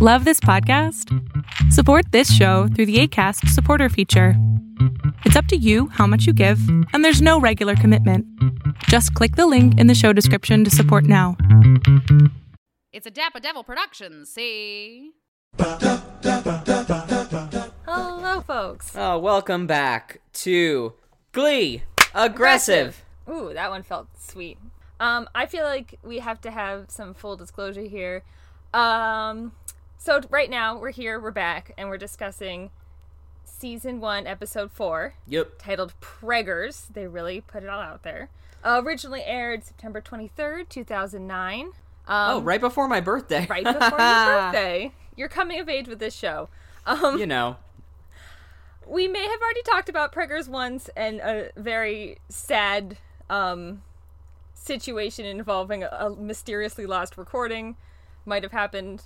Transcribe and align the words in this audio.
Love 0.00 0.24
this 0.24 0.38
podcast? 0.38 1.12
Support 1.72 2.12
this 2.12 2.32
show 2.32 2.68
through 2.68 2.86
the 2.86 3.00
ACAST 3.00 3.48
supporter 3.48 3.88
feature. 3.88 4.34
It's 5.24 5.34
up 5.34 5.46
to 5.46 5.56
you 5.56 5.88
how 5.88 6.06
much 6.06 6.24
you 6.24 6.32
give, 6.32 6.60
and 6.92 7.04
there's 7.04 7.20
no 7.20 7.40
regular 7.40 7.74
commitment. 7.74 8.24
Just 8.84 9.12
click 9.14 9.34
the 9.34 9.48
link 9.48 9.76
in 9.76 9.88
the 9.88 9.96
show 9.96 10.12
description 10.12 10.62
to 10.62 10.70
support 10.70 11.02
now. 11.02 11.36
It's 12.92 13.08
a 13.08 13.10
Dapper 13.10 13.40
Devil 13.40 13.64
production, 13.64 14.24
see? 14.24 15.14
Hello, 17.84 18.40
folks. 18.46 18.92
Oh, 18.94 19.18
welcome 19.18 19.66
back 19.66 20.20
to 20.34 20.92
Glee 21.32 21.82
Aggressive. 22.14 23.02
Ooh, 23.28 23.50
that 23.52 23.68
one 23.68 23.82
felt 23.82 24.06
sweet. 24.16 24.58
Um, 25.00 25.28
I 25.34 25.46
feel 25.46 25.64
like 25.64 25.98
we 26.04 26.20
have 26.20 26.40
to 26.42 26.52
have 26.52 26.88
some 26.88 27.14
full 27.14 27.34
disclosure 27.34 27.82
here. 27.82 28.22
Um, 28.72 29.50
so 29.98 30.20
right 30.30 30.48
now 30.50 30.78
we're 30.78 30.90
here, 30.92 31.20
we're 31.20 31.30
back, 31.30 31.72
and 31.76 31.88
we're 31.88 31.98
discussing 31.98 32.70
season 33.44 34.00
one, 34.00 34.26
episode 34.26 34.70
four, 34.72 35.14
Yep. 35.26 35.52
titled 35.58 35.94
"Preggers." 36.00 36.86
They 36.92 37.06
really 37.06 37.40
put 37.40 37.62
it 37.62 37.68
all 37.68 37.80
out 37.80 38.02
there. 38.04 38.30
Uh, 38.64 38.80
originally 38.84 39.22
aired 39.24 39.64
September 39.64 40.00
twenty 40.00 40.28
third, 40.28 40.70
two 40.70 40.84
thousand 40.84 41.26
nine. 41.26 41.66
Um, 42.06 42.36
oh, 42.36 42.40
right 42.40 42.60
before 42.60 42.88
my 42.88 43.00
birthday. 43.00 43.46
right 43.50 43.64
before 43.64 43.80
your 43.80 43.88
birthday. 43.98 44.92
You're 45.16 45.28
coming 45.28 45.60
of 45.60 45.68
age 45.68 45.88
with 45.88 45.98
this 45.98 46.14
show. 46.14 46.48
Um, 46.86 47.18
you 47.18 47.26
know. 47.26 47.56
we 48.86 49.08
may 49.08 49.22
have 49.28 49.40
already 49.42 49.62
talked 49.62 49.88
about 49.90 50.12
Preggers 50.12 50.48
once 50.48 50.88
and 50.96 51.20
a 51.20 51.50
very 51.56 52.18
sad 52.30 52.96
um, 53.28 53.82
situation 54.54 55.26
involving 55.26 55.82
a, 55.82 55.88
a 55.88 56.10
mysteriously 56.16 56.86
lost 56.86 57.18
recording 57.18 57.76
might 58.24 58.42
have 58.42 58.52
happened. 58.52 59.02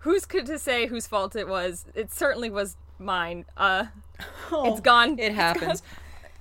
Who's 0.00 0.24
good 0.24 0.46
to 0.46 0.58
say 0.58 0.86
whose 0.86 1.06
fault 1.06 1.36
it 1.36 1.48
was? 1.48 1.84
It 1.94 2.12
certainly 2.12 2.50
was 2.50 2.76
mine. 2.98 3.44
Uh, 3.56 3.86
it's 4.52 4.80
gone. 4.80 5.18
It 5.18 5.34
happens. 5.34 5.82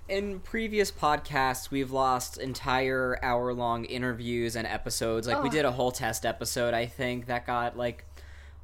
In 0.07 0.39
previous 0.39 0.91
podcasts, 0.91 1.69
we've 1.69 1.91
lost 1.91 2.37
entire 2.37 3.19
hour 3.21 3.53
long 3.53 3.85
interviews 3.85 4.55
and 4.55 4.65
episodes. 4.65 5.27
Like, 5.27 5.43
we 5.43 5.49
Oh. 5.49 5.51
did 5.51 5.65
a 5.65 5.71
whole 5.71 5.91
test 5.91 6.25
episode, 6.25 6.73
I 6.73 6.85
think, 6.87 7.27
that 7.27 7.45
got, 7.45 7.77
like, 7.77 8.05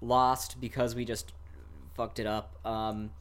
lost 0.02 0.60
because 0.60 0.96
we 0.96 1.06
just 1.06 1.34
fucked 1.94 2.18
it 2.20 2.26
up. 2.26 2.56
Um, 2.66 3.12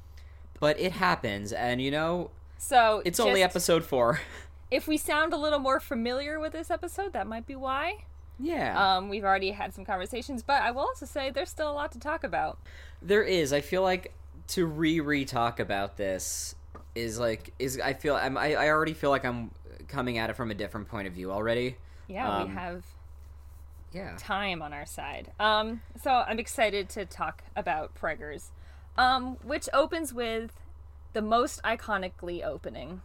but 0.60 0.78
it 0.80 0.92
happens, 0.92 1.52
and 1.52 1.82
you 1.82 1.90
know, 1.90 2.30
So 2.56 3.02
it's 3.04 3.20
only 3.20 3.42
episode 3.42 3.84
four. 3.84 4.20
If 4.70 4.88
we 4.88 4.96
sound 4.96 5.32
a 5.32 5.36
little 5.36 5.60
more 5.60 5.78
familiar 5.78 6.40
with 6.40 6.52
this 6.52 6.68
episode, 6.68 7.12
that 7.12 7.28
might 7.28 7.46
be 7.46 7.54
why. 7.54 8.06
Yeah. 8.38 8.96
Um, 8.96 9.08
we've 9.08 9.24
already 9.24 9.50
had 9.52 9.74
some 9.74 9.84
conversations, 9.84 10.42
but 10.42 10.62
I 10.62 10.70
will 10.70 10.82
also 10.82 11.06
say 11.06 11.30
there's 11.30 11.50
still 11.50 11.70
a 11.70 11.72
lot 11.74 11.92
to 11.92 11.98
talk 11.98 12.24
about. 12.24 12.58
There 13.02 13.22
is. 13.22 13.52
I 13.52 13.60
feel 13.60 13.82
like 13.82 14.12
to 14.48 14.66
re 14.66 15.00
re 15.00 15.24
talk 15.24 15.60
about 15.60 15.96
this 15.96 16.54
is 16.94 17.18
like 17.18 17.52
is 17.58 17.80
I 17.80 17.92
feel 17.92 18.14
I'm 18.14 18.36
I, 18.36 18.54
I 18.54 18.68
already 18.68 18.92
feel 18.94 19.10
like 19.10 19.24
I'm 19.24 19.50
coming 19.88 20.18
at 20.18 20.30
it 20.30 20.34
from 20.36 20.50
a 20.50 20.54
different 20.54 20.88
point 20.88 21.06
of 21.08 21.14
view 21.14 21.30
already. 21.32 21.76
Yeah, 22.08 22.38
we 22.38 22.44
Um, 22.50 22.54
have 22.54 22.84
Yeah. 23.92 24.16
time 24.18 24.60
on 24.62 24.72
our 24.72 24.86
side. 24.86 25.32
Um, 25.38 25.82
so 26.02 26.10
I'm 26.10 26.38
excited 26.38 26.88
to 26.90 27.06
talk 27.06 27.42
about 27.56 27.94
Preggers, 27.94 28.50
um, 28.98 29.36
which 29.42 29.68
opens 29.72 30.12
with 30.12 30.52
the 31.12 31.22
most 31.22 31.62
iconically 31.62 32.44
opening. 32.44 33.02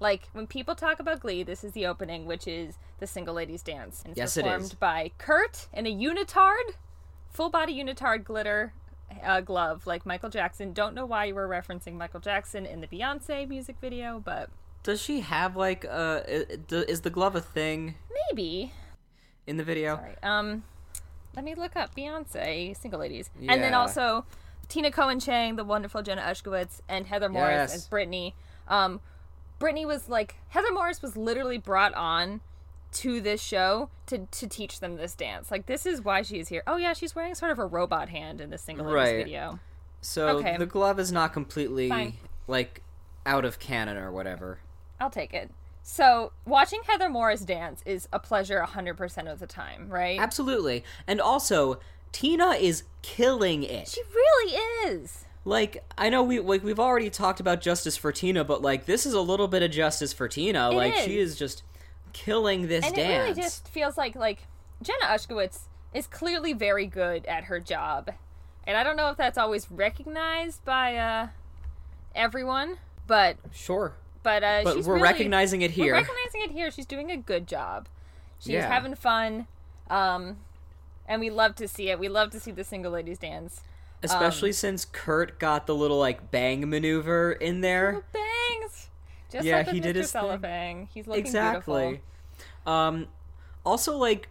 Like 0.00 0.28
when 0.32 0.46
people 0.46 0.74
talk 0.74 1.00
about 1.00 1.20
Glee, 1.20 1.42
this 1.42 1.64
is 1.64 1.72
the 1.72 1.86
opening, 1.86 2.26
which 2.26 2.46
is 2.46 2.78
the 3.00 3.06
Single 3.06 3.34
Ladies 3.34 3.62
Dance, 3.62 4.02
and 4.04 4.12
it's 4.12 4.18
Yes, 4.18 4.36
it 4.36 4.42
performed 4.44 4.64
is. 4.66 4.74
by 4.74 5.10
Kurt 5.18 5.66
in 5.72 5.86
a 5.86 5.94
unitard, 5.94 6.74
full 7.30 7.50
body 7.50 7.74
unitard 7.82 8.24
glitter 8.24 8.72
uh, 9.24 9.40
glove, 9.40 9.86
like 9.86 10.06
Michael 10.06 10.30
Jackson. 10.30 10.72
Don't 10.72 10.94
know 10.94 11.04
why 11.06 11.24
you 11.24 11.34
were 11.34 11.48
referencing 11.48 11.94
Michael 11.94 12.20
Jackson 12.20 12.64
in 12.64 12.80
the 12.80 12.86
Beyonce 12.86 13.48
music 13.48 13.76
video, 13.80 14.20
but 14.24 14.50
Does 14.84 15.02
she 15.02 15.20
have 15.20 15.56
like 15.56 15.84
uh 15.84 16.20
is 16.26 17.00
the 17.00 17.10
glove 17.10 17.34
a 17.34 17.40
thing 17.40 17.96
maybe. 18.30 18.72
in 19.48 19.56
the 19.56 19.64
video? 19.64 19.96
Sorry. 19.96 20.14
Um, 20.22 20.62
let 21.34 21.44
me 21.44 21.56
look 21.56 21.74
up 21.74 21.94
Beyonce 21.96 22.76
single 22.80 23.00
ladies, 23.00 23.30
and 23.48 23.60
then 23.62 23.74
also 23.74 24.24
Tina 24.68 24.92
Cohen 24.92 25.18
Chang, 25.18 25.56
the 25.56 25.64
wonderful 25.64 26.02
Jenna 26.02 26.22
Ushkowitz, 26.22 26.82
and 26.88 27.06
Heather 27.06 27.28
Morris 27.28 27.72
Yes. 27.72 27.74
as 27.74 27.86
Brittany. 27.88 28.34
Um, 28.68 29.00
Brittany 29.58 29.84
was 29.86 30.08
like 30.08 30.36
Heather 30.48 30.72
Morris 30.72 31.02
was 31.02 31.16
literally 31.16 31.58
brought 31.58 31.94
on 31.94 32.40
to 32.92 33.20
this 33.20 33.42
show 33.42 33.90
to 34.06 34.26
to 34.30 34.46
teach 34.46 34.80
them 34.80 34.96
this 34.96 35.14
dance. 35.14 35.50
Like 35.50 35.66
this 35.66 35.84
is 35.84 36.02
why 36.02 36.22
she 36.22 36.38
is 36.38 36.48
here. 36.48 36.62
Oh 36.66 36.76
yeah, 36.76 36.92
she's 36.94 37.14
wearing 37.14 37.34
sort 37.34 37.52
of 37.52 37.58
a 37.58 37.66
robot 37.66 38.08
hand 38.08 38.40
in 38.40 38.50
this 38.50 38.62
single 38.62 38.86
Right. 38.86 39.16
video. 39.24 39.58
So 40.00 40.38
Okay. 40.38 40.56
the 40.56 40.66
glove 40.66 40.98
is 40.98 41.10
not 41.12 41.32
completely 41.32 41.88
Fine. 41.88 42.14
like 42.46 42.82
out 43.26 43.44
of 43.44 43.58
canon 43.58 43.96
or 43.96 44.10
whatever. 44.12 44.60
I'll 45.00 45.10
take 45.10 45.34
it. 45.34 45.50
So 45.82 46.32
watching 46.44 46.80
Heather 46.86 47.08
Morris 47.08 47.40
dance 47.40 47.82
is 47.86 48.08
a 48.12 48.18
pleasure 48.18 48.60
100% 48.62 49.30
of 49.30 49.38
the 49.38 49.46
time, 49.46 49.88
right? 49.88 50.18
Absolutely. 50.20 50.84
And 51.06 51.20
also 51.20 51.80
Tina 52.12 52.50
is 52.50 52.84
killing 53.02 53.62
it. 53.62 53.88
She 53.88 54.02
really 54.14 54.54
is. 54.86 55.24
Like 55.44 55.84
I 55.96 56.10
know 56.10 56.22
we 56.22 56.40
like 56.40 56.62
we've 56.62 56.80
already 56.80 57.10
talked 57.10 57.40
about 57.40 57.60
justice 57.60 57.96
for 57.96 58.12
Tina, 58.12 58.44
but 58.44 58.60
like 58.62 58.84
this 58.86 59.06
is 59.06 59.14
a 59.14 59.20
little 59.20 59.48
bit 59.48 59.62
of 59.62 59.70
justice 59.70 60.12
for 60.12 60.28
Tina. 60.28 60.70
It 60.70 60.74
like 60.74 60.94
she 60.96 61.18
is. 61.18 61.32
is 61.32 61.38
just 61.38 61.62
killing 62.12 62.66
this 62.68 62.84
and 62.84 62.94
dance. 62.94 63.08
it 63.10 63.18
really 63.30 63.34
just 63.34 63.68
feels 63.68 63.96
like 63.96 64.14
like 64.16 64.40
Jenna 64.82 65.06
Ushkowitz 65.06 65.60
is 65.94 66.06
clearly 66.06 66.52
very 66.52 66.86
good 66.86 67.24
at 67.26 67.44
her 67.44 67.60
job, 67.60 68.10
and 68.66 68.76
I 68.76 68.82
don't 68.84 68.96
know 68.96 69.10
if 69.10 69.16
that's 69.16 69.38
always 69.38 69.70
recognized 69.70 70.64
by 70.64 70.96
uh, 70.96 71.28
everyone, 72.14 72.76
but 73.06 73.36
Sure. 73.52 73.94
but 74.22 74.42
uh, 74.44 74.60
But 74.64 74.76
we're 74.84 74.94
really- 74.94 75.02
recognizing 75.02 75.62
it 75.62 75.70
here. 75.72 75.94
We're 75.94 76.00
recognizing 76.00 76.42
it 76.42 76.50
here. 76.50 76.70
She's 76.70 76.86
doing 76.86 77.10
a 77.10 77.16
good 77.16 77.46
job. 77.46 77.88
She's 78.38 78.50
Yeah. 78.54 78.68
having 78.68 78.94
fun, 78.94 79.46
um, 79.90 80.38
and 81.06 81.20
we 81.20 81.30
love 81.30 81.54
to 81.56 81.66
see 81.68 81.90
it. 81.90 81.98
We 81.98 82.08
love 82.08 82.30
to 82.30 82.40
see 82.40 82.50
the 82.50 82.64
single 82.64 82.92
ladies 82.92 83.18
dance. 83.18 83.62
Especially 84.02 84.50
Um, 84.50 84.54
since 84.54 84.84
Kurt 84.84 85.38
got 85.38 85.66
the 85.66 85.74
little 85.74 85.98
like 85.98 86.30
bang 86.30 86.68
maneuver 86.68 87.32
in 87.32 87.60
there. 87.62 88.04
Bangs, 88.12 88.88
just 89.30 89.44
Yeah, 89.44 89.56
like 89.58 89.68
he 89.68 89.80
Mr. 89.80 89.82
did 89.82 89.96
his. 89.96 90.10
Cellophane. 90.10 90.88
He's 90.92 91.06
looking 91.06 91.24
exactly. 91.24 92.02
beautiful. 92.66 92.72
Um 92.72 93.08
also 93.64 93.96
like 93.96 94.28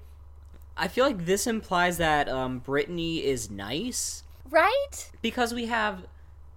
I 0.78 0.88
feel 0.88 1.06
like 1.06 1.26
this 1.26 1.48
implies 1.48 1.98
that 1.98 2.30
um 2.30 2.60
Brittany 2.60 3.24
is 3.26 3.50
nice 3.52 4.24
right? 4.50 5.12
because 5.22 5.54
we 5.54 5.66
have 5.66 6.06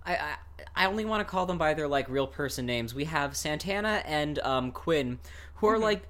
I 0.06 0.14
I, 0.16 0.34
I 0.76 0.86
only 0.86 1.04
want 1.04 1.20
to 1.26 1.30
call 1.30 1.46
them 1.46 1.58
by 1.58 1.74
their 1.74 1.88
like 1.88 2.08
real 2.08 2.26
person 2.28 2.64
names. 2.66 2.94
We 2.94 3.04
have 3.06 3.36
Santana 3.36 4.02
and 4.06 4.38
um 4.40 4.70
Quinn 4.72 5.18
who 5.56 5.66
Mm-hmm. 5.66 5.74
are 5.74 5.78
like 5.78 6.02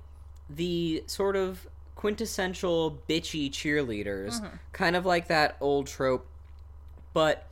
the 0.48 1.02
sort 1.06 1.36
of 1.36 1.66
quintessential 1.94 2.98
bitchy 3.08 3.50
cheerleaders, 3.50 4.40
Mm-hmm. 4.40 4.56
kind 4.72 4.96
of 4.96 5.06
like 5.06 5.28
that 5.28 5.56
old 5.60 5.86
trope. 5.86 6.26
But 7.12 7.46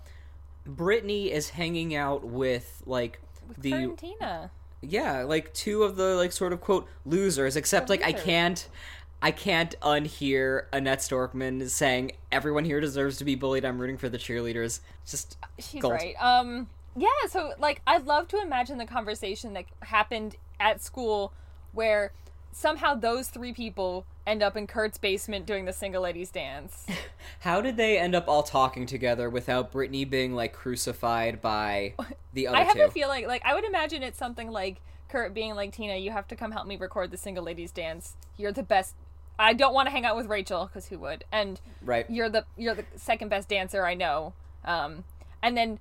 Brittany 0.67 1.33
is 1.33 1.51
hanging 1.51 1.95
out 1.95 2.25
with 2.25 2.83
like 2.87 3.21
the 3.57 3.71
Kurt 3.71 4.51
yeah, 4.81 5.23
like 5.25 5.53
two 5.55 5.83
of 5.83 5.97
the 5.97 6.15
like 6.15 6.33
sort 6.33 6.53
of 6.53 6.61
quote 6.61 6.87
losers. 7.05 7.57
Except 7.57 7.89
The 7.89 7.95
like 7.95 8.05
I 8.05 8.13
can't, 8.13 8.69
I 9.21 9.31
can't 9.31 9.75
unhear 9.81 10.67
Annette 10.73 11.01
Storkman 11.01 11.69
saying 11.69 12.13
everyone 12.31 12.65
here 12.65 12.81
deserves 12.81 13.17
to 13.19 13.25
be 13.25 13.35
bullied. 13.35 13.65
I'm 13.65 13.79
rooting 13.79 13.99
for 13.99 14.09
the 14.09 14.19
cheerleaders. 14.19 14.81
Just 15.07 15.37
She's 15.59 15.83
gold. 15.83 15.95
right. 15.95 16.15
Um, 16.21 16.69
yeah. 16.97 17.09
So, 17.29 17.53
like, 17.59 17.83
I'd 17.87 18.07
love 18.07 18.29
to 18.29 18.41
imagine 18.41 18.79
the 18.79 18.87
conversation 18.87 19.53
that 19.55 19.65
happened 19.83 20.37
at 20.61 20.81
school 20.81 21.33
where 21.73 22.13
somehow 22.53 22.95
those 22.95 23.29
three 23.29 23.53
people 23.53 24.05
end 24.29 24.43
up 24.43 24.57
in 24.57 24.67
Kurt's 24.67 24.99
basement 24.99 25.47
doing 25.47 25.65
the 25.65 25.73
single 25.73 26.03
ladies 26.03 26.31
dance. 26.31 26.87
How 27.41 27.61
did 27.61 27.77
they 27.77 27.99
end 27.99 28.15
up 28.15 28.29
all 28.29 28.43
talking 28.43 28.87
together 28.87 29.29
without 29.29 29.73
Brittany 29.73 30.05
being 30.05 30.35
like 30.35 30.53
crucified 30.53 31.41
by 31.41 31.95
the 32.33 32.49
other 32.49 32.57
I 32.57 32.63
have 32.63 32.77
two? 32.77 32.83
a 32.83 32.91
feeling, 32.91 33.27
like, 33.27 33.43
I 33.45 33.55
would 33.55 33.65
imagine 33.65 34.03
it's 34.03 34.19
something 34.19 34.51
like 34.51 34.81
Kurt 35.09 35.35
being 35.35 35.55
like, 35.55 35.73
Tina, 35.73 35.97
you 35.97 36.11
have 36.11 36.29
to 36.29 36.37
come 36.37 36.53
help 36.53 36.67
me 36.67 36.77
record 36.77 37.11
the 37.11 37.17
single 37.17 37.45
ladies 37.45 37.73
dance. 37.73 38.17
You're 38.37 38.53
the 38.53 38.63
best. 38.63 38.95
I 39.39 39.53
don't 39.53 39.73
want 39.73 39.87
to 39.87 39.91
hang 39.91 40.05
out 40.05 40.17
with 40.17 40.27
Rachel 40.27 40.67
because 40.67 40.89
who 40.89 40.99
would? 40.99 41.25
And 41.33 41.61
right. 41.83 42.07
you're 42.11 42.29
the 42.29 42.45
you're 42.57 42.75
the 42.75 42.85
second 42.97 43.29
best 43.29 43.49
dancer 43.49 43.87
I 43.87 43.95
know. 43.95 44.35
Um, 44.65 45.05
and 45.43 45.57
then 45.57 45.79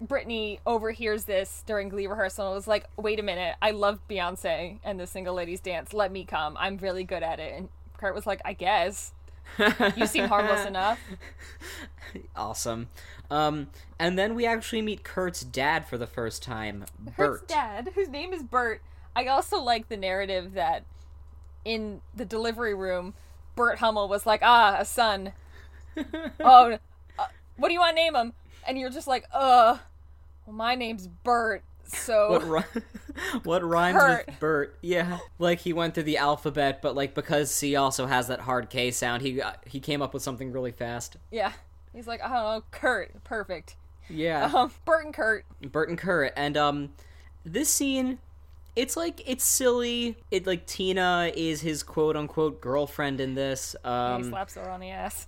Brittany 0.00 0.60
overhears 0.66 1.24
this 1.24 1.62
during 1.66 1.88
Glee 1.88 2.06
rehearsal 2.06 2.46
and 2.46 2.54
was 2.54 2.68
like, 2.68 2.86
"Wait 2.96 3.18
a 3.18 3.22
minute, 3.22 3.56
I 3.60 3.72
love 3.72 4.00
Beyonce 4.08 4.78
and 4.82 4.98
the 4.98 5.06
Single 5.06 5.34
Ladies 5.34 5.60
Dance. 5.60 5.92
Let 5.92 6.10
me 6.10 6.24
come. 6.24 6.56
I'm 6.58 6.78
really 6.78 7.04
good 7.04 7.22
at 7.22 7.38
it." 7.38 7.52
And 7.54 7.68
Kurt 8.00 8.14
was 8.14 8.26
like, 8.26 8.40
"I 8.44 8.54
guess 8.54 9.12
you 9.96 10.06
seem 10.06 10.26
harmless 10.26 10.66
enough." 10.66 10.98
awesome. 12.36 12.88
Um, 13.30 13.68
and 13.98 14.18
then 14.18 14.34
we 14.34 14.46
actually 14.46 14.82
meet 14.82 15.04
Kurt's 15.04 15.42
dad 15.42 15.86
for 15.86 15.98
the 15.98 16.06
first 16.06 16.42
time, 16.42 16.86
Kurt's 17.16 17.40
Burt. 17.42 17.48
dad, 17.48 17.92
whose 17.94 18.08
name 18.08 18.32
is 18.32 18.42
Burt. 18.42 18.82
I 19.14 19.26
also 19.26 19.60
like 19.60 19.88
the 19.88 19.96
narrative 19.96 20.54
that 20.54 20.84
in 21.64 22.00
the 22.14 22.24
delivery 22.24 22.74
room, 22.74 23.14
Burt 23.54 23.78
Hummel 23.78 24.08
was 24.08 24.24
like, 24.24 24.40
"Ah, 24.42 24.76
a 24.78 24.84
son. 24.84 25.32
oh, 26.40 26.78
what 27.56 27.68
do 27.68 27.74
you 27.74 27.80
want 27.80 27.96
to 27.96 28.02
name 28.02 28.16
him? 28.16 28.32
And 28.66 28.78
you're 28.78 28.90
just 28.90 29.06
like, 29.06 29.26
uh, 29.32 29.78
well, 30.46 30.56
my 30.56 30.74
name's 30.74 31.06
Bert. 31.06 31.62
So 31.92 32.30
What 32.40 32.48
ri- 32.48 32.82
what 33.44 33.64
rhymes 33.64 33.98
Kurt. 33.98 34.26
with 34.26 34.40
Burt? 34.40 34.78
Yeah, 34.82 35.18
like 35.38 35.60
he 35.60 35.72
went 35.72 35.94
through 35.94 36.04
the 36.04 36.18
alphabet, 36.18 36.80
but 36.82 36.94
like 36.94 37.14
because 37.14 37.50
C 37.50 37.76
also 37.76 38.06
has 38.06 38.28
that 38.28 38.40
hard 38.40 38.70
K 38.70 38.90
sound, 38.90 39.22
he 39.22 39.32
got, 39.34 39.62
he 39.66 39.80
came 39.80 40.00
up 40.02 40.14
with 40.14 40.22
something 40.22 40.52
really 40.52 40.72
fast. 40.72 41.16
yeah, 41.30 41.52
he's 41.92 42.06
like, 42.06 42.22
I 42.22 42.28
don't 42.28 42.34
know, 42.44 42.62
Kurt, 42.70 43.22
perfect. 43.24 43.76
Yeah, 44.08 44.50
Um, 44.52 44.72
Burt 44.84 45.04
and 45.04 45.14
Kurt. 45.14 45.44
Burt 45.70 45.88
and 45.88 45.98
Kurt, 45.98 46.32
and 46.36 46.56
um, 46.56 46.90
this 47.44 47.68
scene, 47.68 48.18
it's 48.76 48.96
like 48.96 49.22
it's 49.28 49.44
silly. 49.44 50.16
It 50.30 50.46
like 50.46 50.66
Tina 50.66 51.30
is 51.34 51.60
his 51.60 51.82
quote 51.82 52.16
unquote 52.16 52.60
girlfriend 52.60 53.20
in 53.20 53.34
this. 53.34 53.76
he 53.82 53.88
Um, 53.88 54.24
slaps 54.24 54.54
her 54.56 54.68
on 54.70 54.80
the 54.80 54.90
ass. 54.90 55.26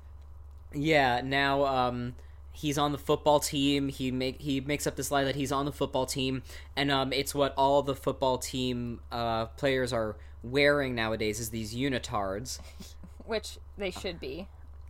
yeah, 0.75 1.21
now 1.23 1.65
um, 1.65 2.15
he's 2.53 2.79
on 2.79 2.93
the 2.93 2.99
football 2.99 3.41
team. 3.41 3.89
He 3.89 4.11
make 4.11 4.41
he 4.41 4.61
makes 4.61 4.87
up 4.87 4.97
this 4.97 5.11
lie 5.11 5.25
that 5.25 5.35
he's 5.35 5.53
on 5.53 5.65
the 5.65 5.73
football 5.73 6.07
team, 6.07 6.43
and 6.77 6.91
um, 6.91 7.13
it's 7.13 7.35
what 7.35 7.55
all 7.57 7.83
the 7.83 7.97
football 7.97 8.39
team 8.39 9.01
uh 9.11 9.47
players 9.47 9.93
are 9.93 10.17
wearing 10.43 10.95
nowadays 10.95 11.41
is 11.41 11.51
these 11.51 11.75
unitards. 11.75 12.59
Which 13.25 13.59
they 13.79 13.91
should 13.91 14.21
be. 14.21 14.49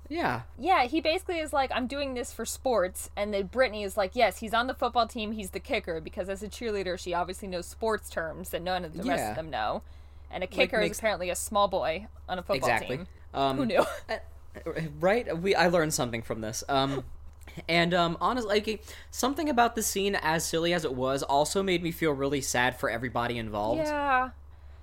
Yeah, 0.09 0.43
Yeah, 0.59 0.85
he 0.85 1.01
basically 1.01 1.39
is 1.39 1.55
like, 1.55 1.71
I'm 1.75 1.87
doing 1.87 2.13
this 2.13 2.35
for 2.35 2.45
sports, 2.45 3.09
and 3.17 3.33
then 3.33 3.47
Brittany 3.47 3.83
is 3.83 3.97
like, 3.97 4.11
yes, 4.15 4.39
he's 4.39 4.53
on 4.53 4.67
the 4.67 4.75
football 4.75 5.07
team, 5.07 5.33
he's 5.33 5.51
the 5.51 5.61
kicker, 5.61 6.03
because 6.03 6.29
as 6.29 6.43
a 6.43 6.49
cheerleader, 6.49 6.99
she 6.99 7.15
obviously 7.15 7.49
knows 7.49 7.67
sports 7.67 8.11
terms 8.11 8.51
that 8.51 8.61
none 8.61 8.85
of 8.85 8.93
the 8.95 9.05
rest 9.05 9.31
of 9.31 9.37
them 9.37 9.49
know. 9.49 9.83
And 10.31 10.45
a 10.45 10.47
kicker 10.47 10.81
makes- 10.81 10.97
is 10.97 10.99
apparently 10.99 11.31
a 11.31 11.37
small 11.37 11.67
boy 11.67 12.09
on 12.29 12.39
a 12.39 12.43
football 12.43 12.57
exactly. 12.57 12.99
team. 12.99 13.07
Um, 13.33 13.57
Who 13.57 13.65
knew? 13.65 13.87
right 15.01 15.41
we 15.41 15.55
i 15.55 15.69
learned 15.69 15.95
something 15.95 16.21
from 16.21 16.41
this 16.41 16.63
um 16.69 17.03
and 17.69 17.93
um 17.95 18.17
honestly 18.21 18.49
like 18.61 18.85
something 19.11 19.49
about 19.49 19.75
the 19.75 19.83
scene 19.83 20.15
as 20.23 20.45
silly 20.45 20.73
as 20.73 20.85
it 20.85 20.95
was 20.95 21.23
also 21.23 21.63
made 21.63 21.83
me 21.83 21.91
feel 21.91 22.13
really 22.13 22.41
sad 22.41 22.79
for 22.79 22.89
everybody 22.91 23.39
involved 23.39 23.81
yeah. 23.81 24.31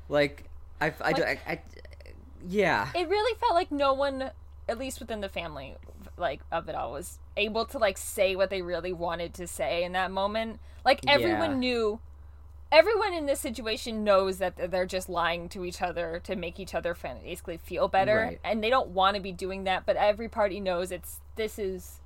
like 0.07 0.45
i 0.81 0.93
i, 1.01 1.13
do- 1.13 1.23
I, 1.23 1.39
I 1.47 1.61
yeah 2.47 2.89
It 2.95 3.07
really 3.09 3.37
felt 3.39 3.53
like 3.53 3.71
no 3.71 3.93
one, 3.93 4.31
at 4.67 4.77
least 4.77 4.99
within 4.99 5.19
the 5.19 5.27
family, 5.29 5.75
like, 6.17 6.39
of 6.51 6.69
it 6.69 6.75
all, 6.75 6.93
was 6.93 7.19
able 7.35 7.65
to, 7.65 7.77
like, 7.77 7.97
say 7.97 8.35
what 8.35 8.49
they 8.49 8.61
really 8.61 8.93
wanted 8.93 9.33
to 9.35 9.47
say 9.47 9.83
in 9.83 9.91
that 9.91 10.09
moment. 10.11 10.59
Like, 10.85 11.01
everyone 11.07 11.51
Yeah. 11.51 11.57
knew. 11.57 11.99
Everyone 12.71 13.13
in 13.13 13.25
this 13.25 13.39
situation 13.39 14.03
knows 14.03 14.37
that 14.37 14.71
they're 14.71 14.85
just 14.85 15.09
lying 15.09 15.49
to 15.49 15.65
each 15.65 15.81
other 15.81 16.21
to 16.23 16.35
make 16.35 16.59
each 16.59 16.75
other 16.75 16.93
basically 16.93 17.57
feel 17.57 17.87
better, 17.87 18.15
Right. 18.17 18.39
and 18.43 18.63
they 18.63 18.69
don't 18.69 18.89
want 18.89 19.15
to 19.15 19.21
be 19.21 19.31
doing 19.31 19.63
that. 19.65 19.85
But 19.85 19.97
every 19.97 20.29
party 20.29 20.59
knows 20.59 20.91
it's 20.91 21.19
this 21.35 21.57
is 21.59 21.98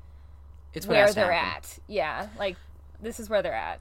it's 0.74 0.86
where 0.88 1.12
they're 1.14 1.32
at. 1.32 1.80
Yeah, 1.88 2.28
like 2.40 2.58
this 3.02 3.20
is 3.20 3.30
where 3.30 3.42
they're 3.42 3.54
at. 3.54 3.80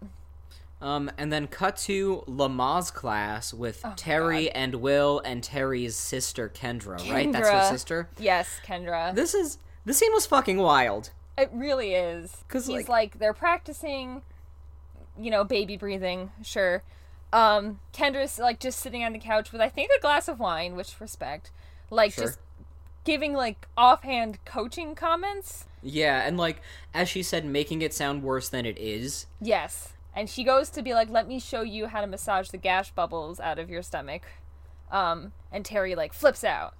um 0.80 1.10
and 1.16 1.32
then 1.32 1.46
cut 1.46 1.76
to 1.76 2.24
Lamaze 2.26 2.92
class 2.92 3.54
with 3.54 3.80
Oh, 3.84 3.90
terri 3.96 4.50
and 4.54 4.76
will 4.76 5.20
and 5.24 5.42
terri's 5.42 5.94
sister 5.96 6.48
kendra, 6.48 6.98
right 7.10 7.30
that's 7.32 7.48
her 7.48 7.68
sister 7.70 8.08
Yes, 8.18 8.60
Kendra. 8.66 9.14
this 9.14 9.32
is 9.34 9.58
this 9.84 9.98
scene 9.98 10.12
was 10.12 10.26
fucking 10.26 10.58
wild 10.58 11.10
It 11.38 11.50
really 11.52 11.94
is. 11.94 12.44
Cause 12.48 12.66
he's 12.66 12.88
like- 12.88 12.88
like, 12.88 13.18
they're 13.18 13.32
practicing, 13.32 14.22
you 15.18 15.30
know, 15.30 15.44
baby 15.44 15.76
breathing. 15.76 16.30
Sure. 16.42 16.82
Um, 17.32 17.80
Kendra's 17.94 18.38
like 18.38 18.60
just 18.60 18.78
sitting 18.80 19.02
on 19.04 19.12
the 19.14 19.18
couch 19.18 19.50
with 19.52 19.60
I 19.62 19.68
think 19.70 19.90
a 19.96 20.00
glass 20.00 20.28
of 20.28 20.38
wine, 20.38 20.76
which 20.76 21.00
respect. 21.00 21.50
Like 21.90 22.12
Sure. 22.12 22.24
just 22.26 22.38
giving 23.04 23.32
like 23.34 23.66
offhand 23.76 24.38
coaching 24.44 24.94
comments. 24.94 25.64
yeah 25.82 26.26
and 26.26 26.36
like 26.38 26.60
as 26.94 27.08
she 27.08 27.22
said 27.22 27.44
making 27.44 27.82
it 27.82 27.92
sound 27.92 28.22
worse 28.22 28.48
than 28.48 28.64
it 28.66 28.78
is 28.78 29.26
Yes. 29.40 29.92
And 30.14 30.28
she 30.28 30.44
goes 30.44 30.68
to 30.70 30.82
be 30.82 30.92
like, 30.92 31.08
"Let 31.08 31.26
me 31.26 31.40
show 31.40 31.62
you 31.62 31.86
how 31.86 32.02
to 32.02 32.06
massage 32.06 32.50
the 32.50 32.58
gas 32.58 32.90
bubbles 32.90 33.40
out 33.40 33.58
of 33.58 33.70
your 33.70 33.80
stomach." 33.80 34.20
Um, 34.90 35.32
and 35.50 35.64
Terri 35.64 35.96
like 35.96 36.12
flips 36.12 36.44
out 36.44 36.74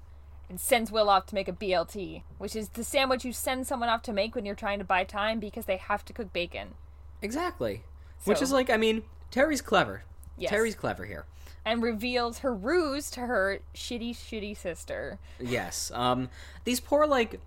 and 0.51 0.61
sends 0.61 0.93
Will 0.93 1.09
off 1.09 1.25
to 1.29 1.35
make 1.35 1.49
a 1.49 1.53
BLT, 1.53 2.25
which 2.37 2.55
is 2.55 2.69
the 2.69 2.85
sandwich 2.85 3.25
you 3.25 3.33
send 3.33 3.67
someone 3.67 3.89
off 3.89 4.03
to 4.03 4.13
make 4.13 4.35
when 4.35 4.45
you're 4.45 4.55
trying 4.55 4.79
to 4.81 4.85
buy 4.85 5.05
time 5.05 5.41
because 5.41 5.65
they 5.65 5.79
have 5.79 6.05
to 6.05 6.13
cook 6.13 6.31
bacon. 6.35 6.75
exactly 7.23 7.85
which 8.25 8.43
is 8.43 8.53
like 8.53 8.69
i 8.69 8.77
mean 8.77 9.03
terri's 9.31 9.63
clever 9.63 10.03
Yes. 10.37 10.51
terri's 10.51 10.75
clever 10.75 11.05
here 11.07 11.25
and 11.65 11.83
reveals 11.83 12.39
her 12.39 12.55
ruse 12.55 13.11
to 13.13 13.21
her 13.21 13.61
shitty, 13.75 14.11
shitty 14.11 14.57
sister. 14.57 15.19
Yes. 15.41 15.91
Um 15.95 16.29
these 16.65 16.81
poor 16.81 17.07
like 17.07 17.41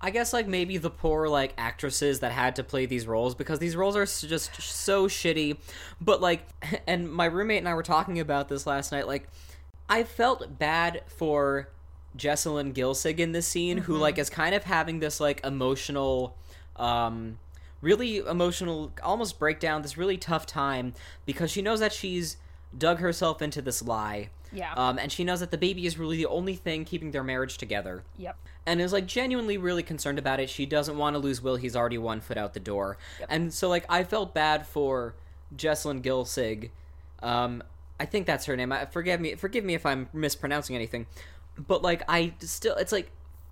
I 0.00 0.10
guess 0.10 0.32
like 0.32 0.46
maybe 0.46 0.76
the 0.76 0.90
poor 0.90 1.28
like 1.28 1.54
actresses 1.56 2.20
that 2.20 2.32
had 2.32 2.56
to 2.56 2.64
play 2.64 2.86
these 2.86 3.06
roles 3.06 3.34
because 3.34 3.58
these 3.58 3.74
roles 3.74 3.96
are 3.96 4.04
just 4.04 4.60
so 4.60 5.08
shitty. 5.08 5.56
But 6.00 6.20
like 6.20 6.46
and 6.86 7.10
my 7.10 7.26
roommate 7.26 7.58
and 7.58 7.68
I 7.68 7.74
were 7.74 7.82
talking 7.82 8.20
about 8.20 8.48
this 8.48 8.66
last 8.66 8.92
night 8.92 9.06
like 9.06 9.28
I 9.88 10.02
felt 10.02 10.58
bad 10.58 11.02
for 11.06 11.68
Jessalyn 12.16 12.72
Gilsig 12.72 13.18
in 13.18 13.32
this 13.32 13.46
scene 13.46 13.78
who 13.78 13.96
like 13.96 14.18
is 14.18 14.30
kind 14.30 14.54
of 14.54 14.64
having 14.64 15.00
this 15.00 15.20
like 15.20 15.44
emotional 15.44 16.36
um 16.76 17.38
really 17.80 18.18
emotional 18.18 18.92
almost 19.02 19.38
breakdown 19.38 19.82
this 19.82 19.98
really 19.98 20.16
tough 20.16 20.46
time 20.46 20.94
because 21.26 21.50
she 21.50 21.60
knows 21.60 21.80
that 21.80 21.92
she's 21.92 22.36
dug 22.76 22.98
herself 22.98 23.40
into 23.42 23.60
this 23.62 23.82
lie 23.82 24.30
Yeah. 24.52 24.72
um, 24.74 24.98
and 24.98 25.10
she 25.12 25.24
knows 25.24 25.40
that 25.40 25.50
the 25.50 25.58
baby 25.58 25.86
is 25.86 25.98
really 25.98 26.16
the 26.16 26.26
only 26.26 26.54
thing 26.54 26.84
keeping 26.84 27.10
their 27.12 27.24
marriage 27.24 27.58
together. 27.58 28.02
Yep. 28.18 28.36
And 28.66 28.80
is 28.80 28.92
like 28.92 29.06
genuinely 29.06 29.58
really 29.58 29.82
concerned 29.82 30.18
about 30.18 30.40
it. 30.40 30.48
She 30.48 30.64
doesn't 30.66 30.96
want 30.96 31.14
to 31.14 31.18
lose 31.18 31.42
Will. 31.42 31.56
He's 31.56 31.76
already 31.76 31.98
one 31.98 32.20
foot 32.20 32.36
out 32.38 32.54
the 32.54 32.60
door. 32.60 32.96
And 33.28 33.52
so 33.52 33.68
like 33.68 33.84
I 33.88 34.04
felt 34.04 34.32
bad 34.34 34.66
for 34.66 35.14
Jessalyn 35.56 36.02
Gilsig. 36.02 36.70
Um, 37.22 37.62
I 38.00 38.06
think 38.06 38.26
that's 38.26 38.46
her 38.46 38.56
name. 38.56 38.72
I, 38.72 38.86
forgive 38.86 39.20
me. 39.20 39.34
Forgive 39.34 39.64
me 39.64 39.74
if 39.74 39.84
I'm 39.86 40.08
mispronouncing 40.12 40.74
anything. 40.74 41.06
But 41.58 41.82
like 41.82 42.02
I 42.08 42.34
still, 42.40 42.74
it's 42.76 42.90
like, 42.92 43.10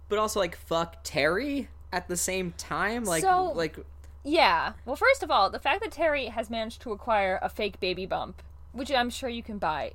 but 0.09 0.19
also 0.19 0.41
like 0.41 0.57
fuck 0.57 1.05
Terri 1.05 1.69
at 1.93 2.09
the 2.09 2.17
same 2.17 2.53
time. 2.57 3.05
Like 3.05 3.23
So- 3.23 3.53
like 3.55 3.77
Yeah. 4.25 4.73
Well, 4.87 4.97
first 4.97 5.23
of 5.23 5.31
all, 5.31 5.51
the 5.51 5.59
fact 5.61 5.83
that 5.83 5.93
Terri 5.93 6.31
has 6.31 6.49
managed 6.51 6.81
to 6.83 6.93
acquire 6.93 7.39
a 7.43 7.49
fake 7.49 7.79
baby 7.81 8.07
bump, 8.07 8.43
which 8.73 8.91
I'm 8.91 9.11
sure 9.11 9.29
you 9.29 9.43
can 9.43 9.59
buy 9.59 9.93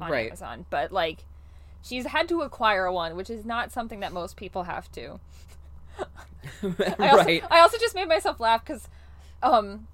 on 0.00 0.10
Right. 0.10 0.26
Amazon, 0.28 0.66
but 0.70 0.92
like 0.92 1.24
she's 1.82 2.06
had 2.06 2.28
to 2.28 2.42
acquire 2.42 2.90
one, 2.90 3.16
which 3.16 3.30
is 3.30 3.44
not 3.44 3.72
something 3.72 4.00
that 4.00 4.12
most 4.12 4.36
people 4.36 4.64
have 4.64 4.90
to. 4.92 5.20
I 6.98 7.08
also, 7.08 7.24
right. 7.24 7.44
I 7.50 7.60
also 7.60 7.78
just 7.78 7.94
made 7.94 8.08
myself 8.08 8.38
laugh 8.40 8.64
because, 8.64 8.88
um, 9.42 9.88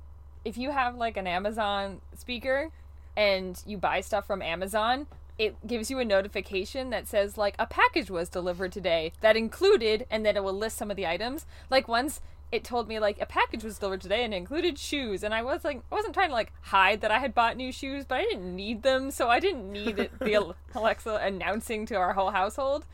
if 0.44 0.58
you 0.58 0.70
have 0.70 0.96
like 0.96 1.16
an 1.16 1.26
Amazon 1.26 2.00
speaker 2.14 2.70
and 3.16 3.62
you 3.66 3.78
buy 3.78 4.00
stuff 4.00 4.26
from 4.26 4.42
Amazon, 4.42 5.06
it 5.38 5.56
gives 5.66 5.90
you 5.90 5.98
a 5.98 6.04
notification 6.04 6.90
that 6.90 7.08
says 7.08 7.38
like 7.38 7.54
a 7.58 7.66
package 7.66 8.10
was 8.10 8.28
delivered 8.28 8.72
today 8.72 9.12
that 9.20 9.36
included, 9.36 10.06
and 10.10 10.24
then 10.24 10.36
it 10.36 10.44
will 10.44 10.52
list 10.52 10.76
some 10.76 10.90
of 10.90 10.96
the 10.96 11.06
items. 11.06 11.46
Like 11.70 11.88
once 11.88 12.20
it 12.54 12.64
told 12.64 12.88
me 12.88 12.98
like 12.98 13.20
a 13.20 13.26
package 13.26 13.64
was 13.64 13.78
delivered 13.78 14.00
today 14.00 14.24
and 14.24 14.32
it 14.32 14.38
included 14.38 14.78
shoes, 14.78 15.22
and 15.22 15.34
I 15.34 15.42
was 15.42 15.64
like, 15.64 15.82
I 15.90 15.94
wasn't 15.94 16.14
trying 16.14 16.28
to 16.28 16.34
like 16.34 16.52
hide 16.62 17.00
that 17.02 17.10
I 17.10 17.18
had 17.18 17.34
bought 17.34 17.56
new 17.56 17.72
shoes, 17.72 18.04
but 18.04 18.18
I 18.18 18.22
didn't 18.22 18.54
need 18.54 18.82
them, 18.82 19.10
so 19.10 19.28
I 19.28 19.40
didn't 19.40 19.70
need 19.70 19.98
it, 19.98 20.18
the 20.18 20.54
Alexa 20.74 21.16
announcing 21.16 21.86
to 21.86 21.94
our 21.96 22.14
whole 22.14 22.30
household. 22.30 22.86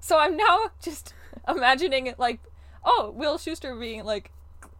So 0.00 0.18
I'm 0.18 0.36
now 0.36 0.70
just 0.80 1.12
imagining 1.46 2.06
it 2.06 2.18
like, 2.18 2.40
oh, 2.84 3.12
Will 3.14 3.38
Schuester 3.38 3.78
being 3.78 4.04
like, 4.04 4.30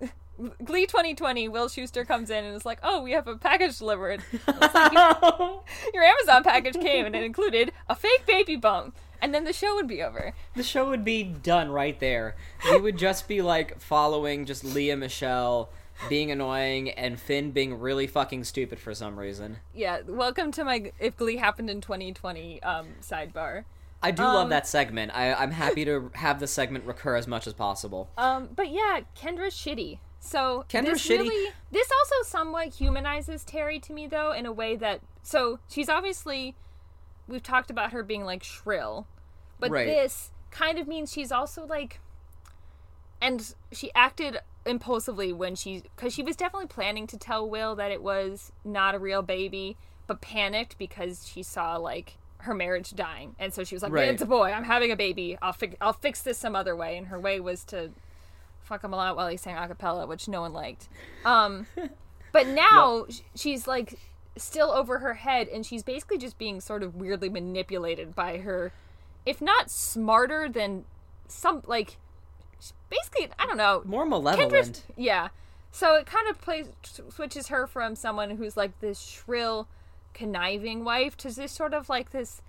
Glee 0.64 0.86
2020, 0.86 1.48
Will 1.48 1.68
Schuester 1.68 2.06
comes 2.06 2.30
in 2.30 2.44
and 2.44 2.54
is 2.54 2.64
like, 2.64 2.78
oh, 2.82 3.02
we 3.02 3.12
have 3.12 3.26
a 3.26 3.36
package 3.36 3.78
delivered. 3.78 4.22
Like, 4.46 4.92
your 5.94 6.04
Amazon 6.04 6.44
package 6.44 6.74
came 6.74 7.06
and 7.06 7.16
it 7.16 7.24
included 7.24 7.72
a 7.88 7.94
fake 7.94 8.24
baby 8.26 8.56
bump. 8.56 8.96
And 9.20 9.34
then 9.34 9.44
the 9.44 9.52
show 9.52 9.74
would 9.74 9.88
be 9.88 10.02
over. 10.02 10.32
the 10.54 10.62
show 10.62 10.88
would 10.88 11.04
be 11.04 11.22
done 11.24 11.70
right 11.70 11.98
there. 11.98 12.36
We 12.70 12.78
would 12.80 12.98
just 12.98 13.28
be 13.28 13.42
like 13.42 13.80
following 13.80 14.44
just 14.44 14.64
Lea 14.64 14.94
Michele 14.94 15.70
being 16.08 16.30
annoying 16.30 16.90
and 16.90 17.18
Finn 17.18 17.50
being 17.50 17.80
really 17.80 18.06
fucking 18.06 18.44
stupid 18.44 18.78
for 18.78 18.94
some 18.94 19.18
reason. 19.18 19.56
Yeah, 19.74 20.00
welcome 20.06 20.52
to 20.52 20.64
my 20.64 20.92
If 21.00 21.16
Glee 21.16 21.36
Happened 21.36 21.68
in 21.70 21.80
2020 21.80 22.62
um, 22.62 22.86
sidebar. 23.02 23.64
I 24.00 24.12
do 24.12 24.22
Um, 24.22 24.34
love 24.34 24.48
that 24.50 24.68
segment. 24.68 25.10
I, 25.12 25.34
I'm 25.34 25.50
happy 25.50 25.84
to 25.86 26.12
have 26.14 26.38
the 26.38 26.46
segment 26.46 26.84
recur 26.84 27.16
as 27.16 27.26
much 27.26 27.48
as 27.48 27.52
possible. 27.52 28.08
Um, 28.16 28.48
but 28.54 28.70
yeah, 28.70 29.00
Kendra's 29.20 29.54
shitty. 29.54 29.98
So 30.20 30.64
Kendra's 30.68 31.02
this 31.02 31.08
shitty. 31.08 31.28
Really, 31.28 31.52
this 31.72 31.90
also 31.90 32.28
somewhat 32.28 32.68
humanizes 32.68 33.44
Terri 33.44 33.82
to 33.82 33.92
me, 33.92 34.06
though, 34.06 34.30
in 34.32 34.46
a 34.46 34.52
way 34.52 34.76
that 34.76 35.00
so 35.24 35.58
she's 35.68 35.88
obviously 35.88 36.54
we've 37.28 37.42
talked 37.42 37.70
about 37.70 37.92
her 37.92 38.02
being 38.02 38.24
like 38.24 38.42
shrill, 38.42 39.06
but 39.60 39.70
Right. 39.70 39.86
this 39.86 40.30
kind 40.50 40.78
of 40.78 40.88
means 40.88 41.12
she's 41.12 41.30
also 41.30 41.66
like, 41.66 42.00
and 43.20 43.54
she 43.72 43.90
acted 43.94 44.38
impulsively 44.64 45.32
when 45.32 45.54
she 45.54 45.82
because 45.96 46.12
she 46.12 46.22
was 46.22 46.36
definitely 46.36 46.66
planning 46.68 47.06
to 47.06 47.16
tell 47.16 47.48
Will 47.48 47.74
that 47.76 47.90
it 47.90 48.02
was 48.02 48.52
not 48.64 48.94
a 48.94 48.98
real 48.98 49.22
baby, 49.22 49.76
but 50.06 50.20
panicked 50.20 50.78
because 50.78 51.26
she 51.26 51.42
saw 51.42 51.76
like 51.76 52.16
her 52.42 52.54
marriage 52.54 52.94
dying, 52.94 53.34
and 53.38 53.52
so 53.52 53.64
she 53.64 53.74
was 53.74 53.82
like, 53.82 53.92
Right. 53.92 54.08
"It's 54.08 54.22
a 54.22 54.26
boy. 54.26 54.52
I'm 54.52 54.64
having 54.64 54.90
a 54.92 54.96
baby. 54.96 55.36
I'll 55.42 55.52
fix 55.52 55.74
I'll 55.80 55.92
fix 55.92 56.22
this 56.22 56.38
some 56.38 56.54
other 56.54 56.76
way." 56.76 56.96
And 56.96 57.08
her 57.08 57.18
way 57.18 57.40
was 57.40 57.64
to 57.66 57.90
fuck 58.62 58.84
him 58.84 58.92
a 58.92 58.96
lot 58.96 59.16
while 59.16 59.28
he 59.28 59.36
sang 59.36 59.56
a 59.56 59.66
cappella, 59.66 60.06
which 60.06 60.28
no 60.28 60.42
one 60.42 60.52
liked. 60.52 60.88
Um, 61.24 61.66
but 62.32 62.46
now 62.70 63.06
sh 63.10 63.20
she's 63.34 63.66
like 63.66 63.98
still 64.38 64.70
over 64.70 64.98
her 65.00 65.14
head, 65.14 65.48
and 65.48 65.64
she's 65.64 65.82
basically 65.82 66.18
just 66.18 66.38
being 66.38 66.60
sort 66.60 66.82
of 66.82 66.94
weirdly 66.94 67.28
manipulated 67.28 68.14
by 68.14 68.38
her, 68.38 68.72
if 69.26 69.40
not 69.40 69.70
smarter 69.70 70.48
than 70.48 70.84
some 71.26 71.62
like, 71.66 71.96
basically 72.90 73.28
I 73.38 73.46
don't 73.46 73.56
know 73.56 73.82
More 73.84 74.06
malevolent. 74.06 74.52
Kendra's- 74.52 74.82
yeah. 74.96 75.28
So 75.70 75.94
it 75.96 76.06
kind 76.06 76.28
of 76.28 76.40
plays 76.40 76.68
switches 77.10 77.48
her 77.48 77.66
from 77.66 77.94
someone 77.94 78.30
who's 78.30 78.56
like 78.56 78.80
this 78.80 79.00
shrill, 79.00 79.68
conniving 80.14 80.82
wife 80.84 81.16
to 81.18 81.30
this 81.30 81.52
sort 81.52 81.74
of 81.74 81.88
like 81.88 82.10
this 82.10 82.40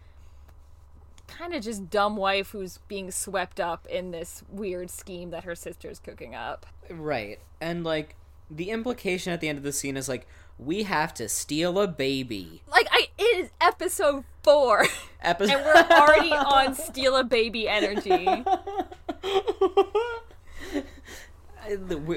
kind 1.27 1.53
of 1.53 1.61
just 1.61 1.89
dumb 1.89 2.17
wife 2.17 2.51
who's 2.51 2.79
being 2.87 3.11
swept 3.11 3.59
up 3.59 3.85
in 3.87 4.11
this 4.11 4.41
weird 4.49 4.89
scheme 4.89 5.29
that 5.29 5.43
her 5.43 5.53
sister's 5.53 5.99
cooking 5.99 6.33
up. 6.33 6.65
Right. 6.89 7.39
And 7.61 7.83
like 7.83 8.15
the 8.49 8.69
implication 8.71 9.31
at 9.33 9.41
the 9.41 9.47
end 9.49 9.57
of 9.57 9.63
the 9.63 9.71
scene 9.73 9.95
is 9.97 10.09
like 10.09 10.27
we 10.57 10.83
have 10.83 11.13
to 11.15 11.29
steal 11.29 11.79
a 11.79 11.87
baby. 11.87 12.61
Like 12.67 12.87
I 12.91 13.07
it 13.17 13.37
is 13.45 13.49
episode 13.61 14.23
4 14.43 14.85
Episode 15.21 15.53
and 15.55 15.65
we're 15.65 15.97
already 15.97 16.31
on 16.31 16.73
steal 16.87 17.15
a 17.15 17.23
baby 17.23 17.67
energy. 17.67 18.27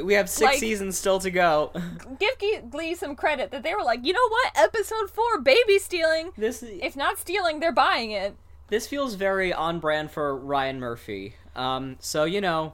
we, 0.03 0.15
have 0.15 0.31
6 0.31 0.41
Like- 0.41 0.59
seasons 0.59 0.97
still 0.97 1.19
to 1.21 1.31
go. 1.31 1.73
Give 2.19 2.71
Glee- 2.71 2.95
some 2.95 3.17
credit 3.17 3.51
that 3.51 3.63
they 3.63 3.75
were 3.75 3.83
like, 3.83 4.01
"You 4.05 4.13
know 4.13 4.29
what? 4.29 4.53
Episode 4.57 5.11
4 5.11 5.41
baby 5.41 5.79
stealing. 5.79 6.31
This 6.37 6.63
If 6.63 6.97
not 6.97 7.19
stealing, 7.19 7.61
they're 7.61 7.73
buying 7.73 8.11
it." 8.13 8.37
this 8.69 8.87
feels 8.87 9.15
very 9.17 9.53
on 9.53 9.79
brand 9.81 10.11
for 10.11 10.35
Ryan 10.35 10.81
Murphy. 10.81 11.35
Um 11.55 11.97
so 12.01 12.25
you 12.25 12.41
know, 12.41 12.73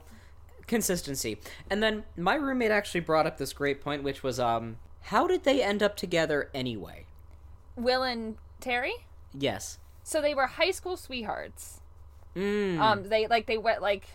consistency. 0.69 1.39
And 1.69 1.83
then 1.83 2.05
my 2.17 2.35
roommate 2.35 2.71
actually 2.71 3.01
brought 3.01 3.27
up 3.27 3.39
this 3.39 3.53
great 3.53 3.81
point 3.81 4.03
which 4.03 4.23
was 4.23 4.39
um 4.39 4.77
how 5.03 5.27
did 5.27 5.45
they 5.45 5.63
end 5.63 5.83
up 5.83 5.97
together 5.97 6.51
anyway? 6.55 7.07
Will 7.77 8.03
and 8.03 8.37
Terri? 8.61 8.93
Yes. 9.33 9.79
So 10.03 10.21
they 10.21 10.35
were 10.35 10.47
high 10.47 10.71
school 10.71 10.97
sweethearts. 10.97 11.81
Mm. 12.37 12.79
Um, 12.79 13.03
they 13.05 13.27
like 13.27 13.47
they 13.47 13.59
went 13.59 13.81
like, 13.81 14.07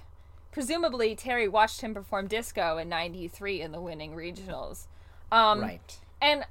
presumably 0.52 1.16
Terri 1.16 1.50
watched 1.50 1.82
him 1.82 1.94
perform 1.94 2.28
disco 2.28 2.78
in 2.78 2.90
'93 2.90 3.62
in 3.62 3.72
the 3.72 3.82
winning 3.82 4.14
regionals. 4.14 4.88
Um, 5.32 5.62
right. 5.62 6.00
And 6.22 6.46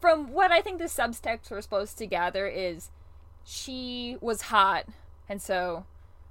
from 0.00 0.32
what 0.32 0.52
I 0.52 0.60
think 0.60 0.78
the 0.78 0.84
subtext 0.84 1.50
we're 1.50 1.60
supposed 1.60 1.98
to 1.98 2.06
gather 2.06 2.46
is, 2.46 2.90
she 3.44 4.18
was 4.20 4.42
hot, 4.42 4.86
and 5.28 5.40
so 5.40 5.86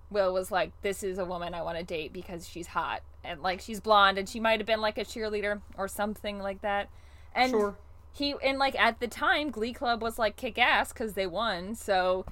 Will 0.10 0.34
was 0.34 0.52
like, 0.52 0.72
"This 0.82 1.04
is 1.04 1.18
a 1.18 1.26
woman 1.26 1.54
I 1.54 1.62
want 1.62 1.78
to 1.78 1.84
date 1.84 2.14
because 2.14 2.48
she's 2.48 2.68
hot 2.68 3.02
and 3.24 3.42
like 3.42 3.60
she's 3.62 3.80
blonde 3.80 4.18
and 4.18 4.28
she 4.30 4.40
might 4.40 4.60
have 4.60 4.68
been 4.68 4.82
like 4.82 4.98
a 4.98 5.06
cheerleader 5.06 5.62
or 5.78 5.88
something 5.88 6.40
like 6.40 6.62
that." 6.62 6.90
And 7.34 7.52
Sure. 7.52 7.76
he 8.14 8.36
and 8.44 8.58
like 8.60 8.80
at 8.80 9.00
the 9.00 9.08
time, 9.08 9.50
Glee 9.52 9.74
Club 9.74 10.02
was 10.02 10.18
like 10.20 10.36
kick 10.36 10.58
ass 10.58 10.94
because 10.94 11.14
they 11.14 11.28
won, 11.28 11.76
so 11.76 12.26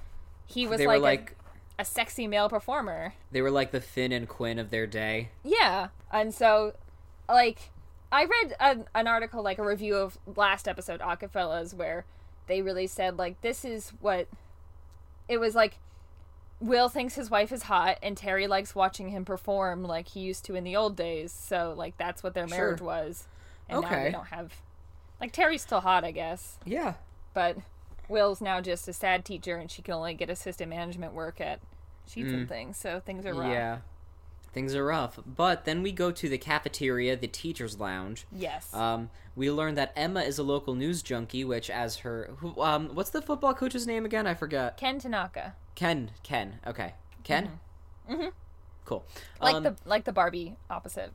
he 0.46 0.66
was 0.66 0.78
They 0.78 0.86
like, 0.86 0.96
were 0.98 1.02
like 1.02 1.36
a, 1.78 1.82
a 1.82 1.84
sexy 1.84 2.26
male 2.26 2.48
performer. 2.48 3.14
they 3.32 3.42
were 3.42 3.50
like 3.50 3.70
the 3.72 3.80
Finn 3.80 4.12
and 4.12 4.28
Quinn 4.28 4.58
of 4.58 4.70
their 4.70 4.86
day. 4.86 5.30
Yeah. 5.42 5.88
And 6.12 6.32
so, 6.32 6.74
like, 7.28 7.70
I 8.12 8.24
read 8.24 8.54
an, 8.60 8.84
an 8.94 9.08
article, 9.08 9.42
like 9.42 9.58
a 9.58 9.64
review 9.64 9.96
of 9.96 10.16
last 10.36 10.68
episode, 10.68 11.00
Acafellas, 11.00 11.74
where 11.74 12.04
they 12.46 12.62
really 12.62 12.86
said, 12.86 13.18
like, 13.18 13.40
this 13.40 13.64
is 13.64 13.90
what. 14.00 14.28
It 15.28 15.38
was 15.38 15.54
like, 15.54 15.78
Will 16.64 16.88
thinks 16.88 17.14
his 17.14 17.30
wife 17.30 17.52
is 17.52 17.64
hot, 17.64 17.98
and 18.02 18.16
Terri 18.16 18.48
likes 18.48 18.74
watching 18.74 19.10
him 19.10 19.24
perform 19.24 19.82
like 19.82 20.08
he 20.08 20.20
used 20.20 20.44
to 20.46 20.54
in 20.54 20.64
the 20.64 20.74
old 20.76 20.96
days. 20.96 21.30
So, 21.30 21.74
like, 21.76 21.96
that's 21.98 22.22
what 22.22 22.32
their 22.34 22.48
Sure. 22.48 22.56
marriage 22.56 22.80
was. 22.80 23.26
And 23.68 23.82
now 23.82 23.86
Okay. 23.86 24.04
they 24.04 24.10
don't 24.12 24.26
have. 24.28 24.54
Like, 25.20 25.32
Terri's 25.32 25.62
still 25.62 25.80
hot, 25.80 26.04
I 26.04 26.10
guess. 26.10 26.58
Yeah. 26.64 26.94
But 27.34 27.58
Will's 28.08 28.40
now 28.40 28.60
just 28.62 28.88
a 28.88 28.92
sad 28.94 29.24
teacher, 29.26 29.56
and 29.56 29.70
she 29.70 29.82
can 29.82 29.92
only 29.94 30.14
get 30.14 30.30
assistant 30.30 30.70
management 30.70 31.12
work 31.12 31.40
at 31.40 31.60
Sheets 32.06 32.30
and 32.32 32.48
things. 32.48 32.76
So 32.76 33.00
things 33.00 33.24
are 33.26 33.32
rough. 33.34 33.46
Mm. 33.46 33.52
Yeah. 33.52 33.78
Things 34.52 34.74
are 34.74 34.84
rough. 34.84 35.18
But 35.26 35.64
then 35.64 35.82
we 35.82 35.90
go 35.90 36.10
to 36.12 36.28
the 36.28 36.38
cafeteria, 36.38 37.16
the 37.16 37.26
teacher's 37.26 37.80
lounge. 37.80 38.26
Yes. 38.30 38.72
Um, 38.74 39.10
we 39.34 39.50
learn 39.50 39.74
that 39.74 39.92
Emma 39.96 40.20
is 40.20 40.38
a 40.38 40.42
local 40.42 40.74
news 40.74 41.02
junkie, 41.02 41.44
which 41.44 41.68
as 41.70 41.96
her 41.98 42.30
who, 42.38 42.60
um 42.62 42.94
what's 42.94 43.10
the 43.10 43.20
football 43.22 43.52
coach's 43.54 43.86
name 43.86 44.04
again? 44.04 44.26
I 44.26 44.34
forgot. 44.34 44.76
Ken 44.76 44.98
Tanaka. 44.98 45.54
Ken. 45.74 46.10
Ken. 46.22 46.58
Okay. 46.66 46.94
Ken? 47.24 47.50
Mm-hmm. 48.10 48.28
Cool. 48.84 49.04
Like 49.40 49.54
um, 49.56 49.62
the 49.62 49.76
like 49.84 50.04
the 50.04 50.12
Barbie 50.12 50.56
opposite. 50.68 51.10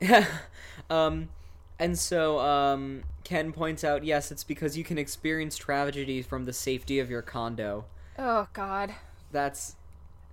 um 0.90 1.28
and 1.78 1.98
so 1.98 2.38
um 2.40 3.04
Ken 3.24 3.52
points 3.52 3.84
out, 3.84 4.04
yes, 4.04 4.30
it's 4.32 4.44
because 4.44 4.76
you 4.76 4.84
can 4.84 4.98
experience 4.98 5.56
tragedy 5.56 6.20
from 6.22 6.44
the 6.44 6.52
safety 6.52 6.98
of 6.98 7.08
your 7.10 7.22
condo. 7.22 7.84
oh 8.18 8.48
God. 8.52 8.94
That's 9.32 9.76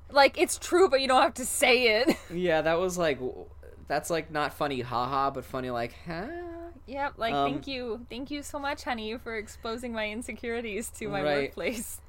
Like 0.10 0.38
it's 0.40 0.58
true, 0.58 0.90
but 0.90 1.02
you 1.02 1.08
don't 1.08 1.22
have 1.22 1.36
to 1.36 1.46
say 1.46 2.00
it. 2.02 2.18
yeah, 2.34 2.62
that 2.62 2.80
was 2.80 2.98
like 2.98 3.20
that's 3.88 4.10
like 4.10 4.32
not 4.32 4.54
funny 4.54 4.82
haha, 4.82 5.30
but 5.30 5.46
funny 5.46 5.70
like 5.70 5.96
huh? 6.08 6.26
yep. 6.88 7.14
Like 7.18 7.34
Um, 7.34 7.52
thank 7.52 7.68
you, 7.68 8.06
thank 8.10 8.32
you 8.32 8.42
so 8.42 8.58
much, 8.58 8.84
honey, 8.84 9.16
for 9.18 9.36
exposing 9.38 9.94
my 9.94 10.10
insecurities 10.10 10.90
to 10.98 11.08
my 11.08 11.22
Right. 11.22 11.36
workplace. 11.44 12.02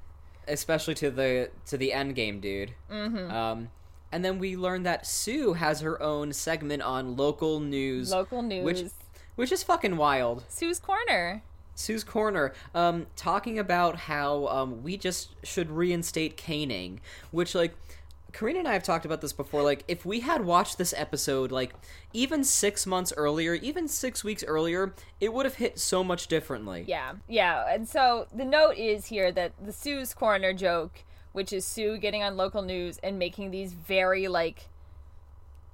Especially 0.48 0.94
to 0.94 1.10
the 1.10 1.50
to 1.66 1.76
the 1.76 1.92
end 1.92 2.14
game 2.14 2.40
dude. 2.40 2.74
Mm-hmm. 2.90 3.30
Um, 3.30 3.70
and 4.10 4.24
then 4.24 4.38
we 4.38 4.56
learn 4.56 4.84
that 4.84 5.06
Sue 5.06 5.52
has 5.54 5.80
her 5.80 6.00
own 6.02 6.32
segment 6.32 6.82
on 6.82 7.16
local 7.16 7.60
news, 7.60 8.10
Local 8.10 8.42
news. 8.42 8.64
which 8.64 8.84
which 9.36 9.52
is 9.52 9.62
fucking 9.62 9.96
wild. 9.96 10.44
Sue's 10.48 10.78
Corner. 10.78 11.42
Sue's 11.74 12.02
Corner, 12.02 12.52
um, 12.74 13.06
talking 13.14 13.56
about 13.58 13.94
how 13.96 14.48
um, 14.48 14.82
we 14.82 14.96
just 14.96 15.36
should 15.44 15.70
reinstate 15.70 16.36
caning, 16.36 17.00
which 17.30 17.54
like. 17.54 17.74
Karina 18.38 18.60
and 18.60 18.68
I 18.68 18.74
have 18.74 18.84
talked 18.84 19.04
about 19.04 19.20
this 19.20 19.32
before. 19.32 19.64
Like, 19.64 19.82
if 19.88 20.06
we 20.06 20.20
had 20.20 20.44
watched 20.44 20.78
this 20.78 20.94
episode, 20.96 21.50
like, 21.50 21.74
even 22.12 22.44
six 22.44 22.86
months 22.86 23.12
earlier, 23.16 23.54
even 23.54 23.88
six 23.88 24.22
weeks 24.22 24.44
earlier, 24.44 24.94
it 25.20 25.32
would 25.32 25.44
have 25.44 25.56
hit 25.56 25.80
so 25.80 26.04
much 26.04 26.28
differently. 26.28 26.84
Yeah, 26.86 27.14
yeah. 27.26 27.64
And 27.68 27.88
so 27.88 28.28
the 28.32 28.44
note 28.44 28.76
is 28.76 29.06
here 29.06 29.32
that 29.32 29.54
the 29.60 29.72
Sue's 29.72 30.14
Corner 30.14 30.52
joke, 30.52 31.02
which 31.32 31.52
is 31.52 31.64
Sue 31.64 31.98
getting 31.98 32.22
on 32.22 32.36
local 32.36 32.62
news 32.62 32.98
and 33.02 33.18
making 33.18 33.50
these 33.50 33.72
very 33.72 34.28
like 34.28 34.68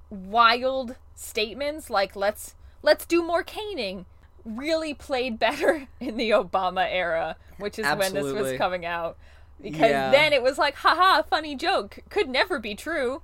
wild 0.09 0.95
statements, 1.13 1.91
like 1.91 2.15
let's 2.15 2.55
let's 2.81 3.05
do 3.05 3.21
more 3.21 3.43
caning, 3.43 4.07
really 4.43 4.95
played 4.95 5.37
better 5.37 5.87
in 5.99 6.17
the 6.17 6.31
Obama 6.31 6.87
era, 6.89 7.35
which 7.59 7.77
is 7.77 7.85
when 7.85 8.11
this 8.11 8.33
was 8.33 8.57
coming 8.57 8.87
out. 8.87 9.17
Because 9.61 9.89
Yeah. 9.91 10.11
then 10.11 10.33
it 10.33 10.43
was 10.43 10.57
like, 10.57 10.75
haha, 10.75 11.21
funny 11.23 11.55
joke. 11.55 11.99
Could 12.09 12.29
never 12.29 12.59
be 12.59 12.75
true. 12.75 13.21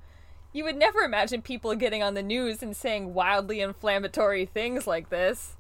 You 0.54 0.64
would 0.66 0.76
never 0.76 1.00
imagine 1.00 1.42
people 1.42 1.74
getting 1.76 2.04
on 2.04 2.14
the 2.14 2.24
news 2.24 2.62
and 2.62 2.76
saying 2.76 3.14
wildly 3.14 3.62
inflammatory 3.62 4.46
things 4.46 4.86
like 4.88 5.10
this. 5.10 5.56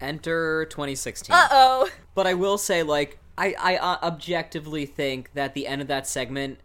Enter 0.00 0.64
2016. 0.66 1.32
Uh 1.34 1.48
oh. 1.50 1.88
But 2.14 2.26
I 2.26 2.34
will 2.34 2.58
say, 2.58 2.82
like, 2.82 3.18
I, 3.38 3.54
I 3.58 3.76
uh, 3.76 3.98
objectively 4.02 4.84
think 4.84 5.30
that 5.34 5.54
the 5.54 5.66
end 5.66 5.80
of 5.80 5.88
that 5.88 6.06
segment, 6.08 6.58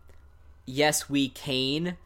yes, 0.66 1.08
we 1.10 1.30
cane, 1.30 1.98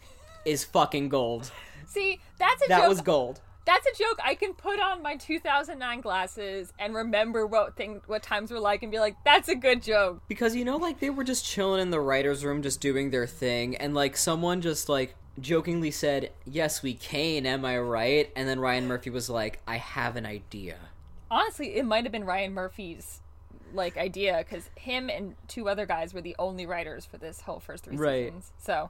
is 0.46 0.64
fucking 0.66 1.10
gold. 1.10 1.52
See, 1.88 2.20
that's 2.38 2.64
a 2.66 2.68
That 2.70 2.80
joke. 2.82 2.90
was 2.90 3.02
gold. 3.02 3.40
That's 3.66 3.86
a 3.86 3.96
joke 4.04 4.20
I 4.24 4.34
can 4.36 4.54
put 4.54 4.80
on 4.80 5.04
my 5.04 5.16
2009 5.18 6.02
glasses 6.02 6.74
and 6.80 6.96
remember 6.96 7.46
what 7.46 7.76
thing 7.76 8.02
what 8.08 8.24
times 8.24 8.50
were 8.52 8.60
like 8.60 8.82
and 8.82 8.92
be 8.92 9.00
like, 9.00 9.16
that's 9.24 9.50
a 9.50 9.56
good 9.56 9.84
joke. 9.84 10.22
Because, 10.28 10.56
you 10.56 10.66
know, 10.66 10.78
like, 10.78 11.00
they 11.00 11.12
were 11.12 11.24
just 11.24 11.46
chilling 11.46 11.82
in 11.82 11.92
the 11.92 12.00
writer's 12.00 12.44
room, 12.44 12.64
just 12.64 12.82
doing 12.82 13.12
their 13.12 13.28
thing, 13.28 13.76
and, 13.76 13.94
like, 13.94 14.18
someone 14.18 14.62
just, 14.62 14.90
like, 14.90 15.16
jokingly 15.40 15.92
said, 15.92 16.32
yes, 16.46 16.82
we 16.82 16.94
can, 16.96 17.46
am 17.46 17.64
I 17.64 17.78
right? 17.78 18.32
And 18.36 18.50
then 18.50 18.60
Ryan 18.60 18.88
Murphy 18.88 19.10
was 19.12 19.30
like, 19.30 19.60
I 19.68 19.78
have 19.78 20.16
an 20.16 20.26
idea. 20.26 20.78
Honestly, 21.30 21.76
it 21.76 21.86
might 21.86 22.04
have 22.04 22.12
been 22.12 22.26
Ryan 22.26 22.54
Murphy's 22.54 23.22
like 23.74 23.96
idea 23.96 24.44
because 24.46 24.70
him 24.76 25.10
and 25.10 25.34
two 25.48 25.70
other 25.70 25.86
guys 25.86 26.14
were 26.14 26.20
the 26.20 26.36
only 26.38 26.66
writers 26.66 27.06
for 27.06 27.18
this 27.18 27.40
whole 27.40 27.62
first 27.62 27.86
three 27.86 27.96
Right. 27.96 28.26
seasons. 28.26 28.52
So 28.58 28.90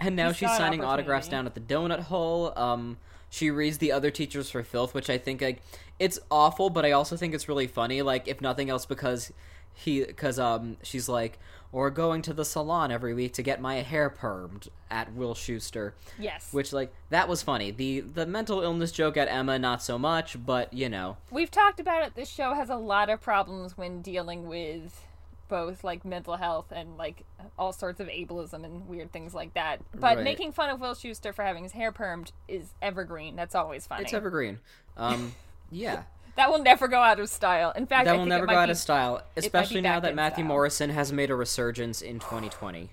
And 0.00 0.16
now 0.16 0.28
He's 0.28 0.38
she's 0.38 0.56
signing 0.56 0.82
autographs 0.82 1.28
down 1.28 1.44
at 1.46 1.54
the 1.54 1.60
donut 1.60 2.00
hole. 2.00 2.54
Um, 2.56 2.96
she 3.32 3.50
reads 3.50 3.78
the 3.78 3.92
other 3.92 4.10
teachers 4.10 4.50
for 4.50 4.62
filth, 4.62 4.92
which 4.92 5.08
I 5.08 5.16
think 5.16 5.40
like 5.40 5.62
it's 5.98 6.18
awful, 6.30 6.68
but 6.68 6.84
I 6.84 6.92
also 6.92 7.16
think 7.16 7.32
it's 7.32 7.48
really 7.48 7.66
funny. 7.66 8.02
Like 8.02 8.28
if 8.28 8.42
nothing 8.42 8.68
else, 8.68 8.84
because 8.84 9.32
he, 9.72 10.04
because 10.04 10.38
um, 10.38 10.76
she's 10.82 11.08
like, 11.08 11.38
or 11.72 11.90
going 11.90 12.20
to 12.22 12.34
the 12.34 12.44
salon 12.44 12.92
every 12.92 13.14
week 13.14 13.32
to 13.32 13.42
get 13.42 13.58
my 13.58 13.76
hair 13.76 14.10
permed 14.10 14.68
at 14.90 15.14
Will 15.14 15.32
Schuester, 15.32 15.92
yes, 16.18 16.52
which 16.52 16.74
like 16.74 16.92
that 17.08 17.26
was 17.26 17.42
funny. 17.42 17.70
The 17.70 18.00
the 18.00 18.26
mental 18.26 18.60
illness 18.60 18.92
joke 18.92 19.16
at 19.16 19.28
Emma, 19.28 19.58
not 19.58 19.82
so 19.82 19.98
much, 19.98 20.36
but 20.44 20.70
you 20.74 20.90
know, 20.90 21.16
we've 21.30 21.50
talked 21.50 21.80
about 21.80 22.04
it. 22.04 22.14
This 22.14 22.28
show 22.28 22.52
has 22.52 22.68
a 22.68 22.76
lot 22.76 23.08
of 23.08 23.22
problems 23.22 23.78
when 23.78 24.02
dealing 24.02 24.46
with 24.46 25.06
both 25.52 25.84
like 25.84 26.02
mental 26.02 26.36
health 26.36 26.72
and 26.74 26.96
like 26.96 27.24
all 27.58 27.74
sorts 27.74 28.00
of 28.00 28.06
ableism 28.08 28.64
and 28.64 28.88
weird 28.88 29.12
things 29.12 29.34
like 29.34 29.52
that. 29.52 29.80
But 29.94 30.16
Right. 30.16 30.24
making 30.24 30.52
fun 30.52 30.70
of 30.70 30.80
Will 30.80 30.94
Schuester 30.94 31.34
for 31.34 31.42
having 31.44 31.62
his 31.64 31.72
hair 31.72 31.92
permed 31.92 32.32
is 32.48 32.72
evergreen. 32.80 33.36
That's 33.36 33.54
always 33.54 33.86
funny. 33.86 34.04
It's 34.04 34.14
evergreen. 34.14 34.60
Um, 34.96 35.34
yeah. 35.70 36.04
that 36.36 36.48
will 36.50 36.62
never 36.62 36.88
go 36.88 37.00
out 37.02 37.20
of 37.20 37.28
style. 37.28 37.70
In 37.72 37.86
fact, 37.86 38.06
That 38.06 38.14
I 38.14 38.16
will 38.18 38.24
never 38.24 38.46
go 38.46 38.54
out 38.54 38.68
be 38.68 38.70
of 38.70 38.78
style, 38.78 39.22
especially 39.36 39.82
now 39.82 40.00
that 40.00 40.14
Matthew 40.14 40.44
style. 40.44 40.48
Morrison 40.48 40.88
has 40.90 41.12
made 41.12 41.28
a 41.30 41.34
resurgence 41.34 42.00
in 42.00 42.18
2020. 42.18 42.88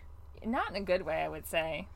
not 0.45 0.69
in 0.71 0.75
a 0.75 0.81
good 0.81 1.03
way. 1.03 1.23
I 1.23 1.29
would 1.29 1.47
say 1.47 1.87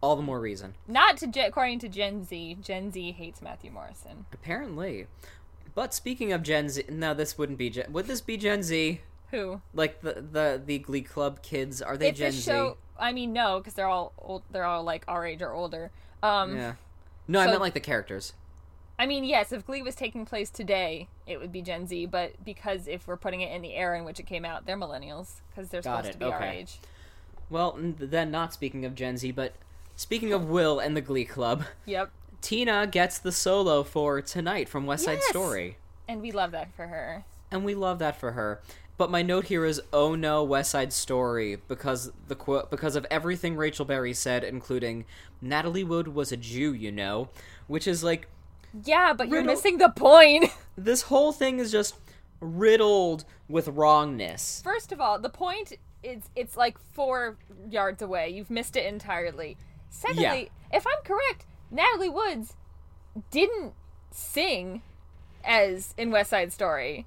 All 0.00 0.14
the 0.14 0.22
more 0.22 0.38
reason. 0.38 0.76
not 0.86 1.16
to 1.16 1.26
Gen- 1.26 1.48
according 1.48 1.80
to 1.80 1.88
Gen 1.88 2.22
Z. 2.24 2.58
Gen 2.62 2.92
Z 2.92 3.10
hates 3.10 3.42
Matthew 3.42 3.72
Morrison. 3.72 4.26
Apparently. 4.32 5.08
But 5.74 5.92
speaking 5.94 6.32
of 6.32 6.44
Gen 6.44 6.68
Z, 6.68 6.84
no, 6.90 7.12
this 7.12 7.36
wouldn't 7.36 7.58
be 7.58 7.70
Gen. 7.70 7.86
Would 7.92 8.06
this 8.06 8.20
be 8.20 8.36
Gen 8.36 8.62
Z? 8.62 9.00
Who? 9.32 9.60
Like 9.74 10.00
the 10.02 10.12
the 10.32 10.62
the 10.64 10.78
Glee 10.78 11.02
Club 11.02 11.42
kids? 11.42 11.82
Are 11.82 11.96
they 11.96 12.10
If 12.10 12.16
Gen 12.16 12.30
the 12.30 12.36
show, 12.36 12.70
Z? 12.72 12.76
I 13.00 13.12
mean, 13.12 13.32
no, 13.32 13.58
because 13.58 13.74
they're 13.74 13.88
all 13.88 14.12
old. 14.18 14.42
They're 14.52 14.64
all 14.64 14.84
like 14.84 15.04
our 15.08 15.26
age 15.26 15.42
or 15.42 15.52
older. 15.52 15.90
Um, 16.22 16.56
Yeah. 16.56 16.74
No, 17.26 17.40
I 17.40 17.46
meant 17.46 17.60
like 17.60 17.74
the 17.74 17.80
characters. 17.80 18.34
I 18.98 19.06
mean, 19.06 19.24
yes, 19.24 19.50
if 19.52 19.66
Glee 19.66 19.82
was 19.82 19.94
taking 19.96 20.24
place 20.26 20.50
today, 20.50 21.08
it 21.26 21.40
would 21.40 21.50
be 21.50 21.62
Gen 21.62 21.86
Z. 21.86 22.06
But 22.06 22.44
because 22.44 22.86
if 22.86 23.06
we're 23.08 23.16
putting 23.16 23.40
it 23.40 23.50
in 23.52 23.62
the 23.62 23.74
era 23.74 23.98
in 23.98 24.04
which 24.04 24.20
it 24.20 24.26
came 24.26 24.44
out, 24.44 24.66
they're 24.66 24.76
millennials 24.76 25.40
because 25.50 25.70
they're 25.70 25.82
Got 25.82 26.04
supposed 26.04 26.08
it, 26.10 26.12
to 26.12 26.18
be 26.18 26.24
our 26.32 26.42
age. 26.42 26.78
Well, 27.50 27.76
then 27.80 28.30
not 28.30 28.52
speaking 28.52 28.84
of 28.84 28.94
Gen 28.94 29.16
Z, 29.16 29.32
but 29.32 29.54
speaking 29.96 30.32
of 30.32 30.44
Will 30.48 30.78
and 30.78 30.96
the 30.96 31.00
Glee 31.00 31.24
Club, 31.24 31.64
Yep, 31.86 32.10
Tina 32.42 32.86
gets 32.86 33.18
the 33.18 33.32
solo 33.32 33.82
for 33.82 34.20
tonight 34.22 34.68
from 34.68 34.84
West 34.86 35.04
Side 35.04 35.18
Yes! 35.20 35.28
Story. 35.28 35.76
and 36.08 36.20
we 36.20 36.30
love 36.32 36.50
that 36.52 36.72
for 36.74 36.86
her. 36.88 37.24
and 37.50 37.64
we 37.64 37.74
love 37.74 37.98
that 37.98 38.16
for 38.18 38.32
her. 38.32 38.60
But 39.02 39.10
my 39.10 39.22
note 39.22 39.46
here 39.46 39.64
is, 39.64 39.82
oh 39.92 40.14
no, 40.14 40.44
West 40.44 40.70
Side 40.70 40.92
Story, 40.92 41.56
because 41.66 42.12
the 42.28 42.36
qu- 42.36 42.68
because 42.70 42.94
of 42.94 43.04
everything 43.10 43.56
Rachel 43.56 43.84
Berry 43.84 44.14
said, 44.14 44.44
including 44.44 45.06
Natalie 45.40 45.82
Wood 45.82 46.06
was 46.06 46.30
a 46.30 46.36
Jew, 46.36 46.72
you 46.72 46.92
know, 46.92 47.28
which 47.66 47.88
is 47.88 48.04
like 48.04 48.28
Yeah, 48.84 49.12
but 49.12 49.26
you're 49.26 49.42
missing 49.42 49.78
the 49.78 49.88
point. 49.88 50.52
this 50.78 51.02
whole 51.02 51.32
thing 51.32 51.58
is 51.58 51.72
just 51.72 51.96
riddled 52.38 53.24
with 53.48 53.66
wrongness. 53.66 54.62
First 54.62 54.92
of 54.92 55.00
all, 55.00 55.18
the 55.18 55.30
point 55.30 55.72
is 56.04 56.30
it's 56.36 56.56
like 56.56 56.78
four 56.92 57.38
yards 57.68 58.02
away. 58.02 58.28
You've 58.28 58.50
missed 58.50 58.76
it 58.76 58.86
entirely. 58.86 59.56
Secondly, 59.90 60.52
if 60.72 60.86
I'm 60.86 61.02
correct, 61.02 61.44
Natalie 61.72 62.08
Woods 62.08 62.54
didn't 63.32 63.72
sing 64.12 64.82
as 65.42 65.92
in 65.98 66.12
West 66.12 66.30
Side 66.30 66.52
Story. 66.52 67.04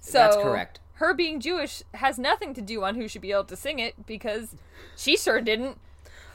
So 0.00 0.18
That's 0.18 0.36
correct. 0.36 0.80
Her 0.98 1.14
being 1.14 1.38
Jewish 1.38 1.84
has 1.94 2.18
nothing 2.18 2.54
to 2.54 2.60
do 2.60 2.82
on 2.82 2.96
who 2.96 3.06
should 3.06 3.22
be 3.22 3.30
able 3.30 3.44
to 3.44 3.56
sing 3.56 3.78
it 3.78 4.04
because 4.04 4.56
she 4.96 5.16
sure 5.16 5.40
didn't. 5.40 5.78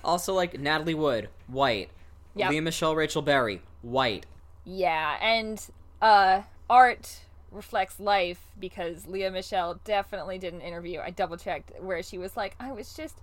Also, 0.05 0.34
like 0.34 0.58
Natalie 0.58 0.93
Wood, 0.93 1.27
white. 1.48 1.89
Yep. 2.36 2.50
Lea 2.50 2.60
Michele 2.62 2.96
Rachel 2.96 3.22
Berry, 3.22 3.62
white. 3.82 4.25
Yeah, 4.63 5.17
and 5.22 5.62
uh 6.01 6.43
art 6.70 7.25
reflects 7.51 8.00
life 8.00 8.39
because 8.58 9.05
Lea 9.05 9.29
Michele 9.29 9.82
definitely 9.84 10.38
did 10.38 10.53
an 10.53 10.62
interview. 10.62 11.01
I 11.01 11.10
double 11.10 11.36
checked 11.36 11.74
where 11.82 12.01
she 12.01 12.17
was 12.17 12.38
like, 12.38 12.55
I 12.58 12.72
was 12.72 12.93
just 12.93 13.17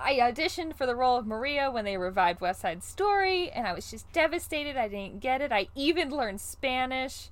I 0.00 0.14
auditioned 0.14 0.76
for 0.76 0.86
the 0.86 0.96
role 0.96 1.18
of 1.18 1.26
Maria 1.26 1.70
when 1.70 1.84
they 1.84 1.98
revived 1.98 2.40
West 2.40 2.62
Side 2.62 2.82
Story 2.82 3.50
and 3.50 3.66
I 3.66 3.74
was 3.74 3.90
just 3.90 4.10
devastated 4.12 4.78
I 4.78 4.88
didn't 4.88 5.20
get 5.20 5.42
it. 5.42 5.52
I 5.52 5.68
even 5.74 6.08
learned 6.08 6.40
Spanish 6.40 7.28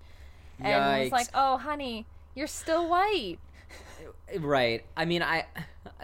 and 0.61 1.03
was 1.05 1.13
like, 1.13 1.29
"Oh, 1.33 1.57
honey, 1.57 2.05
you're 2.35 2.47
still 2.47 2.89
white." 2.89 3.39
Right. 4.41 4.85
I 4.97 5.05
mean, 5.05 5.23
I 5.23 5.45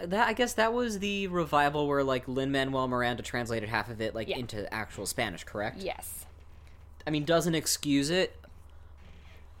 that 0.03 0.27
I 0.27 0.33
guess 0.33 0.53
that 0.53 0.73
was 0.73 0.99
the 0.99 1.27
revival 1.27 1.87
where 1.87 2.03
like 2.03 2.27
Lin 2.27 2.51
Manuel 2.51 2.87
Miranda 2.87 3.23
translated 3.23 3.69
half 3.69 3.89
of 3.89 4.01
it 4.01 4.15
like 4.15 4.27
Yeah. 4.27 4.37
into 4.37 4.71
actual 4.73 5.05
Spanish, 5.05 5.43
correct? 5.43 5.77
Yes. 5.81 6.25
I 7.05 7.09
mean, 7.09 7.25
doesn't 7.25 7.55
excuse 7.55 8.09
it, 8.09 8.37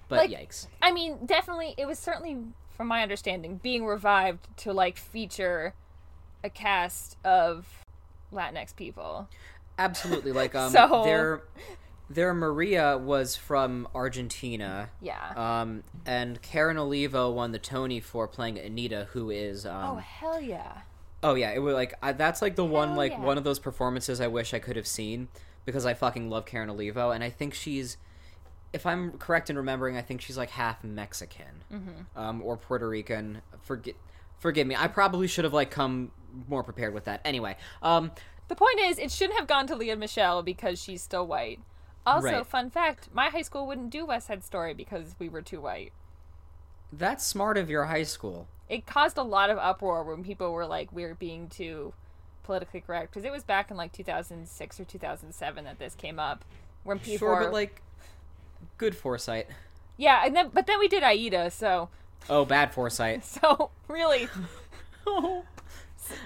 but 0.07 0.17
Like- 0.19 0.29
yikes. 0.31 0.67
I 0.81 0.91
mean, 0.91 1.25
definitely 1.25 1.73
it 1.77 1.85
was 1.87 1.99
certainly 1.99 2.37
from 2.77 2.87
my 2.87 3.01
understanding 3.03 3.57
being 3.57 3.85
revived 3.85 4.47
to 4.57 4.73
like 4.73 4.97
feature 4.97 5.73
a 6.43 6.49
cast 6.49 7.17
of 7.23 7.67
Latinx 8.33 8.75
people. 8.75 9.27
Absolutely. 9.77 10.31
Like 10.31 10.55
um, 10.55 10.71
So- 10.71 11.03
their 11.03 11.41
their 12.13 12.33
Maria 12.33 12.97
was 12.97 13.35
from 13.35 13.87
Argentina. 13.93 14.89
Yeah. 15.01 15.33
Um, 15.35 15.83
and 16.05 16.41
Karen 16.41 16.77
Olivo 16.77 17.31
won 17.31 17.51
the 17.51 17.59
Tony 17.59 17.99
for 17.99 18.27
playing 18.27 18.57
Anita, 18.59 19.07
who 19.11 19.29
is 19.29 19.65
oh 19.65 19.71
um. 19.71 19.97
hell 19.99 20.41
yeah. 20.41 20.81
Oh, 21.23 21.35
yeah, 21.35 21.51
it 21.51 21.59
was 21.59 21.75
like 21.75 21.93
I, 22.01 22.13
that's 22.13 22.41
like 22.41 22.55
the 22.55 22.65
one 22.65 22.95
like 22.95 23.11
yeah. 23.11 23.19
one 23.19 23.37
of 23.37 23.43
those 23.43 23.59
performances 23.59 24.19
I 24.19 24.27
wish 24.27 24.53
I 24.53 24.59
could 24.59 24.75
have 24.75 24.87
seen 24.87 25.27
because 25.65 25.85
I 25.85 25.93
fucking 25.93 26.29
love 26.29 26.45
Karen 26.45 26.69
Olivo, 26.69 27.11
and 27.11 27.23
I 27.23 27.29
think 27.29 27.53
she's. 27.53 27.97
If 28.73 28.85
I'm 28.85 29.11
correct 29.19 29.49
in 29.49 29.57
remembering, 29.57 29.97
I 29.97 30.01
think 30.01 30.21
she's 30.21 30.37
like 30.37 30.49
half 30.51 30.83
Mexican, 30.83 31.63
Mm-hmm. 31.71 32.17
um, 32.19 32.41
or 32.41 32.55
Puerto 32.57 32.87
Rican. 32.87 33.41
Forget, 33.61 33.95
forgive 34.39 34.65
me. 34.65 34.75
I 34.75 34.87
probably 34.87 35.27
should 35.27 35.43
have 35.43 35.53
like 35.53 35.69
come 35.71 36.11
more 36.47 36.63
prepared 36.63 36.93
with 36.93 37.03
that. 37.03 37.19
Anyway, 37.25 37.57
um, 37.83 38.11
The 38.47 38.55
point 38.55 38.79
is, 38.79 38.97
it 38.97 39.11
shouldn't 39.11 39.37
have 39.37 39.47
gone 39.47 39.67
to 39.67 39.75
Lea 39.75 39.95
Michele 39.95 40.41
because 40.41 40.81
she's 40.81 41.01
still 41.01 41.27
white. 41.27 41.59
Also, 42.05 42.23
Right. 42.23 42.45
fun 42.45 42.69
fact: 42.69 43.09
my 43.13 43.29
high 43.29 43.41
school 43.41 43.65
wouldn't 43.67 43.89
do 43.91 44.05
West 44.05 44.27
Side 44.27 44.43
Story 44.43 44.73
because 44.73 45.15
we 45.19 45.29
were 45.29 45.41
too 45.41 45.61
white. 45.61 45.93
that's 46.93 47.25
smart 47.25 47.57
of 47.57 47.69
your 47.69 47.85
high 47.85 48.03
school. 48.03 48.47
It 48.69 48.85
caused 48.87 49.17
a 49.17 49.23
lot 49.23 49.49
of 49.51 49.57
uproar 49.59 50.03
when 50.03 50.23
people 50.23 50.51
were 50.51 50.65
like, 50.65 50.91
"We're 50.91 51.13
being 51.15 51.47
too 51.49 51.93
politically 52.43 52.81
correct," 52.81 53.11
because 53.11 53.25
it 53.25 53.31
was 53.31 53.43
back 53.43 53.69
in 53.69 53.77
like 53.77 53.91
2006 53.91 54.79
or 54.79 54.85
2007 54.85 55.65
that 55.65 55.77
this 55.79 55.93
came 55.95 56.19
up. 56.19 56.43
When 56.83 56.99
people 56.99 57.19
Sure, 57.19 57.35
were, 57.35 57.45
but 57.45 57.53
like, 57.53 57.83
good 58.77 58.95
foresight. 58.95 59.47
yeah, 59.97 60.23
and 60.25 60.35
then 60.35 60.49
but 60.53 60.67
then 60.67 60.79
we 60.79 60.87
did 60.87 61.03
Aida, 61.03 61.51
so 61.51 61.89
Oh, 62.29 62.45
bad 62.45 62.73
foresight. 62.73 63.23
so 63.25 63.71
really, 63.87 64.31
Um, 65.07 65.43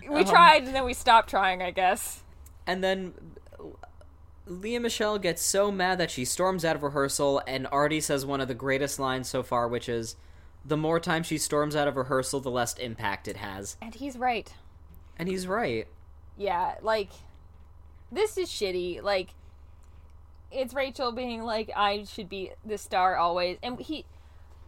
we 0.09 0.23
tried 0.23 0.63
and 0.63 0.75
then 0.75 0.85
we 0.85 0.93
stopped 0.93 1.29
trying, 1.29 1.61
I 1.61 1.71
guess. 1.71 2.23
And 2.67 2.83
then 2.83 3.13
Lea 4.47 4.79
Michele 4.79 5.17
gets 5.17 5.41
so 5.41 5.71
mad 5.71 5.97
that 5.97 6.11
she 6.11 6.23
storms 6.23 6.63
out 6.63 6.75
of 6.75 6.83
rehearsal, 6.83 7.41
and 7.47 7.67
Artie 7.71 8.01
says 8.01 8.25
one 8.25 8.41
of 8.41 8.47
the 8.47 8.53
greatest 8.53 8.99
lines 8.99 9.27
so 9.27 9.41
far, 9.41 9.67
which 9.67 9.89
is, 9.89 10.15
"The 10.63 10.77
more 10.77 10.99
time 10.99 11.23
she 11.23 11.37
storms 11.37 11.75
out 11.75 11.87
of 11.87 11.97
rehearsal, 11.97 12.39
the 12.39 12.51
less 12.51 12.75
impact 12.75 13.27
it 13.27 13.37
has." 13.37 13.77
And 13.81 13.95
he's 13.95 14.17
right. 14.17 14.53
And 15.17 15.27
he's 15.27 15.47
right. 15.47 15.87
yeah, 16.37 16.75
like 16.81 17.09
this 18.11 18.37
is 18.37 18.49
shitty. 18.49 19.01
Like 19.01 19.29
it's 20.51 20.73
Rachel 20.73 21.11
being 21.11 21.43
like, 21.43 21.71
I 21.75 22.03
should 22.03 22.29
be 22.29 22.51
the 22.63 22.77
star 22.77 23.15
always, 23.15 23.57
and 23.63 23.79
he. 23.79 24.05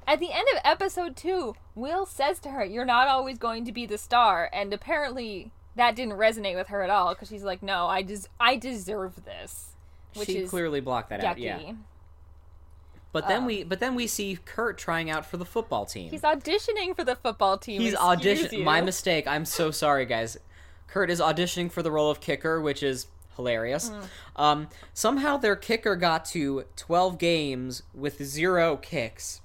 At 0.08 0.20
the 0.20 0.32
end 0.32 0.48
of 0.54 0.62
episode 0.64 1.18
two, 1.18 1.56
Will 1.76 2.06
says 2.06 2.40
to 2.40 2.50
her, 2.52 2.64
"You're 2.64 2.86
not 2.86 3.10
always 3.10 3.38
going 3.38 3.66
to 3.66 3.74
be 3.74 3.86
the 3.86 3.98
star," 3.98 4.50
and 4.54 4.74
apparently 4.74 5.52
that 5.78 5.96
didn't 5.96 6.16
resonate 6.16 6.56
with 6.56 6.68
her 6.68 6.82
at 6.84 6.90
all 6.90 7.14
because 7.14 7.30
she's 7.30 7.44
like, 7.44 7.64
"No, 7.64 7.88
I 7.88 8.02
des- 8.02 8.28
I 8.40 8.58
deserve 8.58 9.24
this," 9.26 9.76
which 10.16 10.28
she 10.28 10.46
clearly 10.46 10.82
blocked 10.82 11.10
that 11.10 11.24
out. 11.24 11.38
Yeah. 11.38 11.74
But 13.14 13.28
then 13.28 13.46
we, 13.46 13.64
but 13.64 13.80
then 13.80 13.96
we 13.96 14.06
see 14.06 14.38
Kurt 14.46 14.78
trying 14.78 15.10
out 15.10 15.26
for 15.26 15.38
the 15.38 15.46
football 15.46 15.86
team. 15.86 16.12
He's 16.12 16.22
auditioning 16.22 16.96
for 16.96 17.04
the 17.04 17.16
football 17.16 17.58
team. 17.58 17.82
He's 17.82 17.94
excuse 17.94 18.10
audition. 18.10 18.60
you. 18.60 18.64
My 18.64 18.82
mistake. 18.82 19.26
I'm 19.26 19.46
so 19.46 19.72
sorry, 19.72 20.06
guys. 20.06 20.38
Kurt 20.88 21.10
is 21.10 21.20
auditioning 21.20 21.72
for 21.72 21.82
the 21.82 21.90
role 21.90 22.12
of 22.12 22.20
kicker, 22.20 22.62
which 22.62 22.84
is 22.84 23.08
hilarious. 23.36 23.90
Mm. 23.90 24.08
Um, 24.36 24.70
somehow 24.94 25.38
their 25.38 25.56
kicker 25.56 25.96
got 25.96 26.26
to 26.26 26.66
12 26.76 27.18
games 27.18 27.84
with 27.94 28.22
zero 28.24 28.78
kicks. 28.78 29.42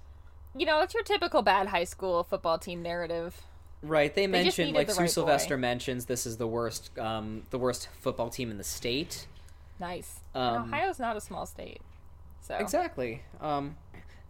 You 0.56 0.66
know, 0.66 0.80
it's 0.82 0.92
your 0.92 1.02
typical 1.02 1.42
bad 1.42 1.68
high 1.68 1.84
school 1.84 2.24
football 2.24 2.58
team 2.58 2.82
narrative. 2.82 3.42
Right. 3.82 4.14
They 4.14 4.26
just 4.26 4.30
mentioned 4.30 4.72
like 4.74 4.86
the 4.86 4.94
Sue 4.94 5.00
right 5.00 5.06
boy. 5.06 5.12
Sylvester 5.12 5.56
mentions 5.58 6.04
this 6.04 6.26
is 6.26 6.36
the 6.36 6.46
worst, 6.46 6.96
um, 6.98 7.42
the 7.50 7.58
worst 7.58 7.88
football 8.00 8.30
team 8.30 8.50
in 8.50 8.58
the 8.58 8.64
state. 8.64 9.26
Nice. 9.80 10.20
Um, 10.34 10.64
Ohio's 10.64 11.00
not 11.00 11.16
a 11.16 11.20
small 11.20 11.46
state, 11.46 11.80
so 12.40 12.54
Exactly. 12.54 13.22
Um, 13.40 13.76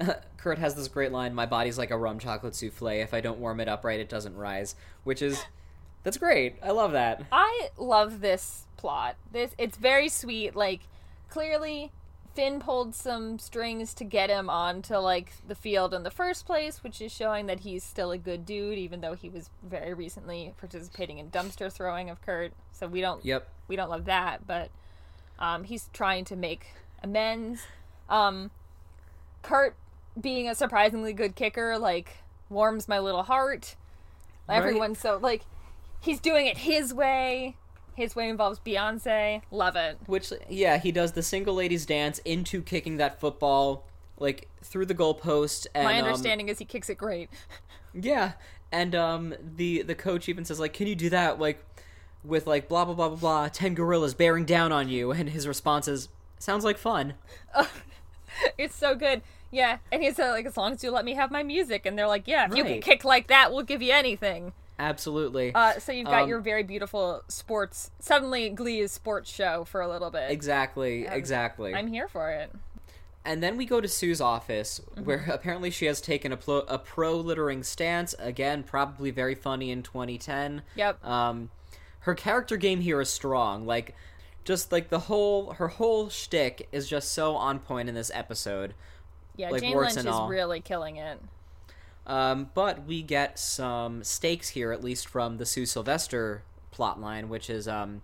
Kurt 0.38 0.58
has 0.58 0.74
this 0.74 0.88
great 0.88 1.12
line: 1.12 1.34
"My 1.34 1.46
body's 1.46 1.76
like 1.76 1.90
a 1.90 1.98
rum 1.98 2.18
chocolate 2.18 2.54
souffle. 2.54 2.88
If 2.88 3.12
I 3.12 3.20
don't 3.20 3.38
warm 3.38 3.60
it 3.60 3.68
up 3.68 3.84
right, 3.84 4.00
it 4.00 4.08
doesn't 4.08 4.36
rise." 4.36 4.74
Which 5.04 5.20
is, 5.20 5.44
that's 6.02 6.16
great. 6.16 6.56
I 6.62 6.70
love 6.70 6.92
that. 6.92 7.22
I 7.30 7.68
love 7.76 8.20
this 8.20 8.66
plot. 8.78 9.16
This 9.30 9.54
it's 9.58 9.76
very 9.76 10.08
sweet. 10.08 10.56
Like 10.56 10.80
clearly 11.28 11.92
Finn 12.34 12.60
pulled 12.60 12.94
some 12.94 13.38
strings 13.38 13.92
to 13.94 14.04
get 14.04 14.30
him 14.30 14.48
onto 14.48 14.96
like 14.96 15.32
the 15.46 15.54
field 15.54 15.92
in 15.92 16.02
the 16.02 16.10
first 16.10 16.46
place, 16.46 16.82
which 16.82 17.00
is 17.00 17.12
showing 17.12 17.46
that 17.46 17.60
he's 17.60 17.84
still 17.84 18.10
a 18.10 18.18
good 18.18 18.46
dude, 18.46 18.78
even 18.78 19.00
though 19.02 19.14
he 19.14 19.28
was 19.28 19.50
very 19.62 19.92
recently 19.92 20.54
participating 20.58 21.18
in 21.18 21.30
dumpster 21.30 21.70
throwing 21.70 22.08
of 22.08 22.22
Kurt. 22.22 22.52
So 22.72 22.86
we 22.86 23.00
don't 23.00 23.24
Yep. 23.24 23.46
we 23.68 23.76
don't 23.76 23.90
love 23.90 24.06
that, 24.06 24.46
but 24.46 24.70
um, 25.38 25.64
he's 25.64 25.90
trying 25.92 26.24
to 26.26 26.36
make 26.36 26.66
amends. 27.02 27.62
Um, 28.08 28.50
Kurt 29.42 29.76
being 30.18 30.48
a 30.48 30.54
surprisingly 30.54 31.12
good 31.12 31.34
kicker, 31.34 31.76
like 31.78 32.18
warms 32.48 32.88
my 32.88 32.98
little 32.98 33.24
heart. 33.24 33.76
Everyone's 34.48 34.98
so 34.98 35.18
like 35.20 35.42
he's 36.00 36.20
doing 36.20 36.46
it 36.46 36.58
his 36.58 36.94
way. 36.94 37.56
His 37.94 38.16
way 38.16 38.28
involves 38.28 38.58
Beyonce. 38.58 39.42
Love 39.50 39.76
it. 39.76 39.98
Which, 40.06 40.32
yeah, 40.48 40.78
he 40.78 40.92
does 40.92 41.12
the 41.12 41.22
single 41.22 41.54
ladies 41.54 41.86
dance 41.86 42.18
into 42.20 42.62
kicking 42.62 42.96
that 42.96 43.20
football 43.20 43.86
like 44.18 44.48
through 44.62 44.86
the 44.86 44.94
goalpost. 44.94 45.66
And, 45.74 45.84
My 45.84 45.98
um, 45.98 46.06
understanding 46.06 46.48
is 46.48 46.58
he 46.58 46.64
kicks 46.64 46.88
it 46.88 46.98
great. 46.98 47.28
Yeah, 47.94 48.32
and 48.70 48.94
um, 48.94 49.34
the 49.42 49.82
the 49.82 49.94
coach 49.94 50.26
even 50.26 50.46
says 50.46 50.58
like, 50.58 50.72
"Can 50.72 50.86
you 50.86 50.94
do 50.94 51.10
that 51.10 51.38
like 51.38 51.62
with 52.24 52.46
like 52.46 52.66
blah 52.66 52.86
blah 52.86 52.94
blah 52.94 53.10
blah 53.10 53.18
blah 53.18 53.48
ten 53.48 53.74
gorillas 53.74 54.14
bearing 54.14 54.46
down 54.46 54.72
on 54.72 54.88
you?" 54.88 55.10
And 55.10 55.28
his 55.28 55.46
response 55.46 55.86
is, 55.88 56.08
"Sounds 56.38 56.64
like 56.64 56.78
fun." 56.78 57.12
It's 58.58 58.74
so 58.74 58.94
good. 58.94 59.22
Yeah, 59.50 59.78
and 59.90 60.02
he's 60.02 60.18
uh, 60.18 60.28
like, 60.30 60.46
as 60.46 60.56
long 60.56 60.72
as 60.72 60.82
you 60.82 60.90
let 60.90 61.04
me 61.04 61.12
have 61.14 61.30
my 61.30 61.42
music, 61.42 61.84
and 61.84 61.98
they're 61.98 62.06
like, 62.06 62.26
yeah, 62.26 62.48
if 62.50 62.56
you 62.56 62.64
can 62.64 62.80
kick 62.80 63.04
like 63.04 63.26
that, 63.26 63.52
we'll 63.52 63.62
give 63.62 63.82
you 63.82 63.92
anything. 63.92 64.54
Absolutely. 64.78 65.54
Uh, 65.54 65.78
so 65.78 65.92
you've 65.92 66.06
got 66.08 66.22
Um, 66.24 66.28
your 66.28 66.40
very 66.40 66.62
beautiful 66.62 67.22
sports. 67.28 67.90
Suddenly, 68.00 68.48
Glee 68.50 68.80
is 68.80 68.90
sports 68.92 69.30
show 69.30 69.64
for 69.64 69.80
a 69.80 69.88
little 69.88 70.10
bit. 70.10 70.30
exactly. 70.30 71.06
Exactly. 71.06 71.74
I'm 71.74 71.86
here 71.88 72.08
for 72.08 72.30
it. 72.30 72.50
And 73.24 73.40
then 73.42 73.56
we 73.56 73.66
go 73.66 73.80
to 73.80 73.86
Sue's 73.86 74.20
office, 74.20 74.80
Mm-hmm. 74.80 75.04
where 75.04 75.24
apparently 75.30 75.70
she 75.70 75.86
has 75.86 76.00
taken 76.00 76.32
a, 76.32 76.36
plo- 76.36 76.64
a 76.66 76.78
pro 76.78 77.16
littering 77.16 77.62
stance. 77.62 78.14
Again, 78.18 78.64
probably 78.64 79.10
very 79.12 79.36
funny 79.36 79.70
in 79.70 79.82
2010. 79.84 80.62
Yep. 80.74 81.04
Um, 81.04 81.50
her 82.00 82.14
character 82.16 82.56
game 82.56 82.80
here 82.80 83.00
is 83.00 83.08
strong. 83.10 83.64
Like, 83.64 83.94
just 84.44 84.72
like 84.72 84.88
the 84.88 84.98
whole 84.98 85.52
her 85.52 85.68
whole 85.68 86.08
shtick 86.08 86.68
is 86.72 86.88
just 86.88 87.12
so 87.12 87.36
on 87.36 87.60
point 87.60 87.88
in 87.88 87.94
this 87.94 88.10
episode. 88.12 88.74
Yeah, 89.36 89.50
like, 89.50 89.62
Jane 89.62 89.76
Lynch 89.76 89.96
is 89.96 90.06
all. 90.06 90.26
really 90.28 90.60
killing 90.60 90.96
it. 90.96 91.20
Um, 92.06 92.50
but 92.54 92.84
we 92.86 93.02
get 93.02 93.38
some 93.38 94.02
stakes 94.02 94.50
here, 94.50 94.72
at 94.72 94.82
least 94.82 95.08
from 95.08 95.36
the 95.38 95.46
Sue 95.46 95.66
Sylvester 95.66 96.42
plotline, 96.74 97.28
which 97.28 97.48
is 97.48 97.68
um, 97.68 98.02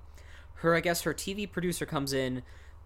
her. 0.56 0.74
I 0.74 0.80
guess 0.80 1.02
her 1.02 1.12
TV 1.12 1.50
producer 1.50 1.84
comes 1.84 2.12
in, 2.12 2.42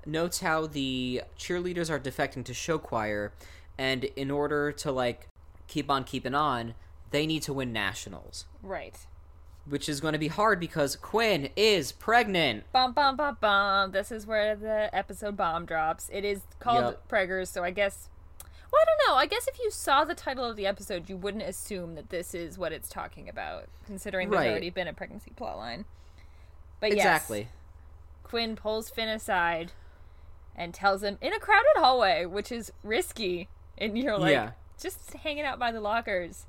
notes 0.07 0.40
how 0.40 0.66
the 0.66 1.22
cheerleaders 1.38 1.90
are 1.90 2.01
defecting 2.01 2.44
to 2.46 2.55
show 2.55 2.79
choir, 2.79 3.33
and 3.77 4.05
in 4.05 4.31
order 4.31 4.72
to 4.72 4.90
like 4.90 5.29
keep 5.68 5.90
on 5.90 6.05
keeping 6.05 6.35
on, 6.35 6.75
they 7.11 7.27
need 7.27 7.42
to 7.42 7.53
win 7.53 7.72
nationals, 7.75 8.46
Right. 8.62 8.96
which 9.66 9.88
is 9.90 10.01
going 10.01 10.12
to 10.12 10.18
be 10.18 10.29
hard 10.29 10.59
because 10.61 10.96
Quinn 10.96 11.51
is 11.57 11.92
pregnant. 11.92 12.64
Bum 12.72 12.92
bum 12.92 13.16
bum 13.16 13.37
bum. 13.38 13.92
This 13.92 14.11
is 14.11 14.27
where 14.27 14.57
the 14.57 14.88
episode 14.96 15.37
bomb 15.37 15.66
drops. 15.66 16.09
It 16.11 16.25
is 16.25 16.40
called 16.59 16.85
Yep. 16.85 17.09
Preggers, 17.11 17.48
so 17.48 17.62
I 17.62 17.70
guess. 17.70 18.09
Well, 18.72 18.80
I 18.80 18.85
don't 18.87 19.08
know. 19.12 19.16
I 19.18 19.26
guess 19.26 19.46
if 19.48 19.58
you 19.58 19.70
saw 19.70 20.04
the 20.04 20.14
title 20.14 20.44
of 20.44 20.56
the 20.56 20.66
episode, 20.66 21.08
you 21.11 21.16
wouldn't 21.16 21.42
assume 21.42 21.94
that 21.94 22.08
this 22.11 22.35
is 22.35 22.56
what 22.56 22.72
it's 22.72 22.88
talking 22.88 23.28
about, 23.28 23.66
considering 23.87 24.30
there's 24.30 24.40
Right. 24.40 24.50
already 24.50 24.70
been 24.70 24.88
a 24.88 24.94
pregnancy 24.94 25.32
plotline. 25.37 25.85
But 26.80 26.90
yes, 26.96 26.98
Exactly. 27.04 27.48
Quinn 28.24 28.56
pulls 28.56 28.88
Finn 28.88 29.08
aside 29.11 29.72
and 30.56 30.72
tells 30.72 31.02
him 31.02 31.18
in 31.20 31.32
a 31.35 31.38
crowded 31.38 31.76
hallway, 31.76 32.24
which 32.24 32.50
is 32.50 32.72
risky, 32.82 33.48
and 33.76 33.98
you're 33.98 34.16
like 34.18 34.32
Yeah. 34.32 34.52
just 34.80 35.12
hanging 35.12 35.44
out 35.44 35.58
by 35.58 35.70
the 35.70 35.80
lockers. 35.80 36.46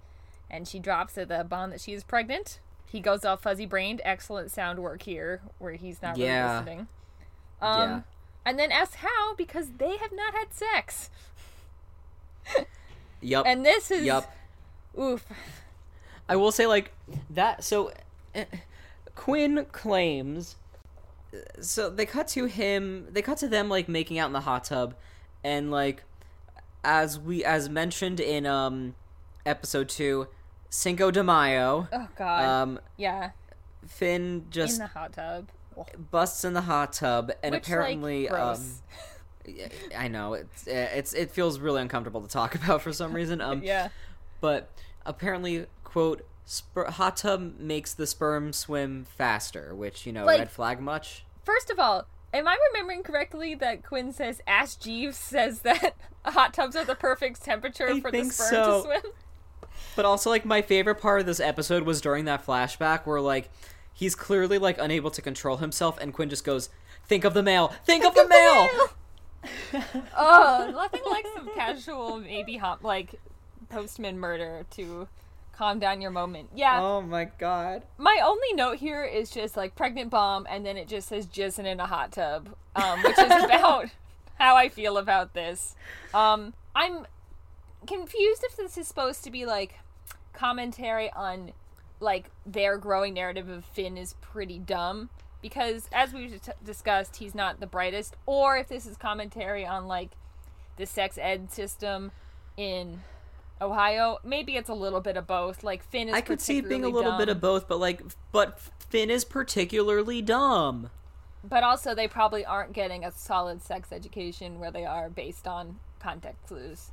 And 0.49 0.67
she 0.67 0.79
drops 0.79 1.13
the 1.15 1.25
bomb 1.49 1.71
that 1.71 1.81
she 1.81 1.93
is 1.93 2.03
pregnant. 2.03 2.59
He 2.85 2.99
goes 3.01 3.25
all 3.25 3.37
fuzzy 3.37 3.65
brained. 3.65 4.01
Excellent 4.05 4.51
sound 4.51 4.79
work 4.79 5.01
here, 5.01 5.41
where 5.57 5.73
he's 5.73 6.01
not 6.01 6.15
really 6.15 6.27
Yeah. 6.29 6.57
listening. 6.59 6.87
Um, 7.59 7.89
Yeah. 7.89 8.01
And 8.45 8.59
then 8.59 8.71
asks 8.71 8.95
how 8.95 9.33
because 9.35 9.71
they 9.77 9.97
have 9.97 10.11
not 10.11 10.33
had 10.35 10.53
sex. 10.53 11.09
Yup. 13.21 13.45
And 13.45 13.65
this 13.65 13.91
is 13.91 14.03
Yep. 14.05 14.29
oof. 14.99 15.25
I 16.27 16.35
will 16.35 16.51
say 16.51 16.65
like 16.67 16.91
that. 17.29 17.63
So 17.63 17.91
eh, 18.35 18.45
Quinn 19.15 19.65
claims. 19.71 20.55
So 21.61 21.89
they 21.89 22.05
cut 22.05 22.27
to 22.29 22.45
him. 22.45 23.07
They 23.11 23.21
cut 23.21 23.37
to 23.39 23.47
them 23.47 23.69
like 23.69 23.87
making 23.89 24.19
out 24.19 24.27
in 24.27 24.33
the 24.33 24.41
hot 24.41 24.65
tub, 24.65 24.93
and 25.43 25.71
like 25.71 26.03
as 26.83 27.17
we 27.19 27.43
as 27.43 27.69
mentioned 27.69 28.19
in 28.19 28.45
um 28.45 28.93
episode 29.45 29.89
two, 29.89 30.27
Cinco 30.69 31.09
de 31.11 31.23
Mayo. 31.23 31.87
Oh 31.91 32.07
god. 32.17 32.43
Um, 32.45 32.79
yeah. 32.97 33.31
Finn 33.87 34.45
just 34.49 34.73
In 34.73 34.79
the 34.79 34.87
hot 34.87 35.13
tub. 35.13 35.49
busts 36.11 36.45
in 36.45 36.53
the 36.53 36.61
hot 36.61 36.93
tub, 36.93 37.31
and 37.43 37.53
Which, 37.53 37.63
apparently, 37.67 38.23
like, 38.23 38.31
gross. 38.31 38.59
um, 38.59 38.65
I 39.97 40.07
know 40.07 40.33
it's 40.33 40.67
it's 40.67 41.13
it 41.13 41.31
feels 41.31 41.59
really 41.59 41.81
uncomfortable 41.81 42.21
to 42.21 42.27
talk 42.27 42.55
about 42.63 42.81
for 42.81 42.93
some 42.93 43.13
reason. 43.13 43.41
Um, 43.41 43.61
yeah. 43.63 43.89
but 44.41 44.69
apparently, 45.05 45.65
quote, 45.83 46.25
sper- 46.47 46.89
hot 46.89 47.17
tub 47.17 47.59
makes 47.59 47.93
the 47.93 48.07
sperm 48.07 48.53
swim 48.53 49.05
faster, 49.17 49.75
which, 49.75 50.05
you 50.05 50.13
know, 50.13 50.25
Like- 50.25 50.39
red 50.39 50.51
flag 50.51 50.79
much? 50.79 51.25
First 51.43 51.69
of 51.69 51.77
all, 51.79 52.05
am 52.33 52.47
I 52.47 52.57
remembering 52.71 53.03
correctly 53.03 53.53
that 53.55 53.83
Quinn 53.83 54.13
says 54.13 54.41
Ask 54.47 54.79
Jeeves 54.81 55.17
says 55.17 55.59
that 55.59 55.95
hot 56.25 56.53
tubs 56.53 56.75
are 56.75 56.85
the 56.85 56.95
perfect 56.95 57.43
temperature 57.43 57.89
I 57.89 57.99
for 57.99 58.11
the 58.11 58.23
sperm 58.23 58.49
so. 58.49 58.63
to 58.77 58.81
swim? 59.01 59.13
But 59.95 60.05
also, 60.05 60.29
like, 60.29 60.45
my 60.45 60.61
favorite 60.61 60.95
part 61.01 61.19
of 61.19 61.25
this 61.25 61.39
episode 61.39 61.83
was 61.83 61.99
during 61.99 62.25
that 62.25 62.45
flashback 62.45 63.05
where, 63.05 63.19
like, 63.19 63.49
he's 63.93 64.15
clearly, 64.15 64.57
like, 64.57 64.77
unable 64.79 65.11
to 65.11 65.21
control 65.21 65.57
himself, 65.57 65.97
and 65.99 66.13
Quinn 66.13 66.29
just 66.29 66.43
goes, 66.45 66.69
Think 67.05 67.25
of 67.25 67.33
the 67.33 67.43
male! 67.43 67.73
Think, 67.85 68.05
of 68.05 68.15
the 68.15 68.25
male! 68.29 68.69
Oh, 70.23 70.71
nothing 70.75 71.01
like 71.09 71.25
some 71.35 71.49
casual, 71.53 72.17
maybe 72.19 72.57
hot, 72.57 72.83
like 72.83 73.19
postman 73.69 74.19
murder 74.19 74.65
to 74.71 75.07
calm 75.55 75.79
down 75.79 76.01
your 76.01 76.11
moment. 76.11 76.49
Yeah, 76.55 76.81
Oh 76.81 77.01
my 77.01 77.25
god. 77.25 77.83
my 77.97 78.19
only 78.23 78.53
note 78.53 78.77
here 78.77 79.03
is 79.03 79.29
just 79.29 79.55
like 79.57 79.75
pregnant 79.75 80.09
bomb, 80.09 80.47
and 80.49 80.65
then 80.65 80.77
it 80.77 80.87
just 80.87 81.07
says 81.07 81.27
jizzing 81.27 81.65
in 81.65 81.79
a 81.79 81.85
hot 81.85 82.11
tub, 82.11 82.49
um, 82.75 83.01
which 83.03 83.17
is 83.17 83.43
about 83.43 83.85
how 84.39 84.55
I 84.55 84.69
feel 84.69 84.97
about 84.97 85.33
this. 85.33 85.75
Um, 86.13 86.53
I'm 86.75 87.05
confused 87.85 88.43
if 88.43 88.55
this 88.57 88.77
is 88.77 88.87
supposed 88.87 89.23
to 89.25 89.31
be 89.31 89.45
like 89.45 89.79
commentary 90.33 91.11
on 91.11 91.51
like 91.99 92.29
their 92.45 92.77
growing 92.77 93.13
narrative 93.13 93.47
of 93.49 93.63
Finn 93.63 93.97
is 93.97 94.13
pretty 94.21 94.59
dumb 94.59 95.09
because 95.43 95.87
as 95.91 96.11
t- 96.13 96.39
discussed 96.65 97.17
he's 97.17 97.35
not 97.35 97.59
the 97.59 97.67
brightest 97.67 98.15
or 98.25 98.57
if 98.57 98.69
this 98.69 98.87
is 98.87 98.97
commentary 98.97 99.63
on 99.63 99.87
like 99.87 100.11
the 100.77 100.87
sex 100.87 101.19
ed 101.21 101.51
system 101.51 102.11
in 102.57 103.01
Ohio 103.61 104.17
maybe 104.23 104.55
it's 104.55 104.69
a 104.69 104.73
little 104.73 105.01
bit 105.01 105.15
of 105.17 105.27
both 105.27 105.63
like 105.63 105.83
Finn 105.83 106.09
is 106.09 106.15
I 106.15 106.21
could 106.21 106.41
see 106.41 106.57
it 106.57 106.67
being 106.67 106.83
a 106.83 106.89
little 106.89 107.15
bit 107.17 107.29
of 107.29 107.39
both, 107.39 107.67
but, 107.67 107.79
like, 107.79 108.01
but 108.31 108.59
Finn 108.89 109.11
is 109.11 109.23
particularly 109.23 110.21
dumb. 110.23 110.89
but 111.43 111.61
also 111.63 111.93
they 111.93 112.07
probably 112.07 112.43
aren't 112.43 112.73
getting 112.73 113.05
a 113.05 113.11
solid 113.11 113.61
sex 113.61 113.91
education 113.91 114.59
where 114.59 114.71
they 114.71 114.85
are 114.85 115.09
based 115.09 115.45
on 115.47 115.77
context 115.99 116.47
clues 116.47 116.89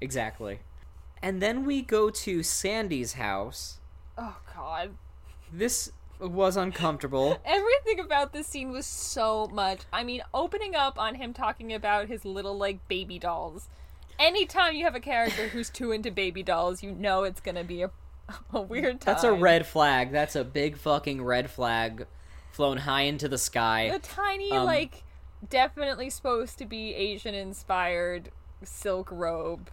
Exactly. 0.00 0.58
And 1.22 1.40
then 1.40 1.64
we 1.64 1.80
go 1.80 2.10
to 2.10 2.42
Sandy's 2.42 3.14
house. 3.14 3.78
oh 4.18 4.36
god 4.54 4.90
This 5.52 5.90
was 6.18 6.56
uncomfortable. 6.56 7.38
Everything 7.44 8.00
about 8.00 8.32
this 8.32 8.46
scene 8.46 8.70
was 8.70 8.86
so 8.86 9.48
much. 9.52 9.80
I 9.92 10.04
mean, 10.04 10.22
opening 10.32 10.74
up 10.74 10.98
on 10.98 11.16
him 11.16 11.32
talking 11.32 11.72
about 11.72 12.08
his 12.08 12.24
little 12.24 12.56
like 12.56 12.86
baby 12.88 13.18
dolls. 13.18 13.68
Anytime 14.18 14.74
you 14.74 14.84
have 14.84 14.94
a 14.94 15.00
character 15.00 15.48
who's 15.48 15.68
too 15.68 15.92
into 15.92 16.10
baby 16.10 16.42
dolls, 16.42 16.82
you 16.82 16.92
know 16.92 17.24
it's 17.24 17.40
gonna 17.40 17.64
be 17.64 17.82
a, 17.82 17.90
a 18.52 18.60
weird 18.60 19.00
time. 19.00 19.12
That's 19.14 19.24
a 19.24 19.32
red 19.32 19.66
flag. 19.66 20.10
That's 20.12 20.36
a 20.36 20.44
big 20.44 20.76
fucking 20.78 21.22
red 21.22 21.50
flag 21.50 22.06
flown 22.50 22.78
high 22.78 23.02
into 23.02 23.28
the 23.28 23.36
sky. 23.38 23.82
A 23.82 23.98
tiny, 23.98 24.50
Um, 24.52 24.64
like, 24.64 25.02
definitely 25.46 26.08
supposed 26.08 26.56
to 26.58 26.64
be 26.64 26.94
Asian 26.94 27.34
inspired 27.34 28.30
silk 28.64 29.10
robe. 29.12 29.70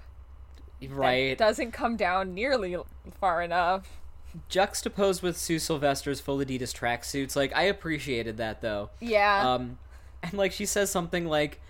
that 0.82 0.90
Right. 0.92 1.38
doesn't 1.38 1.72
come 1.72 1.96
down 1.96 2.34
nearly 2.34 2.76
far 3.22 3.42
enough. 3.42 4.02
Juxtaposed 4.50 5.22
with 5.22 5.38
Sue 5.38 5.60
Sylvester's 5.60 6.20
full 6.20 6.38
Adidas 6.40 6.74
tracksuits. 6.74 7.36
Like, 7.36 7.56
I 7.56 7.64
appreciated 7.64 8.38
that, 8.38 8.62
though. 8.62 8.90
Yeah. 9.00 9.54
Um, 9.54 9.78
and, 10.22 10.34
like, 10.34 10.52
she 10.52 10.66
says 10.66 10.90
something 10.90 11.26
like, 11.26 11.62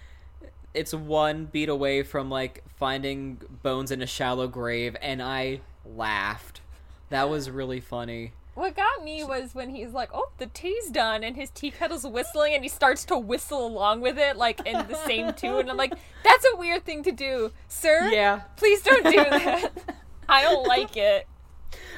it's 0.73 0.93
one 0.93 1.45
beat 1.45 1.69
away 1.69 2.03
from, 2.03 2.29
like, 2.29 2.63
finding 2.77 3.41
bones 3.61 3.91
in 3.91 4.01
a 4.01 4.07
shallow 4.07 4.47
grave, 4.47 4.95
and 5.01 5.21
I 5.21 5.61
laughed. 5.85 6.61
That 7.09 7.29
was 7.29 7.49
really 7.49 7.79
funny. 7.79 8.33
What 8.55 8.75
got 8.75 9.03
me 9.03 9.23
was 9.23 9.55
when 9.55 9.71
he's 9.71 9.93
like, 9.93 10.09
"Oh, 10.13 10.29
the 10.37 10.45
tea's 10.45 10.89
done," 10.89 11.23
and 11.23 11.35
his 11.35 11.49
tea 11.49 11.71
kettle's 11.71 12.05
whistling, 12.05 12.53
and 12.53 12.63
he 12.63 12.69
starts 12.69 13.03
to 13.05 13.17
whistle 13.17 13.65
along 13.65 14.01
with 14.01 14.19
it, 14.19 14.37
like 14.37 14.65
in 14.65 14.87
the 14.87 14.95
same 15.07 15.33
tune. 15.33 15.61
And 15.61 15.71
I'm 15.71 15.77
like, 15.77 15.93
"That's 16.23 16.45
a 16.53 16.57
weird 16.57 16.85
thing 16.85 17.01
to 17.03 17.11
do, 17.11 17.51
sir. 17.67 18.09
Yeah. 18.11 18.41
please 18.55 18.83
don't 18.83 19.03
do 19.05 19.23
that. 19.23 19.71
I 20.29 20.43
don't 20.43 20.67
like 20.67 20.95
it." 20.95 21.27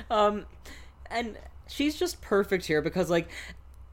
Um, 0.09 0.45
and 1.15 1.37
she's 1.67 1.97
just 1.97 2.21
perfect 2.21 2.65
here 2.65 2.81
because, 2.81 3.09
like, 3.09 3.27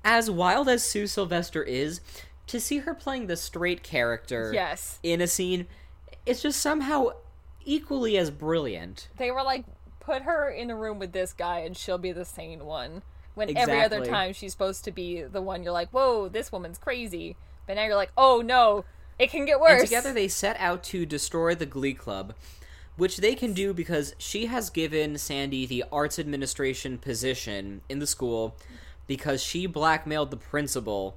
as 0.05 0.31
wild 0.31 0.69
as 0.69 0.83
Sue 0.83 1.07
Sylvester 1.07 1.63
is, 1.63 2.01
to 2.49 2.61
see 2.61 2.79
her 2.79 2.95
playing 2.95 3.29
the 3.29 3.37
straight 3.37 3.83
character 3.83 4.51
Yes, 4.53 4.99
in 5.03 5.21
a 5.21 5.27
scene, 5.27 5.67
it's 6.27 6.43
just 6.43 6.61
somehow 6.61 7.13
equally 7.65 8.19
as 8.19 8.31
brilliant. 8.31 9.09
they 9.19 9.31
were 9.31 9.43
like 9.43 9.65
put 10.01 10.23
her 10.23 10.51
in 10.51 10.69
a 10.69 10.75
room 10.75 10.99
with 10.99 11.13
this 11.13 11.33
guy 11.33 11.61
and 11.61 11.77
she'll 11.77 11.99
be 11.99 12.11
the 12.13 12.25
sane 12.25 12.65
one. 12.65 13.03
When 13.35 13.57
every 13.57 13.81
other 13.81 14.05
time 14.05 14.33
she's 14.35 14.53
supposed 14.53 14.85
to 14.85 14.91
be 14.91 15.23
the 15.23 15.41
one 15.41 15.63
you're 15.63 15.73
like, 15.73 15.91
whoa, 15.91 16.29
this 16.29 16.51
woman's 16.53 16.77
crazy. 16.77 17.37
But 17.67 17.77
now 17.77 17.85
you're 17.85 17.97
like, 17.97 18.11
oh 18.17 18.43
no, 18.45 18.85
it 19.19 19.31
can 19.31 19.45
get 19.47 19.61
worse. 19.61 19.81
And 19.81 19.89
together 19.89 20.13
they 20.13 20.29
set 20.29 20.57
out 20.59 20.83
to 20.85 21.07
destroy 21.07 21.55
the 21.55 21.65
Glee 21.67 21.95
Club, 21.95 22.35
which 23.03 23.17
they 23.17 23.35
can 23.35 23.53
do 23.53 23.75
because 23.75 24.15
she 24.17 24.47
has 24.47 24.71
given 24.71 25.19
Sandy 25.19 25.67
the 25.67 25.83
arts 25.91 26.21
administration 26.21 26.99
position 26.99 27.81
in 27.89 27.99
the 27.99 28.07
school 28.07 28.55
because 29.09 29.43
she 29.43 29.67
blackmailed 29.67 30.31
the 30.31 30.37
principal 30.37 31.17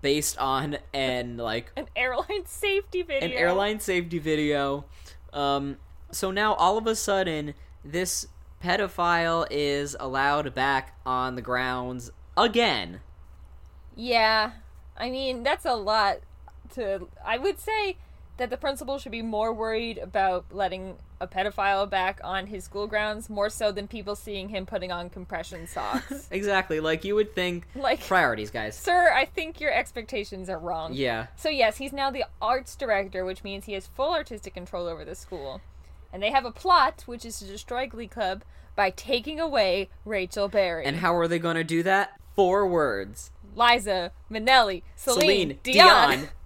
based 0.00 0.38
on 0.38 0.78
an 0.94 1.36
like 1.36 1.72
An 1.76 1.88
airline 1.96 2.44
safety 2.46 3.02
video. 3.02 3.26
an 3.26 3.32
airline 3.32 3.80
safety 3.80 4.20
video. 4.20 4.84
Um, 5.32 5.78
so 6.12 6.30
now 6.30 6.54
all 6.54 6.78
of 6.78 6.86
a 6.86 6.94
sudden, 6.94 7.54
this 7.84 8.28
pedophile 8.62 9.44
is 9.50 9.96
allowed 9.98 10.54
back 10.54 11.00
on 11.04 11.34
the 11.34 11.42
grounds 11.42 12.12
again. 12.36 13.00
Yeah. 13.96 14.52
I 14.96 15.10
mean, 15.10 15.42
that's 15.42 15.64
a 15.64 15.74
lot 15.74 16.18
to. 16.74 17.08
I 17.26 17.38
would 17.38 17.58
say 17.58 17.96
that 18.38 18.50
the 18.50 18.56
principal 18.56 18.98
should 18.98 19.12
be 19.12 19.22
more 19.22 19.52
worried 19.52 19.98
about 19.98 20.46
letting 20.50 20.96
a 21.20 21.26
pedophile 21.26 21.88
back 21.88 22.20
on 22.24 22.46
his 22.46 22.64
school 22.64 22.86
grounds 22.86 23.28
more 23.28 23.50
so 23.50 23.70
than 23.72 23.86
people 23.88 24.14
seeing 24.14 24.48
him 24.48 24.64
putting 24.64 24.90
on 24.90 25.10
compression 25.10 25.66
socks. 25.66 26.28
Exactly, 26.38 26.78
like 26.80 27.04
you 27.04 27.14
would 27.14 27.34
think. 27.34 27.66
Like- 27.74 28.00
priorities, 28.00 28.50
guys. 28.50 28.78
Sir, 28.78 29.12
I 29.12 29.24
think 29.24 29.60
your 29.60 29.72
expectations 29.72 30.48
are 30.48 30.58
wrong. 30.58 30.92
Yeah. 30.94 31.26
So, 31.36 31.48
yes, 31.48 31.78
he's 31.78 31.92
now 31.92 32.10
the 32.10 32.24
arts 32.40 32.76
director, 32.76 33.24
which 33.24 33.42
means 33.44 33.64
he 33.64 33.72
has 33.72 33.86
full 33.86 34.14
artistic 34.14 34.54
control 34.54 34.86
over 34.86 35.04
the 35.04 35.14
school. 35.14 35.60
And 36.12 36.22
they 36.22 36.30
have 36.30 36.44
a 36.44 36.50
plot, 36.52 37.02
which 37.06 37.24
is 37.24 37.38
to 37.40 37.44
destroy 37.44 37.86
Glee 37.86 38.06
Club 38.08 38.42
by 38.76 38.90
taking 38.90 39.40
away 39.40 39.88
Rachel 40.04 40.48
Berry. 40.48 40.84
And 40.84 40.96
how 40.98 41.16
are 41.16 41.26
they 41.28 41.38
going 41.40 41.56
to 41.56 41.64
do 41.64 41.82
that? 41.82 42.18
Four 42.36 42.68
words. 42.68 43.32
Liza, 43.56 44.12
Minnelli, 44.30 44.82
Celine, 44.94 45.20
Celine 45.20 45.58
Dion. 45.64 46.10
Dion. 46.10 46.28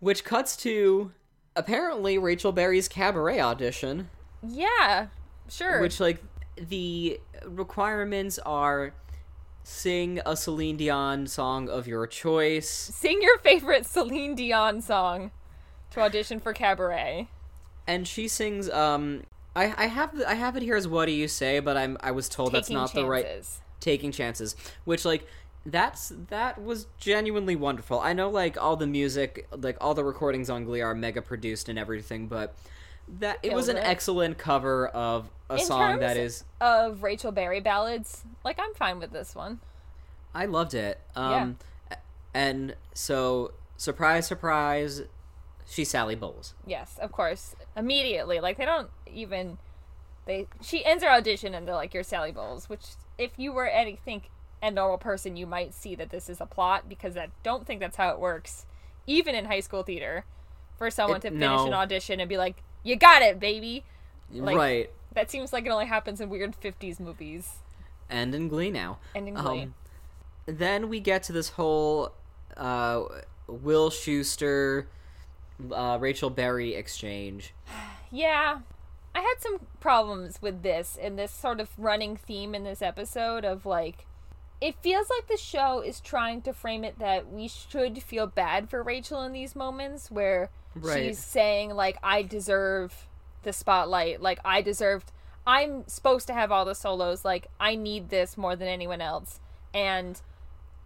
Which 0.00 0.24
cuts 0.24 0.56
to 0.58 1.12
apparently 1.56 2.18
Rachel 2.18 2.52
Berry's 2.52 2.88
cabaret 2.88 3.40
audition, 3.40 4.08
Yeah, 4.42 5.08
sure. 5.48 5.80
which 5.80 6.00
like 6.00 6.22
the 6.56 7.20
requirements 7.46 8.38
are 8.40 8.94
sing 9.62 10.20
a 10.24 10.36
Celine 10.36 10.76
Dion 10.78 11.26
song 11.26 11.68
of 11.68 11.86
your 11.86 12.06
choice. 12.06 12.68
Sing 12.68 13.20
your 13.22 13.38
favorite 13.38 13.84
Celine 13.86 14.34
Dion 14.34 14.80
song 14.80 15.30
to 15.90 16.00
audition 16.00 16.40
for 16.40 16.52
Cabaret. 16.52 17.28
And 17.86 18.06
she 18.08 18.26
sings 18.28 18.70
um 18.70 19.22
I, 19.56 19.74
I 19.76 19.86
have 19.86 20.16
the, 20.16 20.28
I 20.28 20.34
have 20.34 20.56
it 20.56 20.62
here 20.62 20.76
as 20.76 20.86
what 20.86 21.06
do 21.06 21.12
you 21.12 21.28
say, 21.28 21.60
but 21.60 21.76
I'm 21.76 21.98
I 22.00 22.12
was 22.12 22.28
told 22.28 22.52
that's 22.52 22.68
Taking 22.68 22.80
not 22.80 22.94
the 22.94 23.04
right 23.04 23.24
chances. 23.24 23.60
taking 23.80 24.12
chances 24.12 24.56
which 24.84 25.04
like 25.04 25.26
that's 25.66 26.12
that 26.28 26.62
was 26.62 26.86
genuinely 26.98 27.54
wonderful 27.54 28.00
i 28.00 28.12
know 28.14 28.30
like 28.30 28.60
all 28.60 28.76
the 28.76 28.86
music 28.86 29.46
like 29.56 29.76
all 29.80 29.92
the 29.92 30.02
recordings 30.02 30.48
on 30.48 30.64
glee 30.64 30.80
are 30.80 30.94
mega 30.94 31.20
produced 31.20 31.68
and 31.68 31.78
everything 31.78 32.26
but 32.26 32.54
that 33.18 33.38
it 33.42 33.52
was 33.52 33.68
an 33.68 33.76
it. 33.76 33.80
excellent 33.84 34.38
cover 34.38 34.86
of 34.88 35.28
a 35.50 35.56
In 35.56 35.64
song 35.64 35.98
that 35.98 36.16
is 36.16 36.44
Of 36.60 37.02
Rachel 37.02 37.32
Berry 37.32 37.58
ballads, 37.60 38.22
like 38.44 38.58
I'm 38.60 38.72
fine 38.74 38.98
with 39.00 39.10
this 39.12 39.34
one. 39.34 39.58
i 40.34 40.46
loved 40.46 40.74
it 40.74 41.00
um 41.16 41.58
and 42.32 42.74
so 42.94 43.52
surprise 43.76 44.26
surprise 44.26 45.02
she's 45.68 45.90
sally 45.90 46.14
bowles 46.14 46.54
Yes, 46.66 46.98
of 47.02 47.10
course. 47.12 47.54
Immediately. 47.76 48.40
Like 48.40 48.56
they 48.58 48.64
don't 48.64 48.90
even 49.12 49.58
they 50.26 50.46
she 50.62 50.84
ends 50.84 51.02
her 51.02 51.10
audition 51.10 51.54
and 51.54 51.66
they're 51.66 51.74
like, 51.74 51.92
You're 51.94 52.02
Sally 52.04 52.30
Bowles, 52.32 52.68
which 52.68 52.82
if 53.18 53.32
you 53.36 53.52
were 53.52 53.66
any 53.66 53.96
think 53.96 54.30
a 54.62 54.70
normal 54.70 54.98
person 54.98 55.36
you 55.36 55.46
might 55.46 55.72
see 55.74 55.94
that 55.94 56.10
this 56.10 56.28
is 56.28 56.40
a 56.40 56.46
plot 56.46 56.88
because 56.88 57.16
I 57.16 57.28
don't 57.42 57.66
think 57.66 57.80
that's 57.80 57.96
how 57.96 58.10
it 58.10 58.18
works, 58.20 58.66
even 59.06 59.34
in 59.34 59.46
high 59.46 59.60
school 59.60 59.82
theater, 59.82 60.24
for 60.76 60.90
someone 60.90 61.18
It- 61.18 61.22
to 61.22 61.28
finish 61.30 61.40
no. 61.40 61.66
an 61.66 61.74
audition 61.74 62.20
and 62.20 62.28
be 62.28 62.36
like, 62.36 62.62
You 62.82 62.96
got 62.96 63.22
it, 63.22 63.38
baby. 63.40 63.84
Like, 64.32 64.56
right 64.56 64.90
That 65.12 65.30
seems 65.30 65.52
like 65.52 65.66
it 65.66 65.70
only 65.70 65.86
happens 65.86 66.20
in 66.20 66.28
weird 66.30 66.54
fifties 66.56 67.00
movies. 67.00 67.58
and 68.08 68.34
in 68.34 68.48
glee 68.48 68.70
now 68.70 68.98
And 69.14 69.28
in 69.28 69.34
Glee. 69.34 69.62
Um, 69.62 69.74
then 70.46 70.88
we 70.88 71.00
get 71.00 71.22
to 71.24 71.32
this 71.32 71.50
whole 71.50 72.12
uh, 72.56 73.04
Will 73.46 73.90
Schuester, 73.90 74.86
uh, 75.72 75.98
Rachel 76.00 76.30
Berry 76.30 76.74
exchange. 76.74 77.54
Yeah. 78.12 78.60
I 79.14 79.20
had 79.20 79.34
some 79.40 79.60
problems 79.80 80.40
with 80.42 80.62
this 80.62 80.98
and 81.00 81.18
this 81.18 81.30
sort 81.32 81.60
of 81.60 81.68
running 81.78 82.16
theme 82.16 82.54
in 82.54 82.62
this 82.64 82.80
episode 82.82 83.44
of 83.44 83.64
like 83.66 84.06
it 84.60 84.74
feels 84.82 85.08
like 85.08 85.26
the 85.28 85.36
show 85.36 85.80
is 85.80 86.00
trying 86.00 86.42
to 86.42 86.52
frame 86.52 86.84
it 86.84 86.98
that 86.98 87.30
we 87.30 87.48
should 87.48 88.02
feel 88.02 88.26
bad 88.26 88.68
for 88.68 88.82
Rachel 88.82 89.22
in 89.22 89.32
these 89.32 89.56
moments 89.56 90.10
where 90.10 90.50
Right. 90.74 91.06
she's 91.08 91.18
saying 91.18 91.70
like 91.70 91.98
I 92.02 92.22
deserve 92.22 93.06
the 93.42 93.52
spotlight, 93.52 94.20
like 94.20 94.38
I 94.44 94.62
deserved 94.62 95.12
I'm 95.46 95.88
supposed 95.88 96.26
to 96.26 96.34
have 96.34 96.52
all 96.52 96.64
the 96.64 96.74
solos, 96.74 97.24
like 97.24 97.48
I 97.58 97.74
need 97.74 98.10
this 98.10 98.36
more 98.36 98.54
than 98.54 98.68
anyone 98.68 99.00
else 99.00 99.40
and 99.74 100.20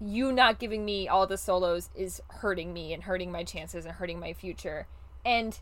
you 0.01 0.33
not 0.33 0.59
giving 0.59 0.85
me 0.85 1.09
all 1.09 1.27
the 1.27 1.39
solos 1.39 1.91
is 1.95 2.21
hurting 2.29 2.73
me 2.73 2.93
and 2.93 3.05
hurting 3.05 3.33
my 3.33 3.43
chances 3.45 3.85
and 3.85 3.95
hurting 3.95 4.21
my 4.21 4.33
future. 4.33 4.87
And 5.25 5.59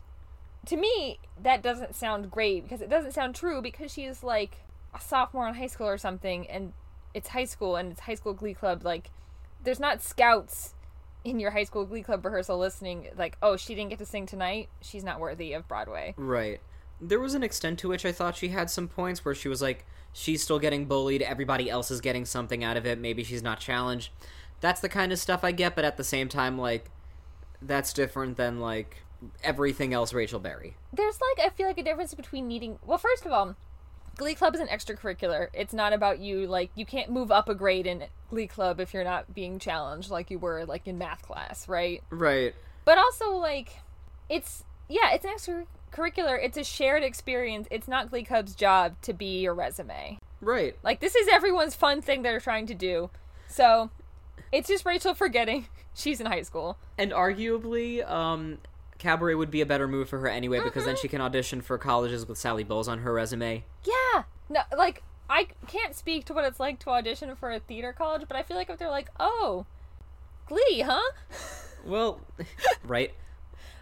to 0.65 0.77
me, 0.77 1.19
that 1.41 1.61
doesn't 1.61 1.95
sound 1.95 2.31
great 2.31 2.63
because 2.63 2.81
it 2.81 2.89
doesn't 2.89 3.13
sound 3.13 3.35
true 3.35 3.61
because 3.61 3.91
she's 3.91 4.23
like 4.23 4.57
a 4.93 4.99
sophomore 4.99 5.47
in 5.47 5.55
high 5.55 5.67
school 5.67 5.87
or 5.87 5.97
something 5.97 6.47
and 6.49 6.73
it's 7.13 7.29
high 7.29 7.45
school 7.45 7.75
and 7.75 7.91
it's 7.91 8.01
high 8.01 8.15
school 8.15 8.33
glee 8.33 8.53
club. 8.53 8.83
Like, 8.83 9.09
there's 9.63 9.79
not 9.79 10.01
scouts 10.01 10.73
in 11.23 11.39
your 11.39 11.51
high 11.51 11.63
school 11.63 11.85
glee 11.85 12.03
club 12.03 12.25
rehearsal 12.25 12.57
listening, 12.57 13.07
like, 13.17 13.37
oh, 13.41 13.55
she 13.55 13.75
didn't 13.75 13.89
get 13.89 13.99
to 13.99 14.05
sing 14.05 14.25
tonight. 14.25 14.69
She's 14.81 15.03
not 15.03 15.19
worthy 15.19 15.53
of 15.53 15.67
Broadway. 15.67 16.13
Right. 16.17 16.59
There 16.99 17.19
was 17.19 17.33
an 17.33 17.43
extent 17.43 17.79
to 17.79 17.89
which 17.89 18.05
I 18.05 18.11
thought 18.11 18.35
she 18.35 18.49
had 18.49 18.69
some 18.69 18.87
points 18.87 19.23
where 19.23 19.35
she 19.35 19.47
was 19.47 19.61
like, 19.61 19.85
she's 20.11 20.43
still 20.43 20.59
getting 20.59 20.85
bullied, 20.85 21.21
everybody 21.21 21.69
else 21.69 21.89
is 21.91 22.01
getting 22.01 22.25
something 22.25 22.63
out 22.63 22.77
of 22.77 22.85
it, 22.85 22.99
maybe 22.99 23.23
she's 23.23 23.41
not 23.41 23.59
challenged. 23.59 24.11
That's 24.61 24.79
the 24.79 24.89
kind 24.89 25.11
of 25.11 25.19
stuff 25.19 25.43
I 25.43 25.51
get, 25.51 25.75
but 25.75 25.85
at 25.85 25.97
the 25.97 26.03
same 26.03 26.29
time, 26.29 26.57
like, 26.57 26.91
that's 27.61 27.93
different 27.93 28.37
than, 28.37 28.59
like, 28.59 29.03
everything 29.43 29.93
else 29.93 30.13
Rachel 30.13 30.39
Berry. 30.39 30.75
There's 30.91 31.19
like, 31.19 31.45
I 31.45 31.49
feel 31.49 31.67
like 31.67 31.77
a 31.77 31.83
difference 31.83 32.13
between 32.13 32.47
needing, 32.47 32.79
well, 32.85 32.97
first 32.97 33.25
of 33.25 33.31
all, 33.31 33.55
Glee 34.15 34.35
Club 34.35 34.53
is 34.55 34.61
an 34.61 34.67
extracurricular. 34.67 35.47
It's 35.53 35.73
not 35.73 35.91
about 35.93 36.19
you, 36.19 36.45
like, 36.47 36.69
you 36.75 36.85
can't 36.85 37.09
move 37.09 37.31
up 37.31 37.49
a 37.49 37.55
grade 37.55 37.87
in 37.87 38.03
Glee 38.29 38.47
Club 38.47 38.79
if 38.79 38.93
you're 38.93 39.03
not 39.03 39.33
being 39.33 39.57
challenged 39.59 40.11
like 40.11 40.29
you 40.29 40.37
were, 40.39 40.65
like, 40.65 40.87
in 40.87 40.97
math 40.97 41.23
class, 41.23 41.67
right? 41.67 42.03
Right. 42.09 42.53
but 42.85 42.97
also 42.97 43.31
like 43.31 43.79
it's 44.29 44.63
yeah 44.89 45.11
it's 45.13 45.25
an 45.25 45.31
extracurricular 45.31 46.37
it's 46.43 46.57
a 46.57 46.63
shared 46.63 47.03
experience 47.03 47.67
it's 47.71 47.87
not 47.87 48.09
glee 48.09 48.23
club's 48.23 48.55
job 48.55 48.95
to 49.01 49.13
be 49.13 49.39
your 49.41 49.53
resume 49.53 50.17
Right. 50.41 50.75
like 50.83 50.99
this 50.99 51.13
is 51.15 51.27
everyone's 51.29 51.75
fun 51.75 52.01
thing 52.01 52.21
they're 52.23 52.39
trying 52.39 52.65
to 52.67 52.73
do 52.73 53.09
so 53.47 53.89
it's 54.51 54.67
just 54.69 54.85
rachel 54.85 55.13
forgetting 55.13 55.67
she's 55.93 56.19
in 56.19 56.25
high 56.27 56.41
school 56.41 56.77
And 56.97 57.11
arguably, 57.11 58.09
um, 58.09 58.57
Cabaret 59.03 59.35
would 59.35 59.51
be 59.51 59.59
a 59.59 59.65
better 59.65 59.85
move 59.85 60.07
for 60.07 60.19
her 60.19 60.29
anyway 60.29 60.61
because 60.63 60.85
then 60.85 60.95
mm-hmm. 60.95 61.01
she 61.01 61.07
can 61.09 61.19
audition 61.19 61.59
for 61.59 61.77
colleges 61.77 62.25
with 62.25 62.37
Sally 62.37 62.63
Bowles 62.63 62.87
on 62.87 62.99
her 62.99 63.11
resume. 63.11 63.65
yeah 63.83 64.23
no 64.49 64.61
like 64.77 65.03
i 65.29 65.47
can't 65.67 65.93
speak 65.95 66.23
to 66.25 66.33
what 66.33 66.45
it's 66.45 66.59
like 66.59 66.79
to 66.79 66.89
audition 66.89 67.35
for 67.35 67.51
a 67.51 67.59
theater 67.59 67.91
college 67.93 68.23
but 68.27 68.37
i 68.37 68.43
feel 68.43 68.55
like 68.55 68.69
if 68.69 68.77
they're 68.79 68.89
like 68.89 69.09
oh 69.19 69.65
glee 70.47 70.81
huh 70.85 71.01
Well, 71.85 72.21
right. 72.85 73.13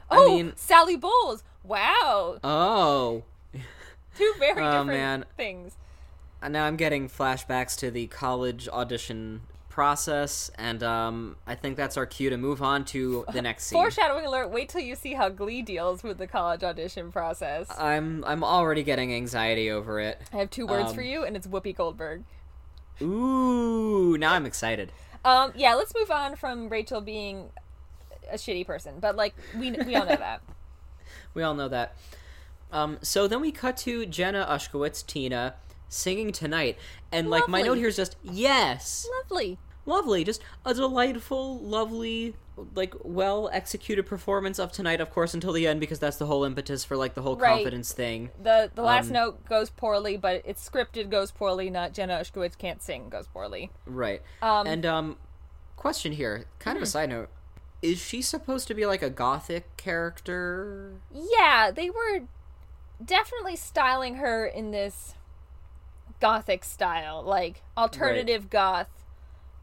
oh 0.09 0.23
I 0.23 0.35
mean, 0.35 0.53
sally 0.55 0.95
bowles 0.95 1.43
wow 1.63 2.39
oh. 2.43 3.23
two 4.17 4.33
very 4.39 4.53
Oh, 4.53 4.71
different 4.71 4.87
man. 4.87 5.25
things 5.37 5.77
And 6.41 6.53
now 6.53 6.65
I'm 6.65 6.77
getting 6.77 7.07
flashbacks 7.07 7.75
to 7.77 7.91
the 7.91 8.07
college 8.07 8.67
audition 8.69 9.41
process, 9.71 10.51
and 10.55 10.83
um, 10.83 11.37
I 11.47 11.55
think 11.55 11.77
that's 11.77 11.97
our 11.97 12.05
cue 12.05 12.29
to 12.29 12.37
move 12.37 12.61
on 12.61 12.85
to 12.85 13.25
the 13.33 13.41
next 13.41 13.65
scene. 13.65 13.77
Foreshadowing 13.77 14.25
alert, 14.25 14.51
wait 14.51 14.69
till 14.69 14.81
you 14.81 14.95
see 14.95 15.13
how 15.13 15.29
Glee 15.29 15.63
deals 15.63 16.03
with 16.03 16.19
the 16.19 16.27
college 16.27 16.63
audition 16.63 17.11
process. 17.11 17.67
I'm 17.79 18.23
I'm 18.25 18.43
already 18.43 18.83
getting 18.83 19.13
anxiety 19.13 19.71
over 19.71 19.99
it. 19.99 20.21
I 20.31 20.37
have 20.37 20.51
two 20.51 20.67
words 20.67 20.89
um, 20.89 20.95
for 20.95 21.01
you, 21.01 21.23
and 21.23 21.35
it's 21.35 21.47
Whoopi 21.47 21.75
Goldberg. 21.75 22.23
Ooh, 23.01 24.17
now 24.19 24.33
I'm 24.33 24.45
excited. 24.45 24.91
Um, 25.25 25.53
yeah, 25.55 25.73
let's 25.73 25.93
move 25.95 26.11
on 26.11 26.35
from 26.35 26.69
Rachel 26.69 27.01
being 27.01 27.49
a 28.29 28.35
shitty 28.35 28.67
person, 28.67 28.95
but 28.99 29.15
like 29.15 29.33
we 29.57 29.71
we 29.71 29.95
all 29.95 30.05
know 30.05 30.15
that. 30.15 30.41
We 31.33 31.43
all 31.43 31.53
know 31.53 31.69
that. 31.69 31.95
Um, 32.73 32.97
so 33.01 33.25
then 33.25 33.39
we 33.39 33.53
cut 33.53 33.77
to 33.77 34.05
Jenna 34.05 34.45
Ushkowitz, 34.49 35.05
Tina, 35.05 35.55
singing 35.91 36.31
tonight, 36.31 36.77
and 37.11 37.29
like 37.29 37.47
my 37.47 37.61
note 37.61 37.77
here 37.77 37.87
is 37.89 37.95
just 37.97 38.15
yes, 38.23 39.07
Lovely. 39.29 39.59
lovely, 39.85 40.23
just 40.23 40.41
a 40.65 40.73
delightful, 40.73 41.59
lovely 41.59 42.35
like 42.75 42.93
well 43.03 43.49
executed 43.53 44.05
performance 44.05 44.59
of 44.59 44.71
tonight, 44.71 45.01
of 45.01 45.09
course, 45.09 45.33
until 45.33 45.51
the 45.51 45.65
end 45.65 45.79
because 45.79 45.97
that's 45.99 46.17
the 46.17 46.25
whole 46.27 46.43
impetus 46.43 46.83
for 46.85 46.95
like 46.95 47.13
the 47.15 47.21
whole 47.21 47.35
Right. 47.35 47.55
confidence 47.55 47.91
thing. 47.91 48.29
The 48.41 48.71
the 48.75 48.83
last 48.83 49.07
Um, 49.07 49.13
note 49.13 49.45
goes 49.49 49.69
poorly, 49.69 50.15
but 50.17 50.41
it's 50.45 50.67
scripted 50.67 51.09
goes 51.09 51.31
poorly. 51.31 51.69
Not 51.69 51.93
Jenna 51.93 52.19
Ushkowitz 52.19 52.55
can't 52.57 52.81
sing 52.81 53.09
goes 53.09 53.27
poorly. 53.27 53.71
Right. 53.85 54.21
Um, 54.41 54.67
and 54.67 54.85
um 54.85 55.17
question 55.75 56.11
here, 56.11 56.45
kind 56.59 56.77
of 56.77 56.83
a 56.83 56.85
side 56.85 57.09
note. 57.09 57.29
Is 57.81 57.99
she 57.99 58.21
supposed 58.21 58.67
to 58.67 58.75
be 58.75 58.85
like 58.85 59.01
a 59.01 59.09
gothic 59.09 59.75
character? 59.77 61.01
Yeah, 61.11 61.71
they 61.71 61.89
were 61.89 62.27
definitely 63.03 63.55
styling 63.55 64.15
her 64.15 64.45
in 64.45 64.69
this 64.69 65.15
gothic 66.21 66.63
style, 66.63 67.21
like 67.21 67.61
alternative 67.77 68.49
goth. 68.49 68.87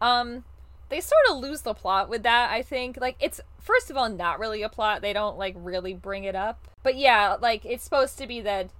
Um 0.00 0.44
they 0.90 1.00
sort 1.00 1.20
of 1.30 1.38
lose 1.38 1.62
the 1.62 1.74
plot 1.74 2.08
with 2.08 2.22
that, 2.24 2.50
I 2.50 2.62
think. 2.62 2.98
Like 3.00 3.16
it's 3.20 3.40
first 3.60 3.90
of 3.90 3.96
all 3.96 4.08
not 4.10 4.38
really 4.38 4.62
a 4.62 4.68
plot. 4.68 5.00
They 5.02 5.12
don't 5.12 5.38
like 5.38 5.54
really 5.58 5.94
bring 5.94 6.24
it 6.24 6.34
up. 6.34 6.68
But 6.82 6.96
yeah, 6.96 7.36
like 7.40 7.64
it's 7.64 7.84
supposed 7.84 8.18
to 8.18 8.26
be 8.26 8.40
that 8.42 8.70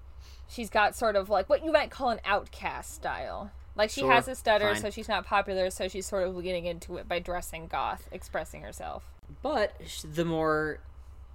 she's 0.49 0.71
got 0.71 0.95
sort 0.95 1.17
of 1.17 1.29
like 1.29 1.49
what 1.49 1.65
you 1.65 1.73
might 1.73 1.91
call 1.91 2.11
an 2.11 2.21
outcast 2.25 2.95
style. 2.95 3.51
Like 3.77 3.91
she 3.91 4.01
Sure, 4.01 4.11
has 4.13 4.27
a 4.27 4.35
stutter, 4.35 4.73
fine. 4.73 4.83
so 4.83 4.91
she's 4.91 5.09
not 5.09 5.25
popular, 5.25 5.71
so 5.71 5.87
she's 5.87 6.05
sort 6.07 6.27
of 6.27 6.35
leaning 6.35 6.65
into 6.67 6.97
it 6.97 7.07
by 7.09 7.21
dressing 7.21 7.69
goth, 7.69 8.09
expressing 8.11 8.63
herself. 8.63 9.05
But 9.43 9.73
sh- 9.87 10.01
the 10.03 10.25
more 10.25 10.81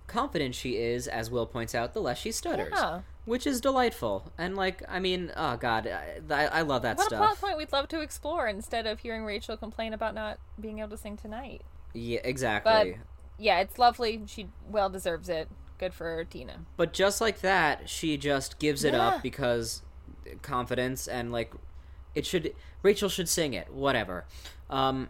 confident 0.08 0.54
she 0.56 0.76
is, 0.76 1.08
as 1.08 1.32
Will 1.32 1.46
points 1.46 1.74
out, 1.74 1.94
the 1.94 2.02
less 2.02 2.18
she 2.20 2.34
stutters, 2.34 2.74
Yeah. 2.76 3.02
Which 3.26 3.48
is 3.48 3.62
delightful. 3.62 4.32
And 4.38 4.56
like, 4.56 4.84
I 4.90 5.00
mean, 5.00 5.32
oh 5.36 5.58
god, 5.58 5.88
I, 5.88 6.46
I 6.46 6.62
love 6.62 6.82
that 6.84 7.00
stuff. 7.00 7.12
What 7.12 7.16
a 7.18 7.36
plot 7.36 7.42
point 7.42 7.58
we'd 7.58 7.72
love 7.72 7.88
to 7.90 8.02
explore 8.02 8.48
instead 8.48 8.86
of 8.88 9.00
hearing 9.00 9.24
Rachel 9.26 9.58
complain 9.58 9.94
about 9.94 10.14
not 10.16 10.40
being 10.60 10.80
able 10.80 10.90
to 10.90 10.98
sing 10.98 11.18
tonight. 11.18 11.62
Yeah, 11.94 12.20
But 12.22 12.30
exactly. 12.30 12.98
yeah, 13.38 13.60
it's 13.60 13.78
lovely. 13.78 14.22
She 14.28 14.48
well 14.70 14.90
deserves 14.90 15.30
it. 15.30 15.48
Good 15.78 15.94
for 15.94 16.24
Tina. 16.26 16.60
But 16.78 16.94
just 16.94 17.20
like 17.22 17.42
that, 17.42 17.90
she 17.90 18.18
just 18.18 18.60
gives 18.60 18.84
it 18.84 18.94
Yeah. 18.94 19.08
up 19.08 19.24
because 19.24 19.82
confidence 20.42 21.08
and 21.08 21.32
like 21.32 21.52
it 22.16 22.26
should 22.26 22.54
Rachel 22.82 23.10
should 23.10 23.30
sing 23.30 23.54
it, 23.54 23.72
whatever. 23.74 24.26
Um 24.70 25.10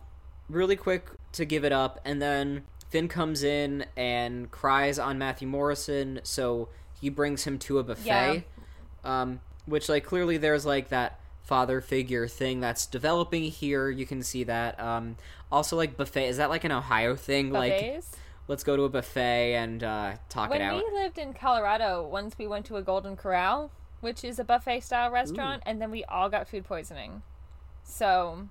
really 0.49 0.75
quick 0.75 1.09
to 1.33 1.45
give 1.45 1.63
it 1.63 1.71
up 1.71 1.99
and 2.05 2.21
then 2.21 2.63
Finn 2.89 3.07
comes 3.07 3.43
in 3.43 3.85
and 3.97 4.51
cries 4.51 4.99
on 4.99 5.17
Matthew 5.17 5.47
Morrison, 5.47 6.19
so 6.23 6.69
he 7.03 7.09
brings 7.09 7.43
him 7.43 7.59
to 7.59 7.79
a 7.79 7.83
buffet. 7.83 8.45
Um 9.03 9.41
which 9.65 9.89
like 9.89 10.05
clearly 10.05 10.37
there's 10.37 10.65
like 10.65 10.87
that 10.89 11.19
father 11.43 11.81
figure 11.81 12.27
thing 12.27 12.61
that's 12.61 12.85
developing 12.85 13.43
here. 13.43 13.89
You 13.89 14.05
can 14.05 14.23
see 14.23 14.45
that. 14.45 14.79
Um 14.79 15.17
also 15.51 15.75
like 15.75 15.97
buffet 15.97 16.27
is 16.29 16.37
that 16.37 16.49
like 16.49 16.63
an 16.63 16.71
Ohio 16.71 17.15
thing 17.17 17.51
like 17.51 18.01
let's 18.47 18.63
go 18.63 18.75
to 18.77 18.83
a 18.83 18.89
buffet 18.89 19.55
and 19.55 19.83
uh 19.83 20.13
talk 20.29 20.49
when 20.49 20.61
it 20.61 20.63
out. 20.63 20.75
When 20.75 20.93
we 20.93 20.99
lived 21.01 21.17
in 21.17 21.33
Colorado, 21.33 22.07
once 22.07 22.37
we 22.37 22.47
went 22.47 22.65
to 22.67 22.77
a 22.77 22.81
Golden 22.81 23.17
Corral, 23.17 23.69
which 23.99 24.23
is 24.23 24.39
a 24.39 24.43
buffet 24.45 24.79
style 24.79 25.11
restaurant, 25.11 25.63
and 25.65 25.81
then 25.81 25.91
we 25.91 26.03
all 26.05 26.29
got 26.29 26.47
food 26.47 26.63
poisoning. 26.63 27.21
So 27.83 28.47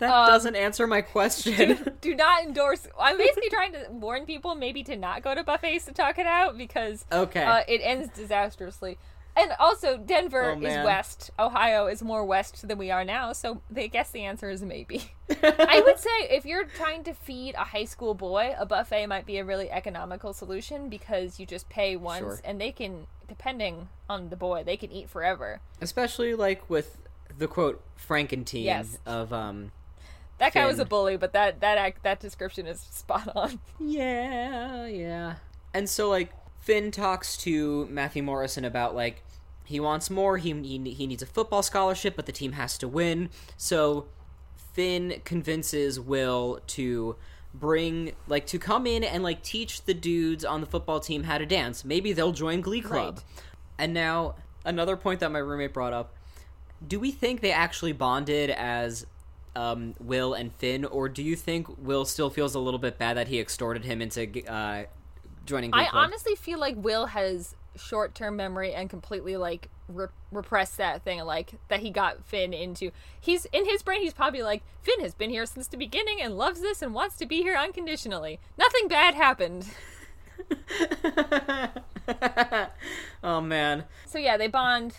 That 0.00 0.10
Um, 0.10 0.26
doesn't 0.26 0.56
answer 0.56 0.86
my 0.86 1.00
question. 1.02 1.96
do 2.00 2.14
not 2.14 2.42
endorse. 2.42 2.86
I'm 2.98 3.16
basically 3.16 3.50
trying 3.50 3.72
to 3.74 3.86
warn 3.90 4.26
people 4.26 4.54
maybe 4.54 4.82
to 4.84 4.96
not 4.96 5.22
go 5.22 5.34
to 5.34 5.44
buffets 5.44 5.84
to 5.84 5.92
talk 5.92 6.18
it 6.18 6.26
out 6.26 6.58
because 6.58 7.04
okay. 7.12 7.44
uh, 7.44 7.60
it 7.68 7.80
ends 7.84 8.08
disastrously. 8.14 8.98
And 9.36 9.52
also, 9.60 9.96
Denver 9.96 10.56
Oh, 10.56 10.66
is 10.66 10.84
west. 10.84 11.30
Ohio 11.38 11.86
is 11.86 12.02
more 12.02 12.24
west 12.24 12.66
than 12.66 12.78
we 12.78 12.90
are 12.90 13.04
now, 13.04 13.32
so 13.32 13.60
I 13.76 13.86
guess 13.86 14.10
the 14.10 14.24
answer 14.24 14.50
is 14.50 14.60
maybe. 14.62 15.12
I 15.42 15.80
would 15.86 15.98
say 16.00 16.10
if 16.30 16.44
you're 16.44 16.64
trying 16.64 17.04
to 17.04 17.14
feed 17.14 17.54
a 17.54 17.64
high 17.64 17.84
school 17.84 18.14
boy, 18.14 18.54
a 18.58 18.66
buffet 18.66 19.06
might 19.06 19.26
be 19.26 19.38
a 19.38 19.44
really 19.44 19.70
economical 19.70 20.32
solution 20.32 20.88
because 20.88 21.38
you 21.38 21.46
just 21.46 21.68
pay 21.68 21.94
once 21.94 22.18
Sure. 22.20 22.40
and 22.44 22.60
they 22.60 22.72
can, 22.72 23.06
depending 23.28 23.88
on 24.08 24.30
the 24.30 24.36
boy, 24.36 24.64
they 24.64 24.76
can 24.76 24.90
eat 24.90 25.08
forever. 25.08 25.60
Especially 25.80 26.34
like 26.34 26.68
with 26.68 26.96
the 27.38 27.46
quote 27.46 27.80
Frankenteen 27.96 28.64
Yes. 28.64 28.98
of 29.06 29.32
um 29.32 29.70
That 30.40 30.54
guy 30.54 30.66
was 30.66 30.78
a 30.78 30.86
bully, 30.86 31.18
but 31.18 31.34
that 31.34 31.60
that 31.60 31.76
act, 31.76 32.02
that 32.02 32.18
description 32.18 32.66
is 32.66 32.80
spot 32.80 33.30
on. 33.36 33.60
Yeah, 33.78 34.86
yeah. 34.86 35.34
And 35.74 35.88
so 35.88 36.08
like 36.08 36.32
Finn 36.60 36.90
talks 36.90 37.36
to 37.38 37.86
Matthew 37.86 38.22
Morrison 38.22 38.64
about 38.64 38.94
like 38.94 39.22
he 39.64 39.78
wants 39.78 40.08
more, 40.08 40.38
he 40.38 40.52
he, 40.52 40.78
he 40.94 41.06
needs 41.06 41.22
a 41.22 41.26
football 41.26 41.62
scholarship, 41.62 42.16
but 42.16 42.24
the 42.24 42.32
team 42.32 42.52
has 42.52 42.78
to 42.78 42.88
win. 42.88 43.28
So 43.58 44.06
Finn 44.72 45.20
convinces 45.24 46.00
Will 46.00 46.60
to 46.68 47.16
bring 47.52 48.12
like 48.26 48.46
to 48.46 48.58
come 48.58 48.86
in 48.86 49.04
and 49.04 49.22
like 49.22 49.42
teach 49.42 49.84
the 49.84 49.94
dudes 49.94 50.44
on 50.44 50.62
the 50.62 50.66
football 50.66 51.00
team 51.00 51.24
how 51.24 51.36
to 51.36 51.44
dance. 51.44 51.84
Maybe 51.84 52.14
they'll 52.14 52.32
join 52.32 52.62
Glee 52.62 52.80
Club. 52.80 53.16
Right. 53.16 53.24
And 53.78 53.92
now 53.92 54.36
another 54.64 54.96
point 54.96 55.20
that 55.20 55.30
my 55.30 55.38
roommate 55.38 55.74
brought 55.74 55.92
up. 55.92 56.14
Do 56.86 56.98
we 56.98 57.10
think 57.10 57.42
they 57.42 57.52
actually 57.52 57.92
bonded 57.92 58.48
as 58.48 59.06
um, 59.56 59.94
Will 59.98 60.34
and 60.34 60.52
Finn, 60.54 60.84
or 60.84 61.08
do 61.08 61.22
you 61.22 61.36
think 61.36 61.66
Will 61.78 62.04
still 62.04 62.30
feels 62.30 62.54
a 62.54 62.60
little 62.60 62.78
bit 62.78 62.98
bad 62.98 63.16
that 63.16 63.28
he 63.28 63.38
extorted 63.40 63.84
him 63.84 64.00
into 64.00 64.46
uh, 64.50 64.84
joining 65.44 65.72
I 65.74 65.84
Club? 65.86 65.94
honestly 65.94 66.34
feel 66.36 66.58
like 66.58 66.76
Will 66.76 67.06
has 67.06 67.54
short 67.76 68.14
term 68.14 68.36
memory 68.36 68.74
and 68.74 68.90
completely 68.90 69.36
like 69.36 69.68
re- 69.88 70.08
repressed 70.30 70.76
that 70.78 71.02
thing, 71.02 71.20
like 71.20 71.54
that 71.68 71.80
he 71.80 71.90
got 71.90 72.24
Finn 72.24 72.52
into. 72.52 72.90
He's 73.20 73.46
in 73.46 73.64
his 73.64 73.82
brain. 73.82 74.02
He's 74.02 74.12
probably 74.14 74.42
like 74.42 74.62
Finn 74.82 75.00
has 75.00 75.14
been 75.14 75.30
here 75.30 75.46
since 75.46 75.66
the 75.66 75.76
beginning 75.76 76.20
and 76.20 76.36
loves 76.36 76.60
this 76.60 76.82
and 76.82 76.94
wants 76.94 77.16
to 77.16 77.26
be 77.26 77.42
here 77.42 77.56
unconditionally. 77.56 78.38
Nothing 78.58 78.88
bad 78.88 79.14
happened. 79.14 79.66
oh 83.22 83.40
man, 83.40 83.84
So 84.06 84.18
yeah, 84.18 84.36
they 84.36 84.48
bond. 84.48 84.98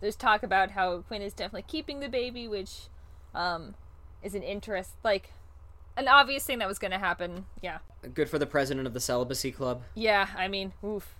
There's 0.00 0.16
talk 0.16 0.42
about 0.42 0.70
how 0.70 0.98
Quinn 1.00 1.22
is 1.22 1.32
definitely 1.32 1.64
keeping 1.66 2.00
the 2.00 2.08
baby, 2.08 2.46
which 2.46 2.82
um, 3.38 3.74
is 4.22 4.34
an 4.34 4.42
interest, 4.42 4.90
like 5.02 5.30
an 5.96 6.08
obvious 6.08 6.44
thing 6.44 6.58
that 6.58 6.68
was 6.68 6.78
going 6.78 6.90
to 6.90 6.98
happen. 6.98 7.46
Yeah, 7.62 7.78
good 8.14 8.28
for 8.28 8.38
the 8.38 8.46
president 8.46 8.86
of 8.86 8.92
the 8.94 9.00
celibacy 9.00 9.52
club. 9.52 9.82
yeah. 9.94 10.28
I 10.36 10.48
mean, 10.48 10.72
oof. 10.84 11.14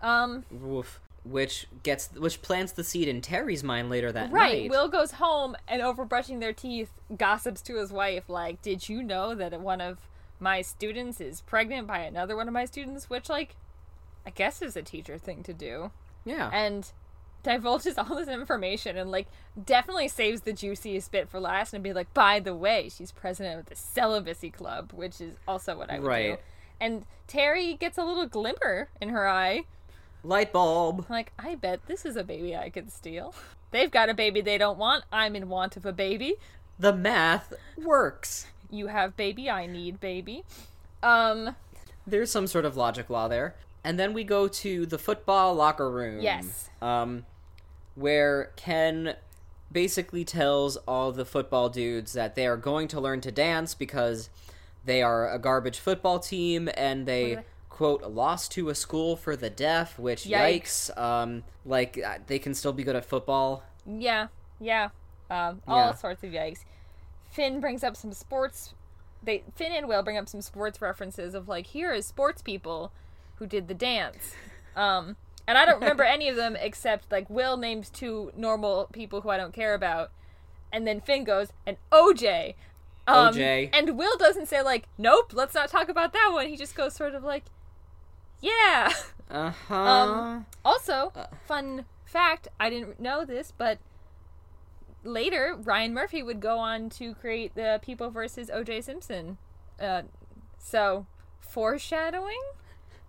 Um, 0.00 0.44
Woof. 0.50 1.00
Which 1.24 1.66
gets 1.82 2.12
which 2.12 2.42
plants 2.42 2.72
the 2.72 2.84
seed 2.84 3.08
in 3.08 3.22
Terri's 3.22 3.64
mind 3.64 3.88
later 3.88 4.12
that 4.12 4.30
Right. 4.30 4.32
night. 4.32 4.60
Right. 4.62 4.70
Will 4.70 4.88
goes 4.88 5.12
home 5.12 5.56
and 5.66 5.80
over 5.80 6.04
brushing 6.04 6.38
their 6.40 6.52
teeth 6.52 6.90
gossips 7.16 7.62
to 7.62 7.76
his 7.76 7.90
wife 7.90 8.28
like, 8.28 8.60
"Did 8.60 8.88
you 8.90 9.02
know 9.02 9.34
that 9.34 9.58
one 9.58 9.80
of 9.80 9.98
my 10.38 10.60
students 10.60 11.22
is 11.22 11.40
pregnant 11.40 11.86
by 11.86 12.00
another 12.00 12.36
one 12.36 12.46
of 12.46 12.52
my 12.52 12.66
students?" 12.66 13.08
Which 13.08 13.30
like 13.30 13.56
I 14.26 14.30
guess 14.30 14.60
is 14.60 14.76
a 14.76 14.82
teacher 14.82 15.16
thing 15.16 15.42
to 15.44 15.54
do. 15.54 15.90
yeah. 16.26 16.50
And 16.52 16.92
divulges 17.44 17.96
all 17.96 18.16
this 18.16 18.26
information 18.28 18.96
and 18.96 19.10
like 19.12 19.28
definitely 19.64 20.08
saves 20.08 20.40
the 20.40 20.52
juiciest 20.52 21.12
bit 21.12 21.28
for 21.28 21.38
last 21.38 21.72
and 21.74 21.84
be 21.84 21.92
like, 21.92 22.12
"By 22.12 22.40
the 22.40 22.54
way, 22.56 22.88
she's 22.88 23.12
president 23.12 23.60
of 23.60 23.66
the 23.66 23.76
celibacy 23.76 24.50
club," 24.50 24.90
which 24.92 25.20
is 25.20 25.36
also 25.46 25.76
what 25.78 25.90
I 25.90 26.00
would 26.00 26.08
Right. 26.08 26.36
do. 26.36 26.42
And 26.80 27.06
Terri 27.28 27.78
gets 27.78 27.96
a 27.98 28.04
little 28.04 28.26
glimmer 28.26 28.88
in 29.00 29.10
her 29.10 29.28
eye 29.28 29.64
Light 30.24 30.52
bulb. 30.52 31.06
like, 31.08 31.32
I 31.38 31.54
bet 31.54 31.86
this 31.86 32.04
is 32.04 32.16
a 32.16 32.24
baby 32.24 32.56
I 32.56 32.70
could 32.70 32.90
steal. 32.90 33.32
They've 33.70 33.90
got 33.90 34.08
a 34.08 34.14
baby 34.14 34.40
they 34.40 34.58
don't 34.58 34.78
want. 34.78 35.04
I'm 35.12 35.36
in 35.36 35.48
want 35.48 35.76
of 35.76 35.84
a 35.86 35.92
baby. 35.92 36.34
The 36.78 36.92
math 36.92 37.52
works. 37.76 38.46
You 38.70 38.88
have 38.88 39.16
baby, 39.16 39.48
I 39.50 39.66
need 39.66 40.00
baby. 40.00 40.44
Um, 41.02 41.54
There's 42.06 42.30
some 42.30 42.46
sort 42.46 42.64
of 42.64 42.76
logic 42.76 43.08
law 43.10 43.28
there. 43.28 43.54
And 43.84 43.98
then 43.98 44.12
we 44.14 44.24
go 44.24 44.48
to 44.48 44.86
the 44.86 44.98
football 44.98 45.54
locker 45.54 45.90
room. 45.90 46.20
Yes. 46.20 46.70
Um, 46.80 47.26
where 47.94 48.52
Ken 48.56 49.14
basically 49.70 50.24
tells 50.24 50.76
all 50.78 51.10
the 51.12 51.24
football 51.24 51.68
dudes 51.68 52.12
that 52.12 52.34
they 52.34 52.46
are 52.46 52.56
going 52.56 52.88
to 52.88 53.00
learn 53.00 53.20
to 53.22 53.32
dance 53.32 53.74
because 53.74 54.28
they 54.84 55.02
are 55.02 55.30
a 55.32 55.38
garbage 55.38 55.78
football 55.78 56.18
team 56.18 56.68
and 56.76 57.06
they 57.06 57.38
quote 57.68 58.02
lost 58.04 58.52
to 58.52 58.68
a 58.68 58.74
school 58.74 59.16
for 59.16 59.34
the 59.34 59.50
deaf 59.50 59.98
which 59.98 60.24
yikes, 60.24 60.92
Yikes. 60.92 60.98
um 60.98 61.42
like 61.64 61.98
uh, 61.98 62.18
they 62.28 62.38
can 62.38 62.54
still 62.54 62.72
be 62.72 62.84
good 62.84 62.94
at 62.94 63.04
football 63.04 63.64
yeah, 63.86 64.28
yeah. 64.60 64.90
Um, 65.28 65.60
all 65.66 65.76
Yeah. 65.88 65.94
sorts 65.94 66.22
of 66.22 66.30
yikes. 66.30 66.60
Finn 67.30 67.60
brings 67.60 67.82
up 67.84 67.96
some 67.96 68.12
sports. 68.12 68.74
They 69.22 69.42
Finn 69.56 69.72
and 69.72 69.88
Will 69.88 70.02
bring 70.02 70.16
up 70.16 70.28
some 70.28 70.40
sports 70.40 70.80
references 70.80 71.34
of 71.34 71.48
like, 71.48 71.66
here 71.66 71.92
is 71.92 72.06
sports 72.06 72.40
people 72.42 72.92
who 73.36 73.46
did 73.46 73.68
the 73.68 73.74
dance. 73.74 74.34
Um, 74.76 75.16
and 75.46 75.58
I 75.58 75.64
don't 75.64 75.80
remember 75.80 76.02
any 76.04 76.28
of 76.28 76.36
them 76.36 76.56
except 76.58 77.10
like 77.10 77.28
Will 77.28 77.56
names 77.56 77.90
two 77.90 78.32
normal 78.36 78.88
people 78.92 79.20
who 79.22 79.30
I 79.30 79.36
don't 79.36 79.52
care 79.52 79.74
about, 79.74 80.10
and 80.72 80.86
then 80.86 81.00
Finn 81.00 81.24
goes 81.24 81.52
and 81.66 81.76
OJ. 81.92 82.54
Um, 83.06 83.34
OJ. 83.34 83.70
And 83.72 83.98
Will 83.98 84.16
doesn't 84.16 84.46
say 84.46 84.62
like, 84.62 84.88
nope, 84.96 85.32
let's 85.34 85.54
not 85.54 85.68
talk 85.68 85.88
about 85.88 86.12
that 86.12 86.30
one. 86.32 86.48
He 86.48 86.56
just 86.56 86.74
goes 86.74 86.94
sort 86.94 87.14
of 87.14 87.22
like, 87.22 87.44
yeah. 88.40 88.92
uh-huh 89.30 89.74
Um, 89.74 90.46
also, 90.64 91.12
fun 91.46 91.84
fact, 92.04 92.48
I 92.58 92.70
didn't 92.70 93.00
know 93.00 93.24
this, 93.24 93.52
but 93.56 93.78
later 95.02 95.58
Ryan 95.60 95.92
Murphy 95.92 96.22
would 96.22 96.40
go 96.40 96.58
on 96.58 96.88
to 96.90 97.14
create 97.14 97.54
the 97.54 97.80
People 97.82 98.10
versus 98.10 98.50
O.J. 98.50 98.80
Simpson 98.82 99.36
uh, 99.80 100.02
So, 100.58 101.06
foreshadowing? 101.40 102.40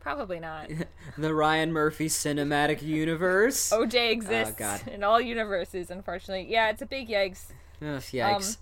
Probably 0.06 0.40
not. 0.40 0.70
The 1.18 1.34
Ryan 1.34 1.74
Murphy 1.74 2.08
cinematic 2.10 2.84
universe. 2.84 3.72
OJ 3.72 4.12
exists 4.12 4.54
Oh, 4.56 4.60
God. 4.60 4.88
in 4.88 5.04
all 5.04 5.20
universes, 5.20 5.90
unfortunately. 5.90 6.46
Yeah, 6.52 6.70
it's 6.70 6.82
a 6.84 6.86
big 6.86 7.08
yikes. 7.10 7.46
Ugh, 7.82 8.02
yikes. 8.02 8.58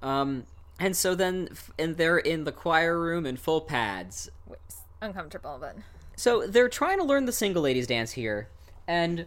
Um, 0.00 0.44
and 0.78 0.94
so 0.96 1.14
then, 1.16 1.48
f- 1.50 1.72
and 1.78 1.96
they're 1.96 2.18
in 2.18 2.44
the 2.44 2.52
choir 2.52 2.96
room 3.00 3.26
in 3.26 3.36
full 3.36 3.62
pads. 3.62 4.30
It's 4.52 4.76
uncomfortable, 5.02 5.56
but 5.60 5.74
So 6.16 6.46
they're 6.46 6.68
trying 6.68 6.98
to 6.98 7.04
learn 7.04 7.24
the 7.24 7.32
single 7.32 7.62
ladies 7.62 7.86
dance 7.88 8.12
here, 8.12 8.48
and 8.86 9.26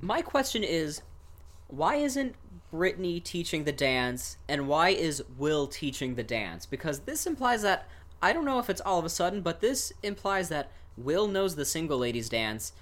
my 0.00 0.22
question 0.22 0.62
is, 0.64 1.02
why 1.66 1.96
isn't 1.96 2.34
Brittany 2.70 3.20
teaching 3.20 3.64
the 3.64 3.72
dance, 3.72 4.38
and 4.48 4.68
why 4.68 4.90
is 4.90 5.22
Will 5.36 5.66
teaching 5.66 6.14
the 6.14 6.22
dance? 6.22 6.64
Because 6.64 7.00
this 7.00 7.26
implies 7.26 7.60
that 7.62 7.88
I 8.20 8.32
don't 8.32 8.44
know 8.44 8.58
if 8.58 8.68
it's 8.68 8.80
all 8.80 8.98
of 8.98 9.04
a 9.04 9.10
sudden, 9.10 9.42
but 9.42 9.60
this 9.60 9.92
implies 10.02 10.48
that 10.48 10.70
Will 10.96 11.28
knows 11.28 11.54
the 11.54 11.64
single 11.64 11.98
ladies 11.98 12.28
dance 12.28 12.72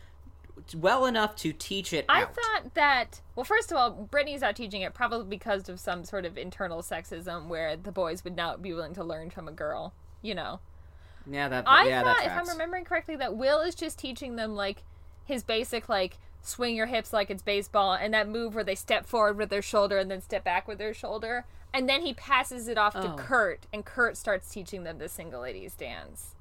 well 0.74 1.06
enough 1.06 1.36
to 1.36 1.52
teach 1.52 1.92
it 1.92 2.06
I 2.08 2.22
out. 2.22 2.34
thought 2.34 2.74
that 2.74 3.20
well, 3.34 3.44
first 3.44 3.70
of 3.70 3.76
all, 3.76 3.90
Brittany's 3.90 4.42
out 4.42 4.56
teaching 4.56 4.82
it 4.82 4.94
probably 4.94 5.26
because 5.26 5.68
of 5.68 5.78
some 5.78 6.04
sort 6.04 6.24
of 6.24 6.38
internal 6.38 6.82
sexism 6.82 7.46
where 7.48 7.76
the 7.76 7.92
boys 7.92 8.24
would 8.24 8.36
not 8.36 8.62
be 8.62 8.72
willing 8.72 8.94
to 8.94 9.04
learn 9.04 9.30
from 9.30 9.48
a 9.48 9.52
girl. 9.52 9.92
You 10.22 10.34
know, 10.34 10.60
yeah, 11.30 11.48
that 11.48 11.64
I 11.66 11.88
yeah, 11.88 12.02
thought, 12.02 12.18
that 12.18 12.26
if 12.26 12.32
I'm 12.32 12.48
remembering 12.48 12.84
correctly, 12.84 13.16
that 13.16 13.36
Will 13.36 13.60
is 13.60 13.74
just 13.74 13.98
teaching 13.98 14.36
them 14.36 14.54
like 14.56 14.82
his 15.24 15.42
basic 15.42 15.88
like 15.88 16.18
swing 16.42 16.74
your 16.74 16.86
hips 16.86 17.12
like 17.12 17.30
it's 17.30 17.42
baseball, 17.42 17.92
and 17.92 18.14
that 18.14 18.28
move 18.28 18.54
where 18.54 18.64
they 18.64 18.74
step 18.74 19.06
forward 19.06 19.36
with 19.36 19.50
their 19.50 19.62
shoulder 19.62 19.98
and 19.98 20.10
then 20.10 20.20
step 20.22 20.42
back 20.42 20.66
with 20.66 20.78
their 20.78 20.94
shoulder, 20.94 21.44
and 21.74 21.88
then 21.88 22.02
he 22.02 22.14
passes 22.14 22.68
it 22.68 22.78
off 22.78 22.94
to 22.94 23.12
Oh. 23.12 23.16
Kurt, 23.16 23.66
and 23.72 23.84
Kurt 23.84 24.16
starts 24.16 24.50
teaching 24.50 24.84
them 24.84 24.98
the 24.98 25.08
single 25.08 25.40
ladies 25.42 25.74
dance. 25.74 26.34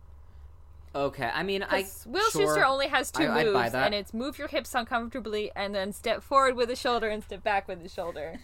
Okay, 0.93 1.29
I 1.33 1.43
mean, 1.43 1.61
I 1.61 1.85
Will 2.05 2.29
sure, 2.29 2.55
Schuester 2.55 2.65
only 2.65 2.87
has 2.87 3.11
two 3.11 3.27
I- 3.27 3.43
moves, 3.43 3.73
and 3.73 3.93
it's 3.93 4.13
move 4.13 4.37
your 4.39 4.47
hips 4.47 4.73
uncomfortably, 4.73 5.51
and 5.53 5.75
then 5.75 5.91
step 5.91 6.23
forward 6.23 6.55
with 6.55 6.69
the 6.69 6.75
shoulder 6.77 7.09
and 7.09 7.21
step 7.21 7.43
back 7.43 7.67
with 7.67 7.83
the 7.83 7.89
shoulder. 7.89 8.39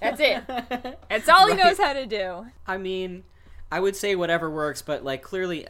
That's 0.00 0.20
it. 0.20 0.42
That's 1.08 1.28
all 1.28 1.46
he 1.46 1.54
knows 1.54 1.78
how 1.78 1.92
to 1.92 2.04
do. 2.04 2.46
I 2.66 2.76
mean, 2.76 3.22
I 3.70 3.78
would 3.78 3.94
say 3.94 4.16
whatever 4.16 4.50
works, 4.50 4.82
but 4.82 5.04
like 5.04 5.22
clearly, 5.22 5.68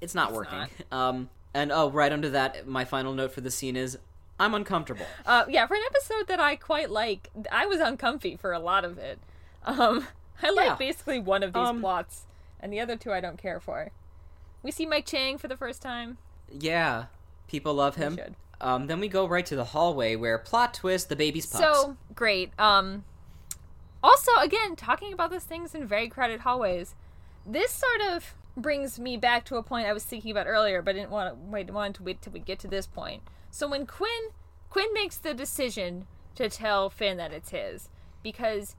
it's 0.00 0.14
not 0.14 0.32
working. 0.32 0.66
Um, 0.90 1.28
and 1.52 1.70
oh, 1.70 1.90
right 1.90 2.10
under 2.10 2.30
that, 2.30 2.66
my 2.66 2.86
final 2.86 3.12
note 3.12 3.32
for 3.32 3.42
the 3.42 3.50
scene 3.50 3.76
is 3.76 3.98
I'm 4.38 4.54
uncomfortable. 4.54 5.04
Uh, 5.26 5.44
yeah, 5.46 5.66
for 5.66 5.74
an 5.74 5.82
episode 5.90 6.26
that 6.28 6.40
I 6.40 6.56
quite 6.56 6.88
like, 6.88 7.28
I 7.52 7.66
was 7.66 7.80
uncomfy 7.80 8.36
for 8.36 8.52
a 8.54 8.58
lot 8.58 8.86
of 8.86 8.96
it. 8.96 9.18
Um, 9.64 10.06
I 10.42 10.50
like 10.50 10.66
Yeah. 10.66 10.76
basically 10.76 11.18
one 11.18 11.42
of 11.42 11.52
these 11.52 11.66
Um, 11.68 11.80
plots, 11.80 12.26
and 12.60 12.72
the 12.72 12.80
other 12.80 12.96
two 12.96 13.12
I 13.12 13.20
don't 13.20 13.36
care 13.38 13.60
for. 13.60 13.90
We 14.62 14.70
see 14.70 14.86
Mike 14.86 15.06
Chang 15.06 15.38
for 15.38 15.48
the 15.48 15.56
first 15.56 15.80
time. 15.82 16.18
Yeah, 16.50 17.06
people 17.46 17.74
love 17.74 17.96
him. 17.96 18.18
Um, 18.60 18.86
then 18.88 19.00
we 19.00 19.08
go 19.08 19.26
right 19.26 19.46
to 19.46 19.56
the 19.56 19.64
hallway 19.66 20.16
where 20.16 20.36
plot 20.38 20.74
twist: 20.74 21.08
the 21.08 21.16
baby's 21.16 21.46
Puck's. 21.46 21.64
So 21.64 21.96
great. 22.14 22.52
Um, 22.58 23.04
also, 24.02 24.32
again, 24.40 24.76
talking 24.76 25.12
about 25.12 25.30
these 25.30 25.44
things 25.44 25.74
in 25.74 25.86
very 25.86 26.08
crowded 26.08 26.40
hallways, 26.40 26.94
this 27.46 27.70
sort 27.72 28.12
of 28.12 28.34
brings 28.56 28.98
me 28.98 29.16
back 29.16 29.44
to 29.46 29.56
a 29.56 29.62
point 29.62 29.86
I 29.86 29.92
was 29.92 30.04
thinking 30.04 30.30
about 30.30 30.46
earlier, 30.46 30.82
but 30.82 30.94
didn't 30.94 31.10
want 31.10 31.30
to 31.34 31.50
wait. 31.50 31.70
Wanted 31.70 31.94
to 31.96 32.02
wait 32.02 32.20
till 32.22 32.32
we 32.32 32.40
get 32.40 32.58
to 32.60 32.68
this 32.68 32.86
point. 32.86 33.22
So 33.50 33.68
when 33.68 33.86
Quinn 33.86 34.30
Quinn 34.68 34.92
makes 34.92 35.16
the 35.16 35.32
decision 35.34 36.06
to 36.34 36.48
tell 36.48 36.90
Finn 36.90 37.16
that 37.16 37.32
it's 37.32 37.50
his 37.50 37.88
because 38.22 38.76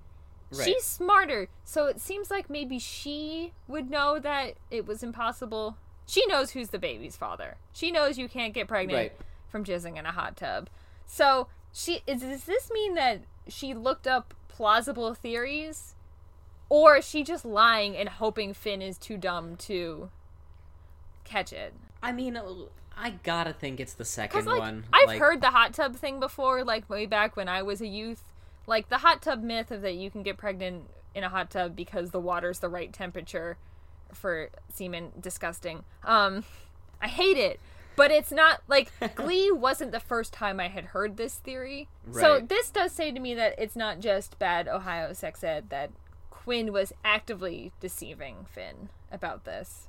Right. 0.53 0.65
she's 0.65 0.83
smarter, 0.83 1.47
so 1.63 1.85
it 1.87 1.99
seems 2.01 2.29
like 2.29 2.49
maybe 2.49 2.77
she 2.77 3.53
would 3.67 3.89
know 3.89 4.19
that 4.19 4.55
it 4.69 4.85
was 4.85 5.01
impossible. 5.03 5.77
She 6.05 6.25
knows 6.27 6.51
who's 6.51 6.69
the 6.69 6.79
baby's 6.79 7.15
father. 7.15 7.55
She 7.71 7.89
knows 7.91 8.17
you 8.17 8.27
can't 8.27 8.53
get 8.53 8.67
pregnant 8.67 8.97
Right. 8.97 9.17
from 9.47 9.63
jizzing 9.63 9.97
in 9.97 10.05
a 10.05 10.11
hot 10.11 10.35
tub. 10.35 10.69
So 11.05 11.47
she 11.71 12.01
is. 12.05 12.21
Does 12.21 12.43
this 12.43 12.69
mean 12.71 12.95
that 12.95 13.21
she 13.47 13.73
looked 13.73 14.07
up 14.07 14.33
plausible 14.49 15.13
theories, 15.13 15.95
or 16.67 16.97
is 16.97 17.07
she 17.07 17.23
just 17.23 17.45
lying 17.45 17.95
and 17.95 18.09
hoping 18.09 18.53
Finn 18.53 18.81
is 18.81 18.97
too 18.97 19.17
dumb 19.17 19.55
to 19.57 20.09
catch 21.23 21.53
it? 21.53 21.73
I 22.03 22.11
mean, 22.11 22.35
uh, 22.35 22.43
I 22.97 23.11
gotta 23.23 23.53
think 23.53 23.79
it's 23.79 23.93
the 23.93 24.05
second 24.05 24.45
like 24.45 24.59
one. 24.59 24.83
I've 24.91 25.07
Like, 25.07 25.19
heard 25.19 25.39
the 25.41 25.51
hot 25.51 25.73
tub 25.73 25.95
thing 25.95 26.19
before, 26.19 26.63
like 26.63 26.89
way 26.89 27.05
back 27.05 27.35
when 27.37 27.47
I 27.47 27.61
was 27.61 27.79
a 27.81 27.87
youth. 27.87 28.23
Like 28.67 28.89
the 28.89 28.99
hot 28.99 29.21
tub 29.21 29.43
myth 29.43 29.71
of 29.71 29.81
that 29.81 29.95
you 29.95 30.11
can 30.11 30.23
get 30.23 30.37
pregnant 30.37 30.85
in 31.13 31.23
a 31.23 31.29
hot 31.29 31.49
tub 31.49 31.75
because 31.75 32.11
the 32.11 32.19
water's 32.19 32.59
the 32.59 32.69
right 32.69 32.91
temperature 32.91 33.57
for 34.13 34.49
semen. 34.73 35.11
Disgusting. 35.19 35.83
Um, 36.03 36.43
I 37.01 37.07
hate 37.07 37.37
it. 37.37 37.59
But 37.95 38.11
it's 38.11 38.31
not 38.31 38.61
like 38.67 38.91
Glee 39.15 39.51
wasn't 39.51 39.91
the 39.91 39.99
first 39.99 40.33
time 40.33 40.59
I 40.59 40.69
had 40.69 40.85
heard 40.85 41.17
this 41.17 41.35
theory. 41.35 41.87
So 42.13 42.39
this 42.39 42.69
does 42.69 42.91
say 42.93 43.11
to 43.11 43.19
me 43.19 43.35
that 43.35 43.55
it's 43.57 43.75
not 43.75 43.99
just 43.99 44.39
bad 44.39 44.67
Ohio 44.67 45.13
sex 45.13 45.43
ed 45.43 45.69
that 45.69 45.91
Quinn 46.29 46.73
was 46.73 46.91
actively 47.03 47.71
deceiving 47.79 48.45
Finn 48.49 48.89
about 49.11 49.45
this. 49.45 49.87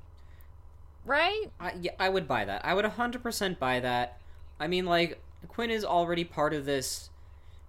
Right? 1.04 1.46
I, 1.58 1.72
yeah, 1.80 1.92
I 1.98 2.08
would 2.08 2.28
buy 2.28 2.44
that. 2.44 2.64
I 2.64 2.74
would 2.74 2.84
100% 2.84 3.58
buy 3.58 3.80
that. 3.80 4.18
I 4.60 4.66
mean, 4.66 4.84
like, 4.84 5.20
Quinn 5.48 5.70
is 5.70 5.84
already 5.84 6.24
part 6.24 6.52
of 6.52 6.64
this, 6.64 7.10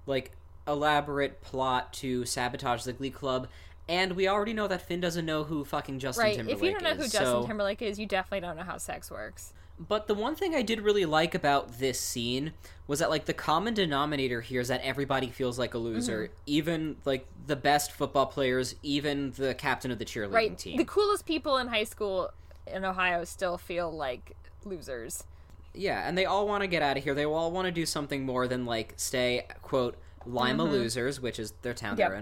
like, 0.06 0.32
elaborate 0.68 1.42
plot 1.42 1.94
to 1.94 2.26
sabotage 2.26 2.84
the 2.84 2.94
Glee 2.94 3.10
Club, 3.10 3.48
and 3.88 4.14
we 4.14 4.28
already 4.28 4.54
know 4.54 4.68
that 4.68 4.82
Finn 4.82 5.02
doesn't 5.02 5.26
know 5.26 5.44
who 5.44 5.66
fucking 5.66 6.00
Justin 6.00 6.24
Right. 6.24 6.36
Timberlake 6.36 6.56
is. 6.56 6.62
If 6.62 6.66
you 6.66 6.72
don't 6.72 6.84
know 6.84 6.92
is. 6.92 6.98
who 6.98 7.04
Justin 7.04 7.42
so... 7.42 7.46
Timberlake 7.46 7.82
is, 7.82 8.00
you 8.00 8.06
definitely 8.06 8.42
don't 8.42 8.56
know 8.56 8.64
how 8.64 8.78
sex 8.78 9.12
works. 9.12 9.54
But 9.80 10.08
the 10.08 10.14
one 10.14 10.36
thing 10.36 10.54
I 10.54 10.62
did 10.62 10.82
really 10.82 11.04
like 11.04 11.34
about 11.34 11.80
this 11.80 12.00
scene 12.00 12.54
was 12.88 13.00
that, 13.00 13.10
like, 13.10 13.26
the 13.26 13.34
common 13.34 13.74
denominator 13.74 14.40
here 14.40 14.62
is 14.62 14.68
that 14.68 14.82
everybody 14.82 15.28
feels 15.28 15.58
like 15.58 15.74
a 15.74 15.80
loser. 15.80 16.26
Mm-hmm. 16.26 16.34
Even, 16.46 16.98
like, 17.06 17.28
the 17.48 17.56
best 17.56 17.92
football 17.92 18.28
players, 18.28 18.76
even 18.84 19.32
the 19.32 19.56
captain 19.56 19.90
of 19.90 19.98
the 19.98 20.06
cheerleading 20.06 20.34
Right. 20.34 20.58
team. 20.58 20.78
The 20.78 20.86
coolest 20.86 21.26
people 21.26 21.58
in 21.58 21.68
high 21.68 21.86
school 21.86 22.30
in 22.68 22.86
Ohio 22.86 23.24
still 23.24 23.58
feel 23.58 23.92
like 23.92 24.36
losers. 24.64 25.26
Yeah, 25.74 26.08
and 26.08 26.18
they 26.18 26.26
all 26.26 26.48
want 26.48 26.62
to 26.62 26.68
get 26.68 26.84
out 26.84 26.98
of 26.98 27.04
here. 27.04 27.16
They 27.16 27.26
all 27.26 27.52
want 27.52 27.66
to 27.66 27.72
do 27.72 27.86
something 27.86 28.26
more 28.26 28.48
than 28.48 28.66
like 28.66 28.94
stay 28.98 29.48
quote 29.62 29.98
Lima 30.26 30.64
losers, 30.64 31.20
which 31.22 31.40
is 31.40 31.54
their 31.62 31.74
town 31.74 31.96
they're 31.96 32.10
Mm-hmm. 32.10 32.18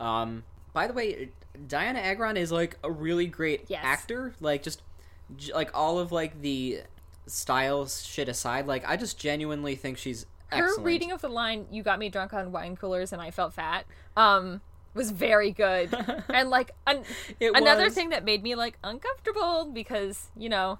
In. 0.00 0.04
Um, 0.04 0.44
by 0.72 0.86
the 0.86 0.92
way, 0.92 1.30
Dianna 1.66 1.96
Agron 2.02 2.36
is 2.36 2.50
like 2.52 2.78
a 2.82 2.90
really 2.90 3.26
great 3.26 3.64
Yes. 3.68 3.80
actor. 3.84 4.34
Like 4.40 4.62
just 4.62 4.82
j- 5.36 5.52
like 5.52 5.70
all 5.74 5.98
of 5.98 6.12
like 6.12 6.40
the 6.40 6.80
style 7.26 7.86
shit 7.86 8.28
aside, 8.28 8.66
like 8.66 8.88
I 8.88 8.96
just 8.96 9.18
genuinely 9.18 9.74
think 9.76 9.98
she's 9.98 10.24
Her 10.48 10.64
excellent. 10.64 10.84
reading 10.86 11.12
of 11.12 11.20
the 11.20 11.28
line 11.28 11.66
"You 11.70 11.82
got 11.82 11.98
me 11.98 12.08
drunk 12.08 12.32
on 12.34 12.52
wine 12.52 12.76
coolers 12.76 13.12
and 13.12 13.20
I 13.22 13.30
felt 13.30 13.52
fat" 13.54 13.84
um 14.16 14.60
was 14.94 15.10
very 15.10 15.50
good. 15.52 15.94
and 16.28 16.50
like 16.50 16.70
an- 16.86 17.04
It 17.40 17.52
another 17.54 17.84
was. 17.84 17.94
thing 17.94 18.10
that 18.10 18.24
made 18.24 18.42
me 18.42 18.54
like 18.54 18.78
uncomfortable 18.84 19.64
because, 19.72 20.28
you 20.36 20.48
know, 20.48 20.78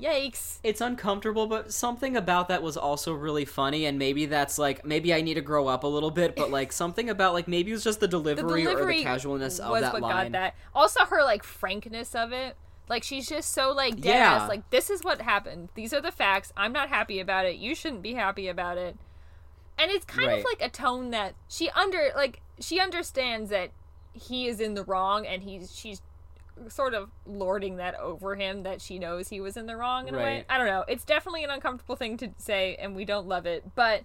yikes. 0.00 0.58
it's 0.62 0.80
uncomfortable, 0.80 1.46
but 1.46 1.72
something 1.72 2.16
about 2.16 2.48
that 2.48 2.62
was 2.62 2.76
also 2.76 3.12
really 3.12 3.44
funny, 3.44 3.84
and 3.86 3.98
maybe 3.98 4.26
that's 4.26 4.58
like 4.58 4.84
maybe 4.84 5.12
I 5.14 5.20
need 5.20 5.34
to 5.34 5.40
grow 5.40 5.68
up 5.68 5.84
a 5.84 5.86
little 5.86 6.10
bit, 6.10 6.34
but 6.36 6.50
like 6.50 6.72
something 6.82 7.08
about 7.10 7.32
like 7.32 7.48
maybe 7.48 7.70
it 7.70 7.74
was 7.74 7.84
just 7.84 8.00
the 8.00 8.06
The 8.06 8.10
delivery, 8.12 8.62
delivery 8.64 8.94
or 8.94 8.98
the 8.98 9.02
casualness 9.04 9.58
of 9.58 9.80
that 9.80 9.92
what 9.92 10.02
line. 10.02 10.32
got 10.32 10.32
that. 10.32 10.54
Also 10.74 11.04
her 11.06 11.22
like 11.22 11.42
frankness 11.42 12.14
of 12.14 12.32
it. 12.32 12.56
Like 12.88 13.02
she's 13.02 13.26
just 13.28 13.52
so 13.52 13.72
like 13.72 13.96
dead 14.00 14.14
Yeah. 14.16 14.32
ass, 14.42 14.48
like 14.48 14.68
this 14.70 14.90
is 14.90 15.02
what 15.02 15.22
happened. 15.22 15.70
These 15.74 15.94
are 15.94 16.02
the 16.02 16.12
facts. 16.12 16.52
I'm 16.56 16.72
not 16.72 16.88
happy 16.90 17.18
about 17.18 17.46
it. 17.46 17.56
You 17.56 17.74
shouldn't 17.74 18.02
be 18.02 18.12
happy 18.14 18.46
about 18.48 18.76
it. 18.76 18.96
And 19.78 19.90
it's 19.90 20.04
kind 20.04 20.30
of 20.30 20.44
like 20.44 20.60
a 20.60 20.68
tone 20.68 21.10
that 21.10 21.34
she 21.48 21.70
under 21.70 22.10
like 22.14 22.42
she 22.60 22.78
understands 22.78 23.48
that 23.50 23.70
he 24.12 24.46
is 24.46 24.60
in 24.60 24.74
the 24.74 24.84
wrong 24.84 25.26
and 25.26 25.42
he's 25.42 25.74
she's 25.74 26.02
sort 26.68 26.94
of 26.94 27.10
lording 27.26 27.76
that 27.76 27.94
over 27.96 28.34
him 28.34 28.62
that 28.62 28.80
she 28.80 28.98
knows 28.98 29.28
he 29.28 29.40
was 29.40 29.56
in 29.56 29.66
the 29.66 29.76
wrong 29.76 30.08
in 30.08 30.14
a 30.14 30.18
way. 30.18 30.44
I 30.48 30.58
don't 30.58 30.66
know. 30.66 30.84
It's 30.88 31.04
definitely 31.04 31.44
an 31.44 31.50
uncomfortable 31.50 31.96
thing 31.96 32.16
to 32.18 32.30
say 32.38 32.76
and 32.76 32.94
we 32.94 33.04
don't 33.04 33.26
love 33.26 33.46
it, 33.46 33.74
but 33.74 34.02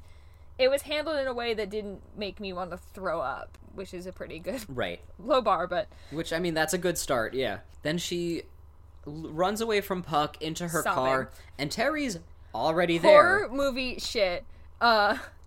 it 0.58 0.70
was 0.70 0.82
handled 0.82 1.18
in 1.20 1.28
a 1.28 1.34
way 1.34 1.54
that 1.54 1.70
didn't 1.70 2.02
make 2.18 2.40
me 2.40 2.52
want 2.54 2.72
to 2.72 2.78
throw 2.78 3.22
up, 3.22 3.58
which 3.76 3.94
is 3.94 4.06
a 4.06 4.12
pretty 4.12 4.40
good 4.40 4.66
Right. 4.70 5.00
low 5.18 5.42
bar, 5.42 5.68
but 5.68 5.88
Which 6.12 6.34
I 6.34 6.40
mean, 6.40 6.54
that's 6.54 6.74
a 6.74 6.78
good 6.78 6.98
start. 6.98 7.34
Yeah. 7.34 7.60
Then 7.84 7.98
she 7.98 8.44
l- 9.08 9.30
runs 9.32 9.62
away 9.62 9.80
from 9.82 10.04
Puck 10.04 10.42
into 10.42 10.68
her 10.68 10.84
Sobbing. 10.84 10.94
car, 10.96 11.30
and 11.58 11.72
Terri's 11.72 12.20
already 12.54 12.98
horror 12.98 13.48
there, 13.48 13.56
movie 13.56 14.00
shit. 14.00 14.44
Uh 14.82 15.18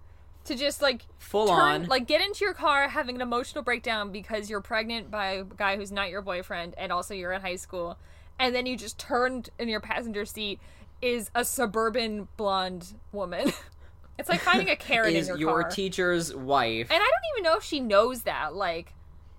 to 0.44 0.54
just 0.54 0.82
like 0.82 1.02
full 1.18 1.46
turn, 1.48 1.58
on. 1.58 1.84
like 1.86 2.06
get 2.06 2.20
into 2.20 2.44
your 2.44 2.54
car 2.54 2.88
having 2.88 3.14
an 3.16 3.20
emotional 3.22 3.62
breakdown 3.62 4.10
because 4.12 4.50
you're 4.50 4.60
pregnant 4.60 5.10
by 5.10 5.32
a 5.32 5.44
guy 5.44 5.76
who's 5.76 5.92
not 5.92 6.10
your 6.10 6.22
boyfriend 6.22 6.74
and 6.78 6.90
also 6.92 7.14
you're 7.14 7.32
in 7.32 7.40
high 7.40 7.56
school 7.56 7.96
and 8.38 8.54
then 8.54 8.66
you 8.66 8.76
just 8.76 8.98
turned 8.98 9.50
in 9.58 9.68
your 9.68 9.80
passenger 9.80 10.24
seat 10.24 10.58
is 11.00 11.30
a 11.34 11.44
suburban 11.44 12.28
blonde 12.36 12.94
woman. 13.12 13.52
it's 14.18 14.28
like 14.28 14.40
finding 14.40 14.68
a 14.70 14.76
Karen 14.88 15.14
is 15.14 15.28
in 15.28 15.36
your, 15.38 15.50
your 15.50 15.60
car. 15.62 15.70
teacher's 15.70 16.34
wife. 16.34 16.88
and 16.90 16.96
I 17.02 17.04
don't 17.04 17.34
even 17.36 17.44
know 17.44 17.56
if 17.56 17.64
she 17.64 17.80
knows 17.80 18.22
that 18.22 18.54
like 18.54 18.92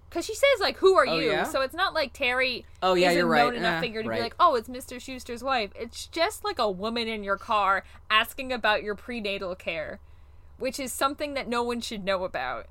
because 0.09 0.25
she 0.27 0.35
says 0.35 0.59
like, 0.59 0.77
"Who 0.77 0.93
are 0.95 1.07
Oh, 1.07 1.17
you?" 1.17 1.31
yeah? 1.31 1.43
So 1.43 1.61
it's 1.61 1.73
not 1.73 1.95
like 1.95 2.13
Terri. 2.13 2.65
Oh, 2.83 2.93
yeah, 2.93 3.09
is 3.09 3.17
you're 3.17 3.25
right. 3.25 3.45
known 3.45 3.55
enough 3.55 3.77
Eh, 3.79 3.81
figure 3.81 4.03
to 4.03 4.09
right. 4.09 4.17
be 4.17 4.21
like, 4.21 4.35
"Oh, 4.39 4.53
it's 4.53 4.69
Mr. 4.69 4.97
Schuester's 4.97 5.43
wife." 5.43 5.71
It's 5.75 6.05
just 6.05 6.43
like 6.43 6.59
a 6.59 6.69
woman 6.69 7.07
in 7.07 7.23
your 7.23 7.37
car 7.37 7.83
asking 8.11 8.53
about 8.53 8.83
your 8.83 8.93
prenatal 8.93 9.55
care, 9.55 9.99
which 10.63 10.79
is 10.79 10.93
something 10.93 11.33
that 11.33 11.45
no 11.49 11.61
one 11.61 11.81
should 11.81 12.05
know 12.05 12.23
about. 12.23 12.67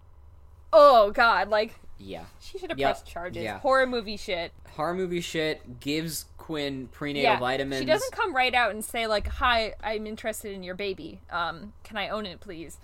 Oh 0.73 1.11
God, 1.11 1.49
like 1.51 1.75
Yeah. 1.99 2.25
she 2.41 2.59
should 2.59 2.71
have 2.71 2.79
Yep, 2.79 2.89
pressed 2.89 3.07
charges. 3.07 3.43
yeah. 3.45 3.59
Horror 3.59 3.87
movie 3.87 4.17
shit. 4.17 4.53
Horror 4.77 4.95
movie 4.95 5.21
shit 5.21 5.79
gives 5.81 6.25
Quinn 6.39 6.89
prenatal 6.89 7.35
yeah, 7.35 7.39
vitamins. 7.39 7.81
she 7.81 7.85
doesn't 7.87 8.13
come 8.13 8.35
right 8.35 8.55
out 8.55 8.71
and 8.71 8.83
say 8.83 9.07
like, 9.07 9.29
"Hi, 9.29 9.75
I'm 9.83 10.07
interested 10.07 10.53
in 10.53 10.63
your 10.63 10.75
baby. 10.75 11.21
Um, 11.31 11.75
can 11.85 11.99
I 11.99 12.09
own 12.09 12.25
it, 12.25 12.41
please?" 12.41 12.79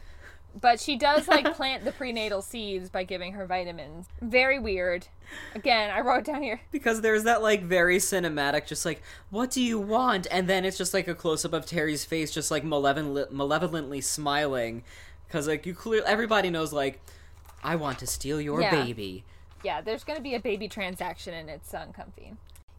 But 0.61 0.81
she 0.81 0.97
does 0.97 1.29
like 1.29 1.55
plant 1.57 1.85
the 1.85 1.93
prenatal 1.93 2.43
seeds 2.43 2.91
by 2.91 3.05
giving 3.05 3.33
her 3.35 3.47
vitamins. 3.47 4.07
Very 4.21 4.59
weird. 4.59 5.07
Again, 5.55 5.91
I 5.91 6.01
wrote 6.01 6.25
down 6.25 6.43
here. 6.43 6.61
because 6.73 7.01
there's 7.01 7.25
that 7.25 7.43
like 7.43 7.63
very 7.63 7.99
cinematic, 7.99 8.67
just 8.67 8.85
like, 8.85 9.03
what 9.31 9.51
do 9.51 9.63
you 9.63 9.79
want? 9.79 10.27
And 10.31 10.49
then 10.49 10.65
it's 10.65 10.79
just 10.79 10.95
like 10.95 11.07
a 11.07 11.15
close 11.15 11.45
up 11.45 11.53
of 11.53 11.67
Terri's 11.67 12.05
face, 12.05 12.31
just 12.33 12.51
like 12.51 12.65
malevolent, 12.65 13.33
malevolently 13.33 14.01
smiling, 14.01 14.83
because 15.27 15.47
like 15.47 15.67
you 15.67 15.75
clear, 15.75 16.03
everybody 16.07 16.51
knows 16.51 16.73
like, 16.73 17.01
I 17.63 17.77
want 17.77 17.99
to 18.01 18.07
steal 18.07 18.41
your 18.41 18.61
Yeah. 18.61 18.85
baby. 18.85 19.25
Yeah, 19.65 19.81
there's 19.81 20.05
gonna 20.05 20.21
be 20.21 20.35
a 20.35 20.41
baby 20.41 20.67
transaction 20.69 21.35
and 21.35 21.51
it's 21.51 21.73
uncomfy. 21.75 22.33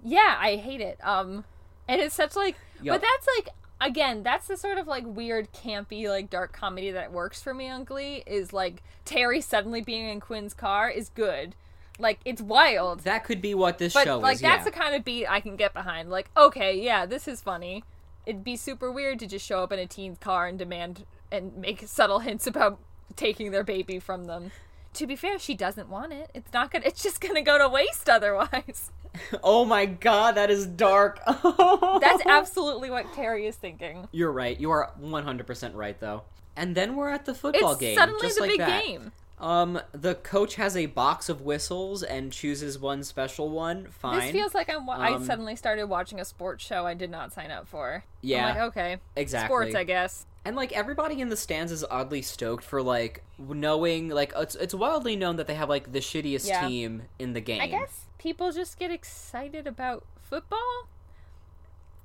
Yeah, 0.03 0.37
I 0.39 0.55
hate 0.55 0.81
it. 0.81 0.97
Um, 1.03 1.43
and 1.87 2.01
it's 2.01 2.15
such 2.15 2.35
like, 2.35 2.55
Yup. 2.81 2.95
but 2.99 3.07
that's 3.07 3.27
like 3.37 3.53
again, 3.81 4.23
that's 4.23 4.47
the 4.47 4.57
sort 4.57 4.77
of 4.77 4.87
like 4.87 5.05
weird, 5.05 5.51
campy, 5.53 6.07
like 6.09 6.29
dark 6.29 6.53
comedy 6.53 6.91
that 6.91 7.11
works 7.11 7.41
for 7.41 7.53
me 7.53 7.69
on 7.69 7.83
Glee. 7.83 8.23
Is 8.25 8.53
like 8.53 8.83
Terri 9.05 9.43
suddenly 9.43 9.81
being 9.81 10.07
in 10.07 10.19
Quinn's 10.19 10.53
car 10.53 10.89
is 10.89 11.09
good. 11.09 11.55
Like 11.97 12.19
it's 12.25 12.41
wild. 12.41 13.01
That 13.01 13.23
could 13.23 13.41
be 13.41 13.53
what 13.53 13.77
this 13.77 13.93
But 13.93 14.05
show 14.05 14.19
like 14.19 14.35
is. 14.35 14.41
Like 14.41 14.51
that's 14.51 14.65
yeah. 14.65 14.71
the 14.71 14.77
kind 14.77 14.95
of 14.95 15.03
beat 15.03 15.27
I 15.27 15.39
can 15.41 15.55
get 15.55 15.73
behind. 15.73 16.09
Like, 16.09 16.29
okay, 16.37 16.79
yeah, 16.79 17.05
this 17.05 17.27
is 17.27 17.41
funny. 17.41 17.83
It'd 18.25 18.43
be 18.43 18.55
super 18.55 18.91
weird 18.91 19.19
to 19.19 19.27
just 19.27 19.45
show 19.45 19.63
up 19.63 19.71
in 19.71 19.79
a 19.79 19.87
teen's 19.87 20.17
car 20.19 20.47
and 20.47 20.57
demand 20.57 21.05
and 21.31 21.57
make 21.57 21.87
subtle 21.87 22.19
hints 22.19 22.47
about 22.47 22.79
taking 23.15 23.51
their 23.51 23.63
baby 23.63 23.99
from 23.99 24.25
them. 24.25 24.51
To 24.93 25.07
be 25.07 25.15
fair, 25.15 25.37
she 25.39 25.53
doesn't 25.55 25.89
want 25.89 26.13
it. 26.13 26.29
It's 26.33 26.51
not 26.53 26.71
gonna. 26.71 26.85
It's 26.87 27.03
just 27.03 27.21
gonna 27.21 27.41
go 27.41 27.57
to 27.57 27.69
waste 27.69 28.09
otherwise. 28.09 28.91
oh 29.43 29.65
my 29.65 29.85
god, 29.85 30.35
that 30.35 30.49
is 30.51 30.65
dark. 30.65 31.19
That's 31.25 32.25
absolutely 32.25 32.89
what 32.89 33.05
Terri 33.13 33.47
is 33.47 33.55
thinking. 33.55 34.07
You're 34.11 34.31
right. 34.31 34.59
You 34.59 34.71
are 34.71 34.91
100% 35.01 35.75
right 35.75 35.99
though. 35.99 36.23
And 36.55 36.75
then 36.75 36.95
we're 36.95 37.09
at 37.09 37.25
the 37.25 37.33
football 37.33 37.71
It's 37.71 37.79
game. 37.79 37.97
suddenly 37.97 38.21
just 38.21 38.35
the 38.35 38.41
like 38.41 38.49
big 38.51 38.59
that. 38.59 38.83
game. 38.83 39.11
Um, 39.39 39.79
the 39.93 40.15
coach 40.15 40.55
has 40.55 40.75
a 40.75 40.87
box 40.87 41.29
of 41.29 41.41
whistles 41.41 42.03
and 42.03 42.31
chooses 42.33 42.77
one 42.77 43.03
special 43.05 43.49
one. 43.49 43.87
Fine. 43.89 44.19
This 44.19 44.31
feels 44.31 44.53
like 44.53 44.69
I'm. 44.69 44.85
wa- 44.85 44.97
I 44.97 45.13
Um, 45.13 45.23
suddenly 45.25 45.55
started 45.55 45.85
watching 45.85 46.19
a 46.19 46.25
sports 46.25 46.65
show 46.65 46.85
I 46.85 46.93
did 46.93 47.09
not 47.09 47.31
sign 47.31 47.49
up 47.49 47.65
for. 47.67 48.03
Yeah, 48.21 48.47
I'm 48.47 48.55
like, 48.55 48.63
okay, 48.69 48.97
exactly. 49.15 49.47
sports, 49.47 49.75
I 49.75 49.85
guess. 49.85 50.25
And 50.49 50.55
like 50.55 50.71
everybody 50.71 51.21
in 51.21 51.29
the 51.29 51.37
stands 51.37 51.71
is 51.71 51.85
oddly 51.91 52.23
stoked 52.23 52.63
for 52.63 52.81
like 52.81 53.23
knowing 53.37 54.09
like 54.09 54.33
it's 54.35 54.55
it's 54.55 54.73
wildly 54.73 55.15
known 55.15 55.35
that 55.35 55.45
they 55.45 55.53
have 55.53 55.69
like 55.69 55.91
the 55.91 55.99
shittiest 55.99 56.47
Yeah. 56.47 56.67
team 56.67 57.03
in 57.19 57.33
the 57.33 57.39
game. 57.39 57.61
I 57.61 57.67
guess 57.67 58.05
people 58.17 58.51
just 58.51 58.79
get 58.79 58.89
excited 58.89 59.67
about 59.67 60.07
football. 60.23 60.87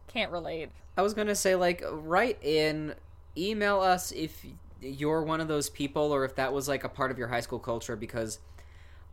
Can't 0.09 0.31
relate. 0.31 0.69
I 0.95 1.01
was 1.01 1.15
gonna 1.15 1.35
say 1.35 1.55
like 1.55 1.83
write 1.91 2.37
in, 2.45 2.95
email 3.35 3.81
us 3.81 4.13
if 4.13 4.45
you're 4.83 5.23
one 5.23 5.41
of 5.41 5.49
those 5.49 5.71
people 5.71 6.13
or 6.13 6.27
if 6.27 6.35
that 6.35 6.53
was 6.53 6.69
like 6.69 6.85
a 6.85 6.89
part 6.91 7.11
of 7.11 7.17
your 7.17 7.29
high 7.29 7.41
school 7.41 7.59
culture 7.59 7.97
because 7.97 8.41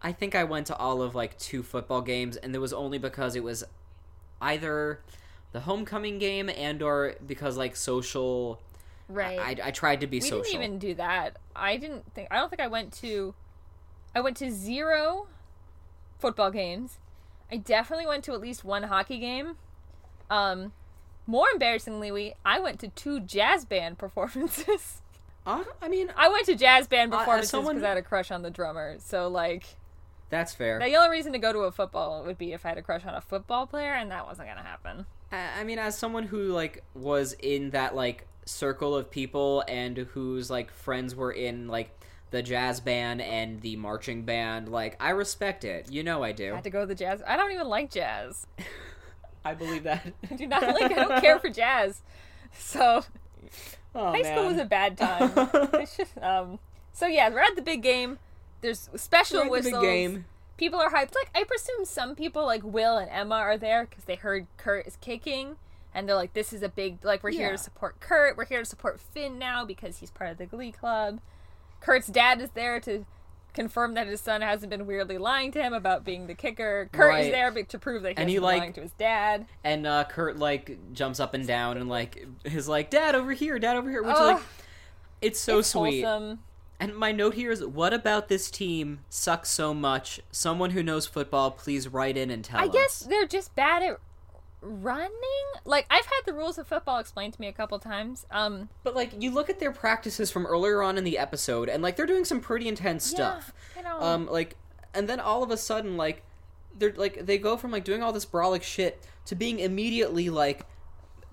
I 0.02 0.12
think 0.12 0.36
I 0.36 0.44
went 0.44 0.68
to 0.68 0.76
all 0.76 1.02
of 1.02 1.16
like 1.16 1.40
two 1.40 1.64
football 1.64 2.02
games 2.02 2.36
and 2.36 2.54
it 2.54 2.60
was 2.60 2.74
only 2.74 2.98
because 2.98 3.38
it 3.38 3.44
was 3.46 3.64
either 4.42 5.00
the 5.54 5.62
homecoming 5.62 6.20
game 6.20 6.50
and 6.50 6.82
or 6.82 7.16
because 7.26 7.56
like 7.56 7.78
social 7.78 8.60
Right. 9.14 9.40
I, 9.40 9.68
I 9.68 9.72
tried 9.72 10.02
to 10.02 10.08
be 10.08 10.20
social. 10.20 10.40
we 10.40 10.44
social. 10.46 10.60
didn't 10.60 10.66
even 10.66 10.80
do 10.80 10.94
that. 10.96 11.38
I 11.56 11.78
didn't 11.78 12.14
think. 12.14 12.28
I 12.32 12.36
don't 12.38 12.50
think 12.50 12.62
I 12.62 12.68
went 12.68 12.94
to. 12.96 13.34
I 14.16 14.22
went 14.22 14.38
to 14.38 14.52
zero 14.52 15.28
football 16.20 16.52
games. 16.52 17.00
I 17.52 17.58
definitely 17.58 18.06
went 18.08 18.24
to 18.26 18.34
at 18.34 18.42
least 18.42 18.64
one 18.64 18.84
hockey 18.84 19.20
game. 19.20 19.58
Um, 20.30 20.72
more 21.28 21.48
embarrassingly, 21.54 22.12
we 22.12 22.34
I 22.46 22.60
went 22.60 22.80
to 22.80 22.88
two 22.90 23.20
jazz 23.20 23.66
band 23.66 23.98
performances. 23.98 25.02
Uh, 25.46 25.64
I 25.82 25.90
mean, 25.90 26.12
I 26.16 26.30
went 26.30 26.46
to 26.46 26.56
jazz 26.56 26.88
band 26.88 27.14
Uh, 27.14 27.20
performances 27.20 27.52
because 27.52 27.66
someone- 27.66 27.84
I 27.84 27.90
had 27.90 27.98
a 27.98 28.02
crush 28.04 28.32
on 28.32 28.42
the 28.44 28.52
drummer. 28.52 28.98
So 29.00 29.28
like, 29.28 29.66
that's 30.30 30.54
fair. 30.54 30.80
the 30.80 30.96
only 30.96 31.10
reason 31.10 31.34
to 31.34 31.40
go 31.40 31.52
to 31.52 31.60
a 31.60 31.72
football 31.72 32.24
would 32.24 32.38
be 32.38 32.54
if 32.54 32.66
I 32.66 32.70
had 32.70 32.78
a 32.78 32.82
crush 32.82 33.06
on 33.06 33.14
a 33.16 33.22
football 33.22 33.66
player, 33.68 33.94
and 33.94 34.12
that 34.12 34.26
wasn't 34.26 34.48
gonna 34.48 34.64
happen. 34.64 35.06
I 35.32 35.62
I 35.62 35.64
mean, 35.64 35.80
as 35.80 35.98
someone 35.98 36.24
who 36.24 36.50
like 36.54 36.84
was 36.94 37.34
in 37.34 37.72
that 37.72 37.96
like 37.96 38.28
circle 38.46 38.96
of 38.96 39.12
people 39.12 39.64
and 39.68 39.98
whose 39.98 40.50
like 40.50 40.72
friends 40.72 41.16
were 41.16 41.32
in 41.32 41.68
like 41.68 41.98
the 42.32 42.42
jazz 42.42 42.80
band 42.80 43.22
and 43.22 43.62
the 43.62 43.76
marching 43.76 44.24
band, 44.24 44.70
like 44.70 44.96
I 45.00 45.12
respect 45.12 45.64
it. 45.64 45.92
You 45.92 46.04
know 46.04 46.24
I 46.24 46.32
do. 46.32 46.52
I 46.54 46.56
had 46.56 46.64
to 46.64 46.70
go 46.70 46.82
to 46.82 46.86
the 46.86 46.96
jazz. 46.96 47.22
I 47.28 47.38
don't 47.38 47.52
even 47.52 47.68
like 47.68 47.92
jazz. 47.92 48.48
I 49.46 49.54
believe 49.54 49.84
that. 49.84 50.14
I 50.30 50.36
do 50.36 50.48
not 50.48 50.62
like. 50.62 50.92
I 50.92 51.04
don't 51.06 51.22
care 51.22 51.40
for 51.40 51.50
jazz. 51.50 52.02
So 52.54 53.04
oh, 53.96 54.12
high 54.12 54.24
school 54.24 54.48
was 54.48 54.58
a 54.58 54.66
bad 54.66 54.98
time. 54.98 55.32
Just, 55.98 56.18
um, 56.22 56.60
so 56.94 57.08
yeah, 57.08 57.30
we're 57.30 57.40
at 57.40 57.56
the 57.56 57.62
big 57.62 57.82
game. 57.82 58.20
There's 58.62 58.90
special 58.96 59.40
We're 59.40 59.58
at 59.58 59.64
the 59.64 59.70
big 59.70 59.74
whistles. 59.74 59.84
game. 59.84 60.26
People 60.58 60.80
are 60.80 60.90
hyped. 60.90 61.16
Like 61.16 61.32
I 61.34 61.44
presume 61.44 61.86
some 61.86 62.16
people 62.16 62.46
like 62.46 62.64
Will 62.64 62.98
and 62.98 63.10
Emma 63.10 63.36
are 63.36 63.58
there 63.58 63.88
because 63.90 64.04
they 64.06 64.16
heard 64.16 64.48
Kurt 64.58 64.86
is 64.86 64.98
kicking, 64.98 65.56
and 65.94 66.08
they're 66.08 66.16
like, 66.16 66.34
"This 66.34 66.54
is 66.54 66.62
a 66.64 66.70
big 66.70 67.04
like 67.04 67.24
we're 67.24 67.32
here 67.32 67.52
to 67.52 67.58
support 67.58 68.00
Kurt. 68.00 68.38
We're 68.38 68.46
here 68.46 68.60
to 68.60 68.66
support 68.66 69.00
Finn 69.00 69.38
now 69.40 69.66
because 69.66 69.98
he's 70.00 70.12
part 70.12 70.30
of 70.32 70.38
the 70.38 70.46
Glee 70.46 70.72
Club." 70.72 71.20
Kurt's 71.80 72.08
dad 72.08 72.40
is 72.42 72.50
there 72.52 72.80
to 72.82 73.06
confirm 73.54 73.96
that 73.96 74.08
his 74.08 74.22
son 74.22 74.42
hasn't 74.42 74.70
been 74.70 74.86
weirdly 74.88 75.18
lying 75.18 75.52
to 75.52 75.62
him 75.62 75.74
about 75.74 76.06
being 76.06 76.28
the 76.28 76.34
kicker. 76.36 76.90
Kurt 76.94 77.20
is 77.20 77.32
there 77.32 77.52
to 77.52 77.80
prove 77.80 78.04
that 78.04 78.12
he 78.12 78.16
And 78.18 78.30
he, 78.30 78.40
like- 78.40 78.60
lying 78.60 78.74
to 78.74 78.82
his 78.82 78.94
dad. 78.94 79.46
And 79.64 79.86
uh, 79.86 80.06
Kurt 80.06 80.38
like 80.38 80.78
jumps 80.94 81.20
up 81.20 81.34
and 81.34 81.46
down 81.46 81.78
and 81.78 81.90
like 81.90 82.26
is 82.46 82.68
like, 82.70 82.90
"Dad 82.90 83.16
over 83.16 83.34
here, 83.34 83.60
Dad 83.60 83.76
over 83.76 83.90
here," 83.90 84.04
which 84.04 84.16
Ugh. 84.16 84.36
like 84.38 84.44
it's 85.22 85.40
so 85.40 85.60
It's 85.60 85.70
sweet. 85.70 86.04
wholesome. 86.04 86.40
And 86.80 86.96
my 86.96 87.12
note 87.12 87.36
here 87.36 87.52
is, 87.52 87.64
what 87.64 87.94
about 87.94 88.28
this 88.28 88.50
team 88.50 89.02
sucks 89.08 89.52
so 89.52 89.72
much? 89.72 90.20
Someone 90.32 90.72
who 90.72 90.82
knows 90.82 91.06
football, 91.06 91.52
please 91.52 91.88
write 91.88 92.18
in 92.18 92.32
and 92.32 92.44
tell 92.44 92.60
I 92.60 92.66
us. 92.66 92.72
guess 92.74 93.00
they're 93.02 93.28
just 93.28 93.54
bad 93.54 93.84
at 93.84 94.00
running. 94.62 95.12
Like 95.66 95.86
I've 95.90 96.06
had 96.06 96.22
the 96.26 96.34
rules 96.34 96.58
of 96.58 96.68
football 96.68 97.00
explained 97.00 97.34
to 97.34 97.42
me 97.42 97.48
a 97.48 97.54
couple 97.54 97.78
times. 97.80 98.26
Um, 98.32 98.70
But 98.84 98.96
like 98.96 99.12
you 99.22 99.32
look 99.32 99.50
at 99.50 99.60
their 99.60 99.72
practices 99.72 100.32
from 100.32 100.46
earlier 100.46 100.82
on 100.82 100.98
in 100.98 101.04
the 101.04 101.18
episode, 101.18 101.70
and 101.70 101.82
like 101.84 101.96
they're 101.96 102.06
doing 102.06 102.26
some 102.26 102.40
pretty 102.40 102.68
intense 102.68 103.04
stuff. 103.06 103.54
Yeah, 103.76 103.82
I 103.82 103.84
know. 103.84 104.06
Um, 104.06 104.28
like, 104.28 104.56
and 104.94 105.08
then 105.08 105.20
all 105.20 105.44
of 105.44 105.52
a 105.52 105.58
sudden, 105.58 105.98
like, 105.98 106.24
they're 106.78 106.94
like 106.96 107.26
they 107.26 107.38
go 107.38 107.58
from 107.58 107.72
like 107.72 107.84
doing 107.84 108.02
all 108.04 108.14
this 108.14 108.26
brawlic 108.26 108.64
shit 108.64 109.06
to 109.26 109.36
being 109.36 109.60
immediately 109.60 110.30
like 110.30 110.66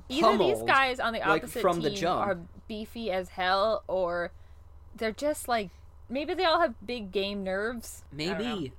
either 0.08 0.36
these 0.38 0.62
guys 0.62 0.98
on 1.00 1.12
the 1.12 1.20
like, 1.20 1.42
opposite 1.42 1.60
from 1.60 1.80
the 1.80 1.90
team 1.90 1.98
jump. 1.98 2.26
are 2.26 2.38
beefy 2.66 3.10
as 3.10 3.30
hell, 3.30 3.84
or 3.86 4.32
they're 4.96 5.12
just 5.12 5.48
like 5.48 5.70
maybe 6.08 6.34
they 6.34 6.44
all 6.44 6.60
have 6.60 6.74
big 6.84 7.12
game 7.12 7.44
nerves. 7.44 8.04
I 8.12 8.24
don't 8.24 8.38
know. 8.38 8.56
maybe. 8.56 8.72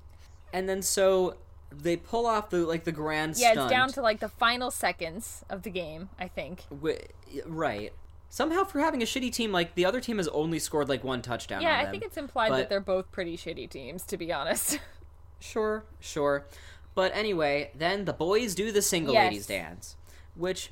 And 0.52 0.68
then 0.68 0.82
so 0.82 1.36
they 1.72 1.96
pull 1.98 2.26
off 2.26 2.50
the 2.50 2.60
like 2.60 2.84
the 2.84 2.92
grand 2.92 3.36
Yeah, 3.38 3.52
stunt. 3.52 3.66
it's 3.66 3.72
down 3.78 3.90
to 3.94 4.02
like 4.02 4.20
the 4.20 4.30
final 4.30 4.72
seconds 4.72 5.44
of 5.50 5.64
the 5.64 5.70
game. 5.70 6.10
I 6.20 6.28
think. 6.28 6.64
wi- 6.70 7.08
right. 7.46 7.94
Somehow, 8.32 8.64
for 8.64 8.80
having 8.80 9.02
a 9.02 9.06
shitty 9.06 9.32
team, 9.34 9.52
like 9.52 9.74
the 9.76 9.86
other 9.86 10.00
team 10.00 10.18
has 10.18 10.28
only 10.30 10.60
scored 10.60 10.88
like 10.90 11.04
one 11.04 11.22
touchdown. 11.22 11.62
Yeah, 11.62 11.74
on 11.74 11.80
I 11.80 11.84
them. 11.84 11.92
think 11.92 12.04
it's 12.04 12.18
implied 12.18 12.50
but- 12.50 12.58
that 12.58 12.70
they're 12.70 12.80
both 12.80 13.12
pretty 13.12 13.38
shitty 13.38 13.70
teams. 13.70 14.04
To 14.04 14.18
be 14.18 14.32
honest. 14.34 14.80
Sure, 15.42 15.86
sure. 16.02 16.46
But 16.96 17.16
anyway, 17.16 17.72
then 17.74 18.04
the 18.04 18.12
boys 18.12 18.56
do 18.56 18.74
the 18.74 18.82
single 18.82 19.14
Yes. 19.14 19.24
ladies 19.32 19.46
dance, 19.48 19.96
which 20.36 20.72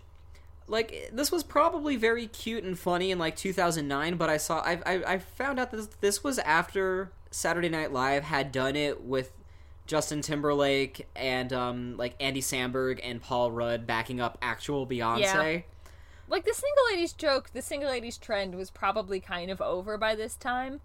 like 0.67 1.09
this 1.13 1.31
was 1.31 1.41
probably 1.45 1.95
very 1.95 2.27
cute 2.27 2.65
and 2.65 2.77
funny 2.77 3.09
in 3.11 3.17
like 3.17 3.37
2009, 3.37 4.17
but 4.17 4.29
I 4.29 4.35
saw 4.35 4.59
I 4.59 4.81
I, 4.85 5.13
I 5.13 5.17
found 5.19 5.57
out 5.57 5.71
that 5.71 6.01
this 6.01 6.21
was 6.21 6.37
after 6.39 7.13
Saturday 7.31 7.69
Night 7.69 7.93
Live 7.93 8.23
had 8.23 8.51
done 8.51 8.75
it 8.75 9.01
with 9.05 9.31
Justin 9.88 10.21
Timberlake 10.21 11.07
and 11.15 11.51
um 11.51 11.97
like 11.97 12.15
Andy 12.19 12.41
Samberg 12.41 12.99
and 13.03 13.21
Paul 13.21 13.51
Rudd 13.51 13.88
backing 13.88 14.21
up 14.21 14.38
actual 14.41 14.85
Beyonce. 14.85 15.19
like 16.29 16.45
the 16.45 16.53
single 16.53 16.85
ladies 16.91 17.13
joke, 17.13 17.51
the 17.53 17.61
single 17.61 17.89
ladies 17.89 18.17
trend 18.17 18.55
was 18.55 18.69
probably 18.69 19.19
kind 19.19 19.49
of 19.49 19.61
over 19.61 19.97
by 19.97 20.15
this 20.15 20.35
time. 20.35 20.81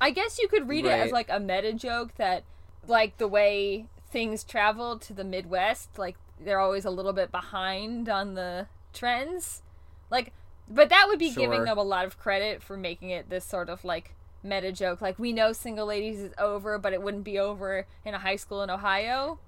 I 0.00 0.10
guess 0.10 0.38
you 0.38 0.48
could 0.48 0.68
read 0.68 0.84
it 0.84 0.92
as 0.92 1.12
like 1.12 1.28
a 1.30 1.40
meta 1.40 1.72
joke 1.72 2.14
that 2.16 2.44
like 2.86 3.18
the 3.18 3.28
way 3.28 3.86
things 4.10 4.44
travel 4.44 4.98
to 4.98 5.12
the 5.12 5.24
Midwest, 5.24 5.98
like 5.98 6.16
they're 6.38 6.60
always 6.60 6.84
a 6.84 6.90
little 6.90 7.12
bit 7.12 7.30
behind 7.32 8.08
on 8.08 8.34
the 8.34 8.66
trends. 8.92 9.62
Like 10.10 10.32
but 10.68 10.88
that 10.88 11.06
would 11.08 11.18
be 11.18 11.30
giving 11.30 11.64
them 11.64 11.78
a 11.78 11.82
lot 11.82 12.04
of 12.04 12.18
credit 12.18 12.62
for 12.62 12.76
making 12.76 13.10
it 13.10 13.30
this 13.30 13.44
sort 13.44 13.68
of 13.68 13.84
like 13.84 14.14
meta 14.46 14.72
joke 14.72 15.00
like 15.00 15.18
we 15.18 15.32
know 15.32 15.52
single 15.52 15.86
ladies 15.86 16.20
is 16.20 16.32
over, 16.38 16.78
but 16.78 16.92
it 16.92 17.02
wouldn't 17.02 17.24
be 17.24 17.38
over 17.38 17.86
in 18.04 18.14
a 18.14 18.18
high 18.18 18.36
school 18.36 18.62
in 18.62 18.70
Ohio. 18.70 19.38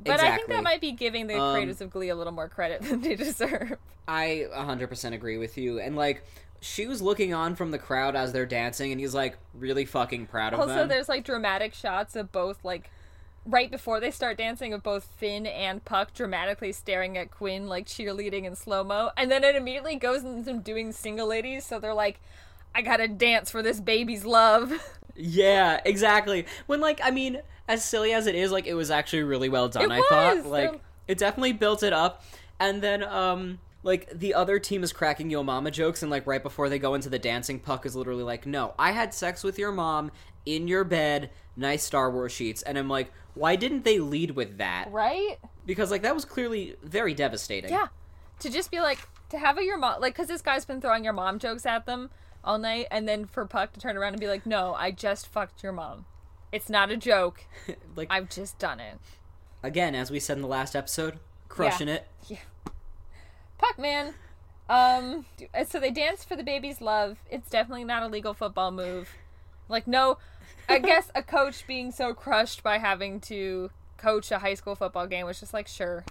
But 0.00 0.20
I 0.20 0.36
think 0.36 0.48
that 0.48 0.62
might 0.62 0.80
be 0.80 0.92
giving 0.92 1.28
the 1.28 1.38
Um, 1.40 1.54
creators 1.54 1.80
of 1.80 1.90
Glee 1.90 2.08
a 2.10 2.14
little 2.16 2.32
more 2.32 2.48
credit 2.48 2.82
than 2.82 3.00
they 3.00 3.14
deserve. 3.16 3.78
I 4.06 4.46
100% 4.52 5.14
agree 5.14 5.38
with 5.38 5.56
you. 5.56 5.80
And 5.80 5.96
like, 5.96 6.22
she 6.60 6.86
was 6.86 7.00
looking 7.00 7.32
on 7.32 7.54
from 7.54 7.70
the 7.70 7.78
crowd 7.78 8.16
as 8.16 8.32
they're 8.32 8.46
dancing, 8.46 8.90
and 8.92 9.00
he's 9.00 9.14
like 9.14 9.38
really 9.54 9.84
fucking 9.84 10.26
proud 10.26 10.52
of 10.52 10.60
Also, 10.60 10.68
them. 10.70 10.78
Also 10.80 10.88
there's 10.88 11.08
like 11.08 11.24
dramatic 11.24 11.74
shots 11.74 12.16
of 12.16 12.32
both 12.32 12.64
like 12.64 12.90
right 13.46 13.70
before 13.70 14.00
they 14.00 14.10
start 14.10 14.38
dancing 14.38 14.72
of 14.72 14.82
both 14.82 15.04
Finn 15.04 15.46
and 15.46 15.84
Puck 15.84 16.14
dramatically 16.14 16.72
staring 16.72 17.18
at 17.18 17.30
Quinn 17.30 17.68
like 17.68 17.86
cheerleading 17.86 18.44
in 18.44 18.56
slow 18.56 18.82
mo, 18.82 19.10
and 19.16 19.30
then 19.30 19.44
it 19.44 19.54
immediately 19.56 19.96
goes 19.96 20.22
into 20.24 20.42
them 20.42 20.60
doing 20.60 20.92
single 20.92 21.28
ladies. 21.28 21.64
So 21.66 21.78
they're 21.78 21.94
like, 21.94 22.20
"I 22.74 22.82
gotta 22.82 23.08
dance 23.08 23.50
for 23.50 23.62
this 23.62 23.80
baby's 23.80 24.24
love." 24.24 24.72
Yeah, 25.16 25.80
exactly. 25.84 26.44
When 26.66 26.80
like, 26.80 27.00
I 27.00 27.12
mean, 27.12 27.40
as 27.68 27.84
silly 27.84 28.12
as 28.12 28.26
it 28.26 28.34
is, 28.34 28.50
like 28.50 28.66
it 28.66 28.74
was 28.74 28.90
actually 28.90 29.22
really 29.22 29.48
well 29.48 29.68
done. 29.68 29.84
It 29.84 29.90
I 29.92 30.02
thought 30.08 30.46
like 30.46 30.80
it 31.06 31.18
definitely 31.18 31.52
built 31.52 31.84
it 31.84 31.92
up, 31.92 32.24
and 32.58 32.82
then 32.82 33.02
um. 33.04 33.60
Like 33.84 34.08
the 34.18 34.32
other 34.32 34.58
team 34.58 34.82
is 34.82 34.94
cracking 34.94 35.28
yo 35.28 35.42
mama 35.42 35.70
jokes, 35.70 36.00
and 36.02 36.10
like 36.10 36.26
right 36.26 36.42
before 36.42 36.70
they 36.70 36.78
go 36.78 36.94
into 36.94 37.10
the 37.10 37.18
dancing, 37.18 37.60
Puck 37.60 37.84
is 37.84 37.94
literally 37.94 38.22
like, 38.22 38.46
"No, 38.46 38.72
I 38.78 38.92
had 38.92 39.12
sex 39.12 39.44
with 39.44 39.58
your 39.58 39.72
mom 39.72 40.10
in 40.46 40.66
your 40.68 40.84
bed, 40.84 41.28
nice 41.54 41.82
Star 41.84 42.10
Wars 42.10 42.32
sheets," 42.32 42.62
and 42.62 42.78
I'm 42.78 42.88
like, 42.88 43.12
"Why 43.34 43.56
didn't 43.56 43.84
they 43.84 43.98
lead 43.98 44.30
with 44.30 44.56
that?" 44.56 44.90
right? 44.90 45.36
Because 45.66 45.90
like 45.90 46.00
that 46.00 46.14
was 46.14 46.24
clearly 46.24 46.76
very 46.82 47.12
devastating. 47.12 47.70
Yeah. 47.70 47.88
To 48.38 48.48
just 48.48 48.70
be 48.70 48.80
like 48.80 49.00
to 49.28 49.38
have 49.38 49.58
a 49.58 49.62
your 49.62 49.76
mom 49.76 50.00
like 50.00 50.14
because 50.14 50.28
this 50.28 50.40
guy's 50.40 50.64
been 50.64 50.80
throwing 50.80 51.04
your 51.04 51.12
mom 51.12 51.38
jokes 51.38 51.66
at 51.66 51.84
them 51.84 52.08
all 52.44 52.58
night, 52.58 52.86
and 52.90 53.08
then 53.08 53.24
for 53.24 53.44
Puck 53.46 53.72
to 53.72 53.80
turn 53.80 53.96
around 53.96 54.12
and 54.12 54.20
be 54.20 54.28
like, 54.28 54.44
"No, 54.46 54.74
I 54.74 54.90
just 54.90 55.26
fucked 55.26 55.62
your 55.62 55.72
mom. 55.72 56.04
It's 56.52 56.68
not 56.68 56.90
a 56.90 56.96
joke. 56.96 57.44
like 57.96 58.08
I've 58.10 58.28
just 58.28 58.58
done 58.58 58.80
it." 58.80 58.98
again, 59.62 59.94
as 59.94 60.10
we 60.10 60.20
said 60.20 60.36
in 60.36 60.42
the 60.42 60.48
last 60.48 60.76
episode, 60.76 61.18
crushing 61.48 61.88
Yeah. 61.88 61.94
it. 61.94 62.06
Puck 63.58 63.78
man. 63.78 64.14
Um. 64.68 65.26
So 65.68 65.78
they 65.80 65.90
dance 65.90 66.24
for 66.24 66.36
the 66.36 66.42
baby's 66.42 66.80
love. 66.80 67.18
It's 67.30 67.48
definitely 67.50 67.84
not 67.84 68.02
a 68.02 68.08
legal 68.08 68.34
football 68.34 68.70
move. 68.70 69.10
Like 69.68 69.86
no, 69.86 70.18
I 70.68 70.78
guess 70.80 71.10
a 71.14 71.22
coach 71.22 71.66
being 71.66 71.92
so 71.92 72.14
crushed 72.14 72.62
by 72.62 72.78
having 72.78 73.20
to 73.22 73.70
coach 73.96 74.30
a 74.30 74.38
high 74.38 74.54
school 74.54 74.74
football 74.74 75.06
game 75.06 75.24
was 75.26 75.40
just 75.40 75.54
like, 75.54 75.66
sure, 75.68 76.04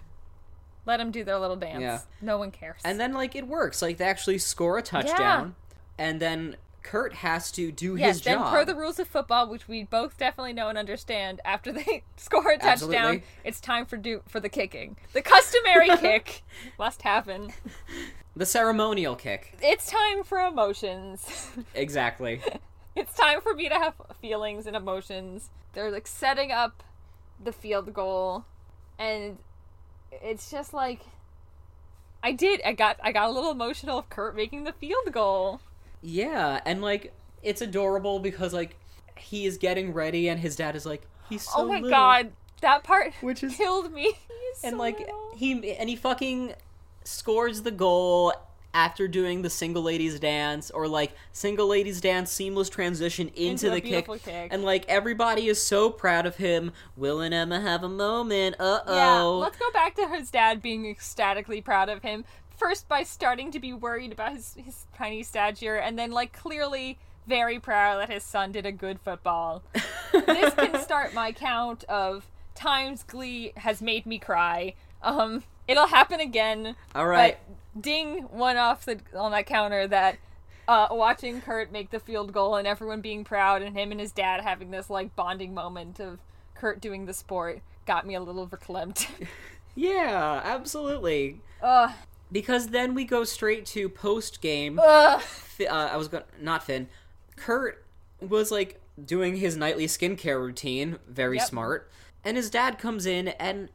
let 0.85 0.97
them 0.97 1.11
do 1.11 1.23
their 1.23 1.37
little 1.37 1.55
dance. 1.55 1.81
Yeah. 1.81 1.99
No 2.21 2.37
one 2.37 2.49
cares. 2.51 2.79
And 2.83 2.99
then 2.99 3.13
like 3.13 3.35
it 3.35 3.47
works. 3.47 3.81
Like 3.81 3.97
they 3.97 4.05
actually 4.05 4.37
score 4.39 4.77
a 4.77 4.81
touchdown, 4.81 5.55
and 6.03 6.19
then 6.19 6.57
Kurt 6.83 7.13
has 7.13 7.49
to 7.53 7.71
do 7.71 7.95
yes, 7.95 8.17
his 8.17 8.25
then 8.25 8.39
job. 8.39 8.51
per 8.51 8.65
the 8.65 8.75
rules 8.75 8.99
of 8.99 9.07
football, 9.07 9.47
which 9.47 9.69
we 9.69 9.83
both 9.85 10.17
definitely 10.17 10.51
know 10.51 10.67
and 10.67 10.77
understand, 10.77 11.39
after 11.45 11.71
they 11.71 12.03
score 12.17 12.51
a 12.51 12.57
touchdown, 12.57 12.91
Absolutely. 12.91 13.23
it's 13.45 13.61
time 13.61 13.85
for 13.85 13.95
do 13.95 14.21
for 14.27 14.41
the 14.41 14.49
kicking. 14.49 14.97
The 15.13 15.21
customary 15.21 15.87
kick 15.97 16.43
must 16.77 17.03
happen. 17.03 17.53
the 18.35 18.45
ceremonial 18.45 19.15
kick. 19.15 19.57
It's 19.61 19.89
time 19.89 20.23
for 20.23 20.39
emotions. 20.39 21.51
Exactly. 21.73 22.41
It's 22.95 23.15
time 23.15 23.39
for 23.39 23.53
me 23.55 23.69
to 23.69 23.75
have 23.75 23.93
feelings 24.21 24.67
and 24.67 24.75
emotions. 24.75 25.49
They're 25.71 25.89
like 25.89 26.05
setting 26.05 26.51
up 26.51 26.83
the 27.41 27.53
field 27.53 27.93
goal 27.93 28.45
and 28.99 29.37
it's 30.11 30.51
just 30.51 30.73
like 30.73 30.99
I 32.21 32.31
did 32.33 32.61
I 32.63 32.73
got 32.73 32.97
I 33.01 33.11
got 33.11 33.29
a 33.29 33.31
little 33.31 33.51
emotional 33.51 33.97
of 33.97 34.09
Kurt 34.09 34.35
making 34.35 34.65
the 34.65 34.73
field 34.73 35.11
goal. 35.11 35.61
Yeah, 36.03 36.59
and 36.65 36.81
like 36.81 37.13
it's 37.41 37.61
adorable 37.61 38.19
because 38.19 38.53
like 38.53 38.75
he 39.17 39.45
is 39.45 39.57
getting 39.57 39.93
ready, 39.93 40.27
and 40.29 40.39
his 40.39 40.55
dad 40.55 40.75
is 40.75 40.85
like, 40.85 41.01
he's 41.29 41.41
so 41.43 41.51
oh 41.61 41.65
my 41.67 41.75
little. 41.75 41.89
god, 41.89 42.31
that 42.61 42.83
part 42.83 43.13
Which 43.21 43.43
is- 43.43 43.55
killed 43.55 43.91
me. 43.91 44.13
And 44.63 44.73
so 44.73 44.77
like 44.77 44.99
little. 44.99 45.31
he 45.35 45.75
and 45.77 45.89
he 45.89 45.95
fucking 45.95 46.53
scores 47.03 47.63
the 47.63 47.71
goal 47.71 48.33
after 48.75 49.07
doing 49.07 49.41
the 49.41 49.49
single 49.49 49.81
ladies 49.81 50.19
dance 50.19 50.69
or 50.69 50.87
like 50.87 51.13
single 51.31 51.65
ladies 51.67 51.99
dance 52.01 52.31
seamless 52.31 52.69
transition 52.69 53.29
into, 53.29 53.67
Into 53.67 53.69
the 53.71 53.81
kick. 53.81 54.07
kick. 54.23 54.47
and 54.51 54.63
like 54.63 54.85
everybody 54.87 55.47
is 55.47 55.59
so 55.59 55.89
proud 55.89 56.27
of 56.27 56.35
him 56.37 56.71
will 56.95 57.19
and 57.19 57.33
emma 57.33 57.61
have 57.61 57.83
a 57.83 57.89
moment 57.89 58.55
uh-oh 58.59 58.93
yeah, 58.95 59.21
let's 59.21 59.57
go 59.57 59.71
back 59.71 59.95
to 59.95 60.07
his 60.07 60.29
dad 60.29 60.61
being 60.61 60.85
ecstatically 60.87 61.61
proud 61.61 61.89
of 61.89 62.03
him. 62.03 62.23
First, 62.63 62.87
by 62.87 63.03
starting 63.03 63.51
to 63.51 63.59
be 63.59 63.73
worried 63.73 64.13
about 64.13 64.33
his, 64.33 64.55
his 64.57 64.87
tiny 64.97 65.21
stature, 65.21 65.75
and 65.75 65.99
then, 65.99 66.11
like, 66.11 66.31
clearly 66.31 66.97
very 67.27 67.59
proud 67.59 67.99
that 67.99 68.09
his 68.09 68.23
son 68.23 68.53
did 68.53 68.65
a 68.65 68.71
good 68.71 69.01
football. 69.01 69.63
this 70.13 70.53
can 70.53 70.79
start 70.81 71.13
my 71.13 71.33
count 71.33 71.83
of 71.85 72.25
times 72.55 73.03
Glee 73.03 73.51
has 73.57 73.81
made 73.81 74.05
me 74.05 74.17
cry. 74.17 74.75
Um, 75.01 75.43
it'll 75.67 75.87
happen 75.87 76.19
again. 76.21 76.75
all 76.95 77.07
right 77.07 77.37
But 77.73 77.81
ding 77.81 78.23
one 78.31 78.55
off 78.57 78.85
the 78.85 78.99
on 79.13 79.31
that 79.31 79.45
counter 79.45 79.87
that 79.87 80.17
uh, 80.67 80.87
watching 80.91 81.41
Kurt 81.41 81.71
make 81.71 81.89
the 81.89 81.99
field 81.99 82.31
goal 82.31 82.55
and 82.55 82.65
everyone 82.67 83.01
being 83.01 83.23
proud 83.23 83.61
and 83.61 83.77
him 83.77 83.91
and 83.91 83.99
his 83.99 84.11
dad 84.11 84.41
having 84.41 84.71
this 84.71 84.89
like 84.89 85.15
bonding 85.15 85.53
moment 85.53 85.99
of 85.99 86.19
Kurt 86.55 86.79
doing 86.79 87.05
the 87.05 87.13
sport 87.13 87.61
got 87.85 88.07
me 88.07 88.15
a 88.15 88.21
little 88.21 88.47
verklempt. 88.47 89.07
yeah 89.75 90.41
absolutely 90.43 91.41
Ugh. 91.61 91.91
Because 92.33 92.67
then 92.67 92.93
we 92.93 93.05
go 93.05 93.23
straight 93.23 93.65
to 93.67 93.87
post 93.87 94.41
game 94.41 94.77
uh, 94.79 95.19
I 95.69 95.95
was 95.95 96.09
going 96.09 96.23
not 96.41 96.63
Finn. 96.63 96.87
Kurt 97.37 97.85
was 98.19 98.51
like 98.51 98.81
doing 99.05 99.37
his 99.37 99.55
nightly 99.55 99.85
skincare 99.87 100.39
routine, 100.41 100.97
very 101.07 101.37
Yep. 101.37 101.47
smart. 101.47 101.91
And 102.25 102.35
his 102.37 102.49
dad 102.49 102.77
comes 102.77 103.05
in 103.05 103.29
and 103.29 103.69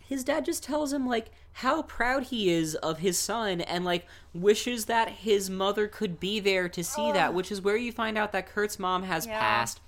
his 0.00 0.22
dad 0.22 0.44
just 0.44 0.62
tells 0.62 0.92
him 0.92 1.06
like 1.06 1.30
how 1.54 1.82
proud 1.82 2.24
he 2.24 2.50
is 2.50 2.74
of 2.76 2.98
his 2.98 3.18
son 3.18 3.60
and 3.62 3.84
like 3.84 4.06
wishes 4.34 4.84
that 4.84 5.08
his 5.08 5.48
mother 5.50 5.88
could 5.88 6.20
be 6.20 6.38
there 6.38 6.68
to 6.68 6.84
see 6.84 7.10
that, 7.12 7.32
which 7.34 7.50
is 7.50 7.60
where 7.62 7.76
you 7.76 7.90
find 7.92 8.16
out 8.18 8.30
that 8.32 8.46
Kurt's 8.46 8.78
mom 8.78 9.04
has 9.04 9.26
Yeah. 9.26 9.38
passed. 9.40 9.80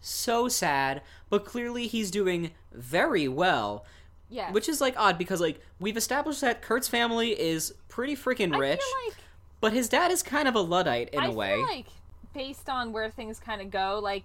So 0.00 0.48
sad, 0.48 1.02
but 1.28 1.44
clearly 1.44 1.86
he's 1.88 2.10
doing 2.10 2.52
very 2.72 3.26
well. 3.26 3.84
Yeah. 4.30 4.52
Which 4.52 4.68
is 4.68 4.80
like 4.80 4.94
odd 4.98 5.18
because 5.18 5.40
like 5.40 5.60
we've 5.80 5.96
established 5.96 6.40
that 6.42 6.62
Kurt's 6.62 6.88
family 6.88 7.30
is 7.38 7.74
pretty 7.88 8.14
freaking 8.16 8.56
rich. 8.58 8.80
like 9.06 9.16
But 9.60 9.72
his 9.72 9.88
dad 9.88 10.10
is 10.10 10.22
kind 10.22 10.46
of 10.48 10.54
a 10.54 10.60
luddite 10.60 11.10
in 11.10 11.20
I 11.20 11.26
a 11.26 11.32
way. 11.32 11.56
feel 11.56 11.62
like 11.62 11.86
based 12.34 12.68
on 12.68 12.92
where 12.92 13.10
things 13.10 13.40
kind 13.40 13.60
of 13.60 13.70
go, 13.70 14.00
like 14.02 14.24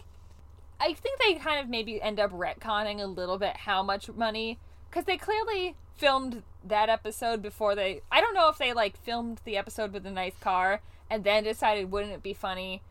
I 0.79 0.93
think 0.93 1.19
they 1.19 1.35
kind 1.35 1.59
of 1.59 1.69
maybe 1.69 2.01
end 2.01 2.19
up 2.19 2.31
retconning 2.31 3.01
a 3.01 3.05
little 3.05 3.37
bit 3.37 3.55
how 3.55 3.81
much 3.83 4.09
money 4.11 4.59
because 4.89 5.05
they 5.05 5.17
clearly 5.17 5.75
filmed 5.95 6.43
that 6.65 6.89
episode 6.89 7.41
before 7.41 7.75
they. 7.75 8.01
I 8.11 8.19
don't 8.19 8.33
know 8.33 8.49
if 8.49 8.57
they 8.57 8.73
like 8.73 8.97
filmed 8.97 9.39
the 9.45 9.57
episode 9.57 9.93
with 9.93 10.05
a 10.05 10.11
nice 10.11 10.35
car 10.41 10.81
and 11.09 11.23
then 11.23 11.43
decided 11.43 11.91
wouldn't 11.91 12.13
it 12.13 12.23
be 12.23 12.33
funny 12.33 12.81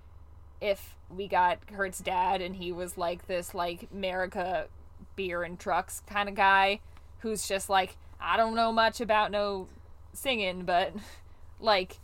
if 0.61 0.97
we 1.11 1.29
got 1.29 1.67
Kurt's 1.67 1.99
dad 1.99 2.41
and 2.41 2.57
he 2.57 2.73
was 2.73 2.97
like 2.97 3.27
this 3.27 3.55
like 3.55 3.89
America 3.93 4.69
beer 5.17 5.43
and 5.43 5.59
trucks 5.59 6.01
kind 6.07 6.29
of 6.29 6.35
guy 6.35 6.81
who's 7.23 7.47
just 7.49 7.69
like 7.69 7.97
I 8.21 8.37
don't 8.37 8.55
know 8.55 8.73
much 8.73 9.01
about 9.01 9.31
no 9.31 9.69
singing, 10.13 10.65
but 10.65 10.93
like 11.61 11.99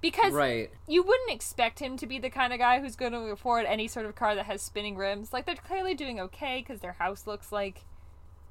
because 0.00 0.32
right. 0.32 0.70
you 0.86 1.02
wouldn't 1.02 1.30
expect 1.30 1.80
him 1.80 1.96
to 1.96 2.06
be 2.06 2.18
the 2.18 2.30
kind 2.30 2.52
of 2.52 2.60
guy 2.60 2.80
who's 2.80 2.94
going 2.94 3.12
to 3.12 3.18
afford 3.18 3.64
any 3.64 3.88
sort 3.88 4.06
of 4.06 4.14
car 4.14 4.36
that 4.36 4.46
has 4.46 4.62
spinning 4.62 4.96
rims. 4.96 5.32
Like 5.32 5.44
they're 5.44 5.56
clearly 5.56 5.94
doing 5.94 6.20
okay 6.20 6.64
because 6.64 6.80
their 6.80 6.92
house 6.92 7.26
looks 7.26 7.50
like 7.50 7.84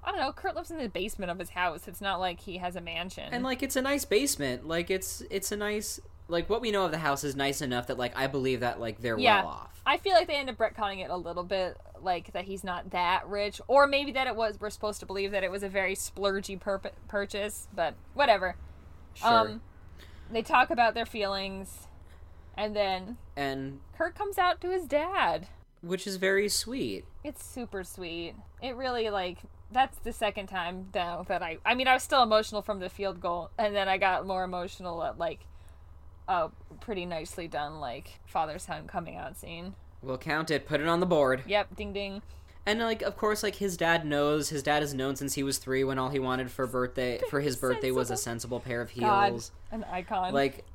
I 0.04 0.12
don't 0.12 0.20
know. 0.22 0.32
Kurt 0.32 0.56
lives 0.56 0.72
in 0.72 0.78
the 0.78 0.88
basement 0.88 1.32
of 1.32 1.40
his 1.40 1.50
house. 1.50 1.88
It's 1.88 2.00
not 2.00 2.20
like 2.20 2.40
he 2.42 2.58
has 2.58 2.76
a 2.76 2.82
mansion. 2.82 3.28
And 3.32 3.44
like 3.44 3.62
it's 3.62 3.76
a 3.76 3.82
nice 3.82 4.06
basement. 4.06 4.68
Like 4.68 4.90
it's 4.90 5.22
it's 5.30 5.52
a 5.52 5.58
nice 5.58 6.00
like 6.28 6.50
what 6.50 6.62
we 6.62 6.72
know 6.72 6.86
of 6.86 6.92
the 6.92 6.98
house 6.98 7.24
is 7.24 7.36
nice 7.36 7.62
enough 7.62 7.88
that 7.88 7.98
like 7.98 8.18
I 8.18 8.28
believe 8.28 8.60
that 8.62 8.80
like 8.80 9.02
they're 9.02 9.18
yeah, 9.18 9.44
well 9.44 9.52
off. 9.54 9.82
I 9.86 9.98
feel 9.98 10.14
like 10.14 10.28
they 10.28 10.36
end 10.36 10.50
up 10.50 10.58
retconning 10.58 11.04
it 11.04 11.10
a 11.10 11.16
little 11.16 11.44
bit, 11.44 11.78
like 12.02 12.34
that 12.34 12.46
he's 12.46 12.64
not 12.64 12.90
that 12.92 13.28
rich, 13.28 13.62
or 13.68 13.88
maybe 13.88 14.12
that 14.14 14.28
it 14.28 14.36
was. 14.36 14.60
We're 14.60 14.70
supposed 14.70 15.00
to 15.00 15.06
believe 15.06 15.32
that 15.32 15.44
it 15.44 15.52
was 15.52 15.64
a 15.64 15.70
very 15.70 15.96
splurgy 15.96 16.60
purp- 16.60 16.92
purchase, 17.08 17.68
but 17.74 17.96
whatever. 18.14 18.56
Sure. 19.14 19.30
Um, 19.30 19.62
they 20.32 20.42
talk 20.42 20.70
about 20.70 20.94
their 20.94 21.06
feelings, 21.06 21.88
and 22.58 22.76
then 22.76 23.18
and 23.36 23.80
Kurt 23.98 24.16
comes 24.16 24.38
out 24.38 24.60
to 24.62 24.70
his 24.70 24.86
dad. 24.86 25.48
which 25.82 26.06
is 26.06 26.18
very 26.18 26.50
sweet. 26.50 27.06
It's 27.24 27.44
super 27.46 27.84
sweet. 27.84 28.36
It 28.62 28.76
really 28.76 29.10
like 29.10 29.38
that's 29.72 29.98
the 30.00 30.14
second 30.14 30.48
time 30.48 30.88
now 30.94 31.24
that 31.28 31.42
I 31.44 31.58
I 31.66 31.76
mean 31.76 31.88
I 31.88 31.94
was 31.94 32.04
still 32.04 32.24
emotional 32.24 32.62
from 32.62 32.80
the 32.80 32.90
field 32.90 33.20
goal 33.22 33.52
and 33.58 33.76
then 33.76 33.88
I 33.90 33.98
got 33.98 34.26
more 34.26 34.44
emotional 34.46 35.04
at 35.04 35.18
like 35.18 35.42
a 36.28 36.50
pretty 36.82 37.06
nicely 37.06 37.48
done 37.48 37.80
like 37.80 38.20
father 38.26 38.60
son 38.60 38.88
coming 38.88 39.16
out 39.16 39.38
scene. 39.38 39.76
We'll 40.02 40.18
count 40.18 40.52
it, 40.52 40.66
put 40.66 40.82
it 40.82 40.88
on 40.88 41.00
the 41.00 41.06
board. 41.06 41.44
Yep, 41.48 41.76
ding 41.76 41.94
ding. 41.94 42.22
And 42.66 42.80
like 42.80 43.02
of 43.02 43.16
course 43.16 43.44
like 43.44 43.56
his 43.56 43.78
dad 43.78 44.06
knows 44.06 44.50
his 44.50 44.62
dad 44.62 44.82
has 44.82 44.94
known 44.94 45.16
since 45.16 45.36
he 45.36 45.44
was 45.44 45.58
3 45.58 45.84
when 45.86 45.98
all 45.98 46.10
he 46.10 46.20
wanted 46.20 46.52
for 46.52 46.68
birthday 46.68 47.20
for 47.30 47.40
his 47.40 47.56
birthday 47.56 47.92
was 47.92 48.12
a 48.12 48.18
sensible 48.18 48.60
pair 48.60 48.82
of 48.82 48.90
heels. 48.90 49.06
God, 49.06 49.30
heels. 49.30 49.52
an 49.72 49.86
icon. 49.86 50.34
Like 50.34 50.66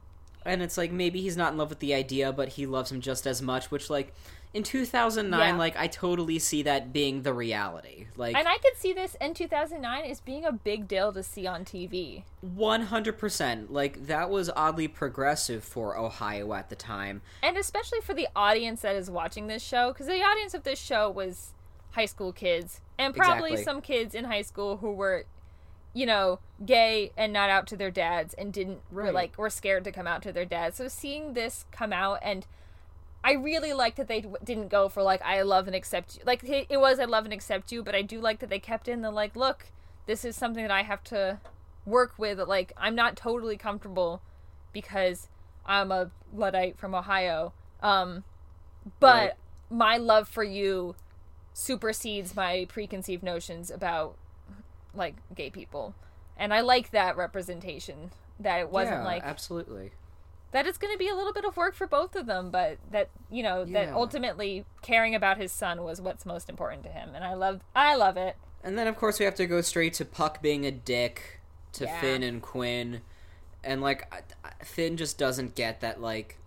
and 0.45 0.63
it's 0.63 0.77
like 0.77 0.91
maybe 0.91 1.21
he's 1.21 1.37
not 1.37 1.53
in 1.53 1.59
love 1.59 1.71
with 1.71 1.79
the 1.79 1.95
idea, 1.95 2.33
but 2.33 2.49
he 2.49 2.67
loves 2.67 2.91
him 2.91 3.01
just 3.01 3.27
as 3.27 3.41
much. 3.41 3.71
Which 3.71 3.91
like 3.91 4.15
in 4.55 4.63
2009, 4.63 5.41
Yeah. 5.41 5.57
like 5.59 5.77
I 5.79 5.87
totally 5.87 6.39
see 6.39 6.63
that 6.65 6.93
being 6.93 7.23
the 7.23 7.33
reality. 7.33 8.07
Like 8.17 8.37
And 8.37 8.47
I 8.47 8.59
could 8.59 8.77
see 8.77 8.93
this 8.93 9.17
in 9.21 9.33
2009 9.35 10.05
as 10.05 10.21
being 10.21 10.45
a 10.45 10.53
big 10.53 10.87
deal 10.87 11.13
to 11.13 11.23
see 11.23 11.47
on 11.47 11.65
TV. 11.65 12.25
100%. 12.45 13.67
Like 13.71 14.07
that 14.07 14.29
was 14.31 14.51
oddly 14.55 14.89
progressive 14.89 15.65
for 15.65 15.97
Ohio 15.97 16.53
at 16.53 16.69
the 16.69 16.77
time. 16.77 17.23
And 17.43 17.57
especially 17.57 18.01
for 18.01 18.15
the 18.15 18.29
audience 18.37 18.83
that 18.83 18.97
is 18.97 19.11
watching 19.11 19.47
this 19.47 19.63
show, 19.63 19.93
because 19.93 20.07
the 20.07 20.23
audience 20.23 20.55
of 20.55 20.65
this 20.65 20.79
show 20.79 21.11
was 21.11 21.53
high 21.93 22.07
school 22.07 22.33
kids, 22.33 22.81
and 22.99 23.15
probably 23.15 23.53
Exactly. 23.53 23.65
some 23.65 23.81
kids 23.81 24.15
in 24.15 24.25
high 24.25 24.43
school 24.43 24.79
who 24.79 24.93
were, 24.93 25.25
you 25.93 26.07
know, 26.07 26.39
gay 26.65 27.11
and 27.17 27.33
not 27.33 27.51
out 27.51 27.67
to 27.69 27.77
their 27.77 27.91
dads 27.91 28.35
and 28.35 28.53
didn't 28.53 28.81
were 28.91 29.13
like 29.13 29.37
were 29.37 29.51
scared 29.51 29.85
to 29.85 29.93
come 29.93 30.07
out 30.07 30.23
to 30.23 30.33
their 30.33 30.45
dads. 30.47 30.77
So 30.77 30.89
seeing 30.89 31.35
this 31.35 31.65
come 31.71 31.93
out 31.93 32.19
and 32.23 32.47
I 33.25 33.33
really 33.33 33.73
like 33.73 33.97
that 33.97 34.09
they 34.09 34.25
didn't 34.43 34.69
go 34.69 34.89
for 34.89 35.03
like 35.03 35.23
I 35.23 35.43
love 35.43 35.67
and 35.67 35.77
accept 35.77 36.17
you. 36.17 36.23
Like 36.27 36.43
it 36.45 36.81
was 36.81 36.99
I 36.99 37.05
love 37.05 37.25
and 37.25 37.33
accept 37.33 37.71
you, 37.73 37.83
but 37.83 37.95
I 37.95 38.03
do 38.03 38.21
like 38.21 38.41
that 38.41 38.51
they 38.51 38.59
kept 38.59 38.89
in 38.89 39.03
the 39.03 39.11
like 39.11 39.37
look, 39.37 39.67
this 40.07 40.25
is 40.25 40.37
something 40.37 40.63
that 40.63 40.73
I 40.73 40.83
have 40.83 41.05
to 41.05 41.39
work 41.87 42.15
with. 42.19 42.39
Like 42.41 42.73
I'm 42.77 42.95
not 42.95 43.17
totally 43.17 43.57
comfortable 43.57 44.23
because 44.73 45.29
I'm 45.65 45.93
a 45.93 46.11
luddite 46.33 46.79
from 46.79 46.95
Ohio. 46.95 47.53
Um, 47.81 48.25
but 49.01 49.07
Right. 49.29 49.33
my 49.71 49.97
love 49.97 50.29
for 50.29 50.45
you 50.45 50.97
supersedes 51.53 52.35
my 52.35 52.67
preconceived 52.69 53.23
notions 53.23 53.71
about 53.71 54.17
like 54.95 55.17
gay 55.35 55.51
people, 55.51 55.95
and 56.37 56.53
I 56.53 56.61
like 56.61 56.91
that 56.91 57.17
representation. 57.17 58.11
That 58.41 58.59
it 58.61 58.71
wasn't 58.71 59.03
yeah, 59.03 59.05
like 59.05 59.23
absolutely. 59.25 59.93
That 60.53 60.67
it's 60.67 60.79
going 60.79 60.93
to 60.93 60.99
be 60.99 61.09
a 61.09 61.15
little 61.15 61.33
bit 61.33 61.45
of 61.45 61.57
work 61.57 61.75
for 61.75 61.87
both 61.87 62.15
of 62.15 62.27
them, 62.27 62.51
but 62.51 62.79
that 62.91 63.09
you 63.31 63.43
know 63.43 63.65
that 63.65 63.89
ultimately 63.91 64.65
caring 64.83 65.15
about 65.15 65.39
his 65.39 65.51
son 65.51 65.83
was 65.83 66.01
what's 66.01 66.25
most 66.25 66.49
important 66.49 66.85
to 66.85 66.91
him, 66.91 67.11
and 67.15 67.25
I 67.25 67.35
love 67.35 67.61
I 67.75 67.97
love 67.97 68.17
it. 68.17 68.37
And 68.63 68.79
then 68.79 68.87
of 68.87 68.97
course 68.97 69.19
we 69.19 69.25
have 69.25 69.35
to 69.37 69.47
go 69.47 69.61
straight 69.61 69.95
to 69.95 70.05
Puck 70.05 70.41
being 70.41 70.65
a 70.65 70.71
dick 70.71 71.41
to 71.73 71.85
Yeah. 71.85 72.01
Finn 72.01 72.23
and 72.23 72.41
Quinn. 72.41 73.01
And 73.65 73.81
like 73.81 74.13
Finn 74.65 74.97
just 74.97 75.19
doesn't 75.19 75.55
get 75.55 75.81
that 75.81 76.01
like 76.01 76.39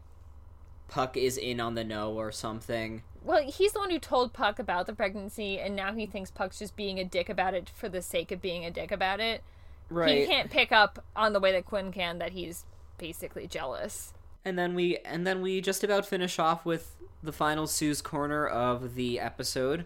Puck 0.88 1.18
is 1.18 1.38
in 1.38 1.60
on 1.60 1.76
the 1.76 1.84
know 1.84 2.14
or 2.14 2.32
something. 2.32 3.03
Well, 3.24 3.41
he's 3.41 3.74
the 3.74 3.80
one 3.80 3.89
who 3.89 3.97
told 3.97 4.34
Puck 4.34 4.60
about 4.60 4.86
the 4.86 4.93
pregnancy, 4.93 5.60
and 5.60 5.76
now 5.76 5.93
he 5.93 6.06
thinks 6.06 6.30
Puck's 6.30 6.60
just 6.60 6.76
being 6.76 6.99
a 6.99 7.03
dick 7.03 7.28
about 7.28 7.56
it 7.56 7.72
for 7.74 7.89
the 7.89 8.03
sake 8.03 8.32
of 8.32 8.39
being 8.39 8.64
a 8.64 8.70
dick 8.70 8.91
about 8.91 9.20
it. 9.20 9.43
Right. 9.89 10.20
He 10.20 10.28
can't 10.28 10.51
pick 10.51 10.72
up 10.72 11.03
on 11.16 11.34
the 11.34 11.39
way 11.39 11.51
that 11.53 11.66
Quinn 11.66 11.91
can 11.91 12.20
that 12.20 12.34
he's 12.34 12.66
basically 12.98 13.48
jealous. 13.48 14.14
And 14.43 14.58
then 14.60 14.76
we 14.76 14.98
and 15.06 15.26
then 15.26 15.41
we 15.41 15.62
just 15.62 15.84
about 15.84 16.06
finish 16.06 16.38
off 16.39 16.66
with 16.66 16.96
the 17.24 17.32
final 17.32 17.66
Sue's 17.68 18.02
corner 18.02 18.46
of 18.46 18.93
the 18.96 19.20
episode, 19.20 19.86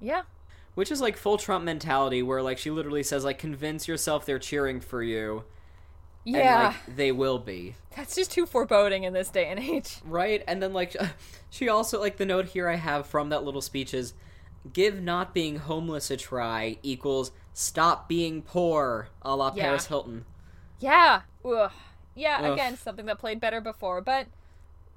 Yeah. 0.00 0.22
which 0.74 0.90
is 0.92 1.00
like 1.00 1.16
full 1.16 1.36
Trump 1.38 1.64
mentality 1.64 2.22
where 2.22 2.42
like 2.42 2.58
she 2.58 2.70
literally 2.70 3.02
says 3.02 3.24
like 3.24 3.38
convince 3.38 3.88
yourself 3.88 4.24
they're 4.24 4.38
cheering 4.38 4.80
for 4.80 5.02
you 5.02 5.42
Yeah. 6.24 6.66
and 6.68 6.76
like 6.86 6.96
they 6.96 7.10
will 7.10 7.38
be. 7.40 7.74
That's 7.96 8.14
just 8.14 8.30
too 8.30 8.46
foreboding 8.46 9.02
in 9.04 9.12
this 9.12 9.28
day 9.30 9.46
and 9.46 9.58
age. 9.58 9.96
Right? 10.04 10.44
And 10.46 10.62
then 10.62 10.72
like 10.72 10.94
she 11.50 11.68
also 11.68 11.98
like 12.00 12.16
the 12.16 12.26
note 12.26 12.46
here 12.46 12.68
I 12.68 12.76
have 12.76 13.06
from 13.06 13.30
that 13.30 13.42
little 13.42 13.62
speech 13.62 13.92
is 13.92 14.14
give 14.72 15.00
not 15.02 15.34
being 15.34 15.56
homeless 15.56 16.10
a 16.12 16.16
try 16.16 16.78
equals 16.84 17.32
stop 17.54 18.08
being 18.08 18.42
poor, 18.42 19.08
a 19.22 19.34
la 19.34 19.52
Yeah. 19.54 19.64
Paris 19.64 19.86
Hilton. 19.86 20.24
Yeah. 20.78 21.22
Ugh. 21.44 21.72
Yeah, 22.16 22.40
Ugh. 22.42 22.52
again, 22.54 22.76
something 22.76 23.06
that 23.06 23.18
played 23.18 23.38
better 23.40 23.60
before, 23.60 24.00
but 24.00 24.26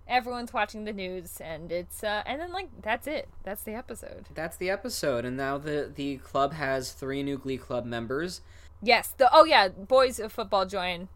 everyone's 0.08 0.52
watching 0.52 0.86
the 0.86 0.92
news 0.92 1.40
and 1.40 1.72
it's 1.72 2.04
uh 2.04 2.24
and 2.26 2.42
then 2.42 2.52
like 2.52 2.70
that's 2.82 3.06
it. 3.06 3.30
That's 3.44 3.62
the 3.62 3.74
episode. 3.74 4.26
That's 4.34 4.58
the 4.58 4.70
episode, 4.70 5.24
and 5.26 5.38
now 5.38 5.58
the 5.58 5.92
the 5.94 6.18
club 6.18 6.54
has 6.54 6.92
three 6.92 7.22
new 7.22 7.38
Glee 7.38 7.58
Club 7.58 7.86
members. 7.86 8.42
Yes. 8.82 9.14
The 9.16 9.30
oh 9.32 9.44
yeah, 9.44 9.68
boys 9.68 10.20
of 10.20 10.32
football 10.32 10.66
join. 10.66 11.10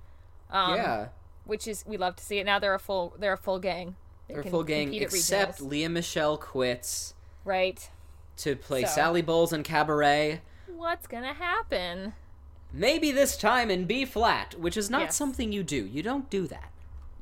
Um 0.51 0.75
yeah, 0.75 1.07
which 1.45 1.67
is 1.67 1.83
we 1.87 1.97
love 1.97 2.15
to 2.17 2.23
see 2.23 2.37
it. 2.37 2.45
Now 2.45 2.59
they're 2.59 2.75
a 2.75 2.79
full 2.79 3.15
they're 3.17 3.33
a 3.33 3.37
full 3.37 3.59
gang. 3.59 3.95
They 4.27 4.35
they're 4.35 4.43
a 4.43 4.49
full 4.49 4.63
gang 4.63 4.93
except. 4.93 5.61
Lea 5.61 5.87
Michele 5.87 6.37
quits 6.37 7.13
right. 7.43 7.89
to 8.37 8.55
play 8.55 8.83
So. 8.83 8.91
Sally 8.91 9.21
Bowles 9.21 9.51
in 9.51 9.63
Cabaret. 9.63 10.41
What's 10.67 11.07
gonna 11.07 11.33
happen? 11.33 12.13
Maybe 12.73 13.11
this 13.11 13.37
time 13.37 13.69
in 13.69 13.85
B 13.85 14.03
flat, 14.03 14.55
which 14.59 14.75
is 14.75 14.89
not 14.89 15.01
Yes. 15.01 15.15
something 15.15 15.51
you 15.51 15.61
do. 15.63 15.85
You 15.85 16.01
don't 16.01 16.27
do 16.29 16.47
that. 16.47 16.71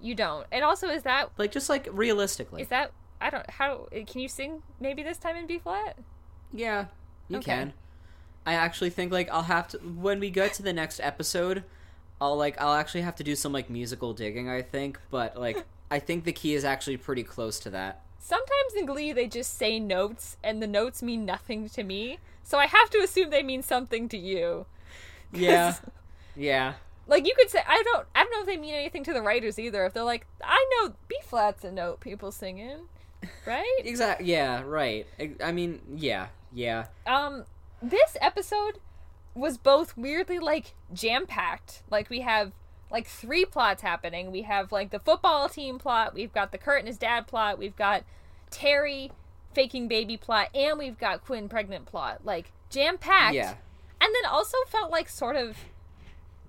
You 0.02 0.16
don't. 0.16 0.47
And 0.52 0.64
also, 0.64 0.88
is 0.88 1.04
that 1.04 1.30
Like 1.38 1.52
just 1.52 1.70
like 1.70 1.88
realistically. 1.91 2.62
is 2.62 2.70
that 2.70 2.91
I 3.20 3.30
don't 3.30 3.47
how 3.49 3.88
can 4.08 4.22
you 4.22 4.28
sing 4.28 4.64
maybe 4.80 5.04
this 5.04 5.18
time 5.18 5.36
in 5.36 5.45
B 5.45 5.60
flat? 5.60 5.97
Yeah, 6.52 6.86
you 7.28 7.38
Okay. 7.38 7.52
can. 7.52 7.74
I 8.45 8.54
actually 8.54 8.89
think 8.89 9.12
like 9.12 9.30
I'll 9.30 9.43
have 9.43 9.68
to 9.70 9.78
when 9.78 10.20
we 10.20 10.30
get 10.32 10.54
to 10.56 10.64
the 10.64 10.74
next 10.74 10.99
episode, 11.02 11.64
I'll 12.20 12.36
like 12.38 12.60
I'll 12.60 12.74
actually 12.74 13.02
have 13.02 13.16
to 13.18 13.24
do 13.24 13.36
some 13.36 13.52
like 13.52 13.70
musical 13.70 14.14
digging, 14.14 14.49
I 14.49 14.62
think, 14.62 14.99
but 15.12 15.38
like 15.38 15.64
I 15.91 15.99
think 15.99 16.24
the 16.24 16.32
key 16.34 16.54
is 16.56 16.64
actually 16.64 16.97
pretty 16.97 17.24
close 17.24 17.60
to 17.60 17.70
that. 17.72 18.02
Sometimes 18.18 18.74
in 18.78 18.86
Glee 18.86 19.12
they 19.12 19.28
just 19.28 19.56
say 19.58 19.80
notes 19.80 20.38
and 20.43 20.62
the 20.64 20.68
notes 20.68 21.04
mean 21.04 21.26
nothing 21.26 21.68
to 21.70 21.84
me, 21.84 22.18
so 22.43 22.58
I 22.58 22.66
have 22.68 22.89
to 22.91 22.99
assume 22.99 23.30
they 23.30 23.43
mean 23.43 23.62
something 23.62 24.08
to 24.10 24.18
you. 24.18 24.66
Yeah. 25.34 25.75
yeah. 26.36 26.73
Like 27.07 27.25
you 27.27 27.34
could 27.36 27.49
say 27.49 27.59
I 27.67 27.82
don't 27.84 28.07
I 28.15 28.23
don't 28.23 28.32
know 28.32 28.39
if 28.41 28.45
they 28.45 28.57
mean 28.57 28.73
anything 28.73 29.03
to 29.05 29.13
the 29.13 29.21
writers 29.21 29.59
either. 29.59 29.86
If 29.86 29.93
they're 29.93 30.03
like 30.03 30.25
I 30.43 30.65
know 30.71 30.93
B 31.07 31.17
flat's 31.23 31.63
a 31.63 31.71
note 31.71 31.99
people 31.99 32.32
singing, 32.32 32.88
right? 33.45 33.79
Exactly. 33.84 34.27
Yeah, 34.27 34.61
right. 34.65 35.05
I- 35.43 35.51
mean, 35.51 35.82
yeah. 35.95 36.27
Yeah. 36.53 36.88
um 37.07 37.45
this 37.82 38.15
episode 38.21 38.79
was 39.34 39.57
both 39.57 39.95
weirdly 39.97 40.38
like 40.39 40.73
jam 40.93 41.25
packed 41.25 41.84
like 41.89 42.09
we 42.09 42.19
have 42.21 42.51
like 42.91 43.07
three 43.07 43.45
plots 43.45 43.82
happening 43.82 44.29
we 44.29 44.41
have 44.41 44.71
like 44.73 44.89
the 44.91 44.99
football 44.99 45.47
team 45.47 45.79
plot 45.79 46.13
we've 46.13 46.34
got 46.34 46.51
the 46.51 46.57
kurt 46.57 46.79
and 46.79 46.88
his 46.89 46.97
dad 46.97 47.25
plot 47.25 47.57
we've 47.57 47.77
got 47.77 48.03
terri 48.51 49.09
faking 49.55 49.88
baby 49.88 50.17
plot 50.17 50.49
and 50.53 50.77
we've 50.77 50.97
got 50.99 51.23
quinn 51.25 51.47
pregnant 51.47 51.86
plot 51.86 52.19
like 52.25 52.51
jam 52.69 52.97
packed 52.97 53.34
Yeah. 53.36 53.53
And 54.02 54.14
then 54.16 54.26
also 54.30 54.58
felt 54.68 54.91
like 54.91 55.08
sort 55.08 55.36
of 55.38 55.56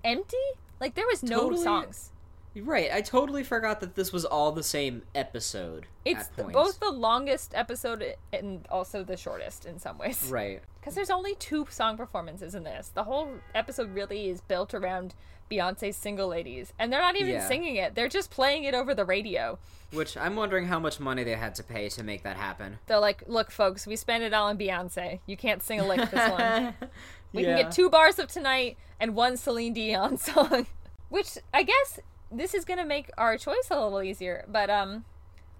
empty 0.04 0.36
like 0.80 0.94
there 0.94 1.06
was 1.06 1.22
no 1.22 1.40
Totally. 1.42 1.62
songs 1.62 2.08
Right. 2.54 2.90
I 2.92 3.00
totally 3.00 3.44
forgot 3.44 3.80
that 3.80 3.94
this 3.94 4.12
was 4.12 4.26
all 4.26 4.52
the 4.52 4.62
same 4.62 5.04
episode. 5.14 5.86
it's 6.04 6.26
the- 6.28 6.44
both 6.44 6.80
the 6.80 6.90
longest 6.90 7.54
episode 7.54 8.04
and 8.30 8.66
also 8.70 9.02
the 9.02 9.16
shortest 9.16 9.64
in 9.64 9.78
some 9.78 9.96
ways 9.96 10.28
Right. 10.30 10.60
Because 10.78 10.94
there's 10.94 11.08
only 11.08 11.34
two 11.36 11.66
song 11.70 11.96
performances 11.96 12.54
in 12.54 12.64
this. 12.64 12.88
The 12.92 13.04
whole 13.04 13.28
episode 13.54 13.94
really 13.94 14.28
is 14.28 14.42
built 14.42 14.74
around 14.74 15.14
Beyonce's 15.50 15.96
single 15.96 16.28
ladies. 16.28 16.72
And 16.78 16.92
they're 16.92 17.00
not 17.00 17.14
even 17.16 17.34
Yeah. 17.34 17.46
singing 17.48 17.76
it, 17.76 17.94
they're 17.94 18.08
just 18.08 18.30
playing 18.30 18.64
it 18.64 18.74
over 18.74 18.92
the 18.94 19.04
radio. 19.06 19.58
Which 19.92 20.16
I'm 20.18 20.36
wondering 20.36 20.66
how 20.66 20.78
much 20.80 20.98
money 21.00 21.24
they 21.24 21.36
had 21.36 21.54
to 21.54 21.62
pay 21.62 21.88
to 21.90 22.02
make 22.02 22.22
that 22.24 22.36
happen. 22.36 22.80
They're 22.86 22.98
like, 22.98 23.22
look, 23.28 23.50
folks, 23.50 23.86
we 23.86 23.96
spent 23.96 24.24
it 24.24 24.34
all 24.34 24.48
on 24.48 24.58
Beyonce. 24.58 25.20
You 25.24 25.36
can't 25.38 25.62
sing 25.62 25.80
a 25.80 25.86
lick 25.86 26.10
this 26.10 26.30
one. 26.30 26.74
We 27.32 27.42
Yeah. 27.44 27.56
can 27.56 27.64
get 27.64 27.72
two 27.72 27.88
bars 27.90 28.18
of 28.18 28.28
tonight 28.28 28.76
and 29.00 29.14
one 29.14 29.36
Celine 29.36 29.72
Dion 29.72 30.16
song. 30.18 30.66
Which 31.08 31.38
I 31.52 31.62
guess 31.62 32.00
this 32.30 32.54
is 32.54 32.64
gonna 32.64 32.84
make 32.86 33.10
our 33.18 33.36
choice 33.36 33.68
a 33.70 33.74
little 33.82 34.02
easier. 34.02 34.44
But 34.48 34.70
um 34.70 35.04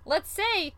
let's 0.04 0.30
say 0.30 0.74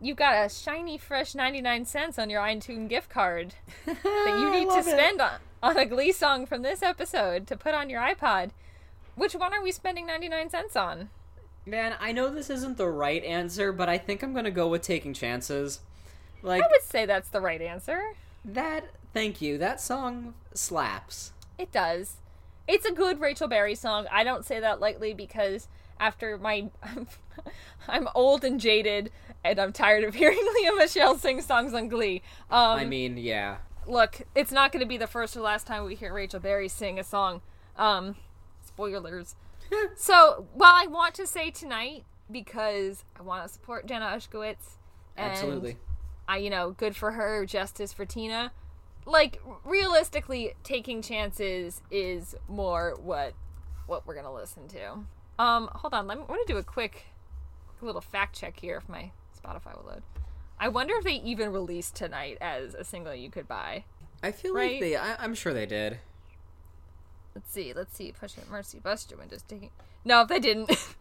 you've 0.00 0.16
got 0.16 0.44
a 0.44 0.48
shiny 0.48 0.96
fresh 0.98 1.34
99 1.34 1.84
cents 1.84 2.18
on 2.18 2.30
your 2.30 2.40
iTunes 2.42 2.88
gift 2.88 3.10
card 3.10 3.54
that 3.86 4.38
you 4.38 4.50
need 4.50 4.68
to 4.70 4.82
spend 4.82 5.20
on, 5.20 5.32
on 5.62 5.76
a 5.76 5.84
glee 5.86 6.12
song 6.12 6.46
from 6.46 6.62
this 6.62 6.82
episode 6.82 7.46
to 7.48 7.56
put 7.56 7.74
on 7.74 7.90
your 7.90 8.00
iPod. 8.00 8.50
Which 9.16 9.34
one 9.34 9.52
are 9.52 9.62
we 9.62 9.72
spending 9.72 10.06
99 10.06 10.50
cents 10.50 10.76
on? 10.76 11.10
Man, 11.66 11.94
I 12.00 12.12
know 12.12 12.28
this 12.30 12.48
isn't 12.50 12.76
the 12.78 12.86
right 12.88 13.22
answer, 13.24 13.72
but 13.72 13.88
I 13.88 13.98
think 13.98 14.22
I'm 14.22 14.32
gonna 14.32 14.50
go 14.52 14.68
with 14.68 14.82
taking 14.82 15.12
chances. 15.14 15.80
Like 16.42 16.62
I 16.62 16.68
would 16.68 16.82
say 16.82 17.04
that's 17.04 17.28
the 17.30 17.40
right 17.40 17.60
answer. 17.60 18.14
that. 18.44 18.84
Thank 19.12 19.40
you. 19.40 19.58
That 19.58 19.80
song 19.80 20.34
slaps. 20.54 21.32
It 21.58 21.72
does. 21.72 22.16
It's 22.66 22.84
a 22.84 22.92
good 22.92 23.20
Rachel 23.20 23.48
Berry 23.48 23.74
song. 23.74 24.06
I 24.12 24.24
don't 24.24 24.44
say 24.44 24.60
that 24.60 24.80
lightly 24.80 25.14
because 25.14 25.68
after 25.98 26.38
my 26.38 26.70
I'm 27.88 28.08
old 28.14 28.44
and 28.44 28.60
jaded 28.60 29.10
and 29.42 29.58
I'm 29.58 29.72
tired 29.72 30.04
of 30.04 30.14
hearing 30.14 30.38
Lea 30.60 30.70
Michele 30.76 31.16
sing 31.16 31.40
songs 31.40 31.72
on 31.74 31.88
Glee. 31.88 32.22
Um 32.50 32.78
I 32.78 32.84
mean, 32.84 33.16
yeah. 33.16 33.58
look, 33.86 34.22
it's 34.34 34.52
not 34.52 34.70
going 34.70 34.80
to 34.80 34.86
be 34.86 34.98
the 34.98 35.06
first 35.06 35.36
or 35.36 35.40
last 35.40 35.66
time 35.66 35.84
we 35.84 35.94
hear 35.94 36.12
Rachel 36.12 36.40
Berry 36.40 36.68
sing 36.68 36.98
a 36.98 37.04
song. 37.04 37.40
Um 37.76 38.16
spoilers. 38.64 39.34
so, 39.96 40.46
while 40.54 40.72
I 40.74 40.86
want 40.86 41.14
to 41.14 41.26
say 41.26 41.50
tonight 41.50 42.04
because 42.30 43.04
I 43.18 43.22
want 43.22 43.46
to 43.46 43.52
support 43.52 43.86
Jenna 43.86 44.06
Ushkowitz 44.06 44.78
and 45.16 45.32
Absolutely. 45.32 45.76
I, 46.26 46.38
you 46.38 46.50
know, 46.50 46.72
good 46.72 46.94
for 46.94 47.12
her, 47.12 47.46
justice 47.46 47.92
for 47.92 48.04
Tina. 48.04 48.52
Like 49.08 49.40
realistically, 49.64 50.52
taking 50.62 51.00
chances 51.02 51.80
is 51.90 52.34
more 52.46 52.94
what 53.02 53.32
what 53.86 54.06
we're 54.06 54.14
gonna 54.14 54.32
listen 54.32 54.68
to. 54.68 54.98
Um, 55.42 55.68
hold 55.72 55.94
on. 55.94 56.06
Let 56.06 56.18
me, 56.18 56.24
I 56.28 56.30
want 56.30 56.46
to 56.46 56.52
do 56.52 56.58
a 56.58 56.62
quick 56.62 57.06
little 57.80 58.00
fact 58.00 58.38
check 58.38 58.60
here 58.60 58.76
if 58.76 58.88
my 58.88 59.10
Spotify 59.36 59.74
will 59.76 59.88
load. 59.88 60.02
I 60.60 60.68
wonder 60.68 60.94
if 60.96 61.04
they 61.04 61.14
even 61.14 61.52
released 61.52 61.94
tonight 61.94 62.36
as 62.40 62.74
a 62.74 62.84
single 62.84 63.14
you 63.14 63.30
could 63.30 63.48
buy. 63.48 63.84
I 64.22 64.32
feel 64.32 64.52
Right? 64.54 64.72
like 64.72 64.80
they. 64.80 64.96
I, 64.96 65.14
I'm 65.22 65.34
sure 65.34 65.54
they 65.54 65.66
did. 65.66 66.00
Let's 67.34 67.50
see. 67.52 67.72
Let's 67.72 67.96
see. 67.96 68.12
Push 68.12 68.36
it. 68.36 68.50
Mercy 68.50 68.78
Buster 68.78 69.16
just 69.30 69.48
taking. 69.48 69.70
No, 70.04 70.24
they 70.26 70.38
didn't. 70.40 70.70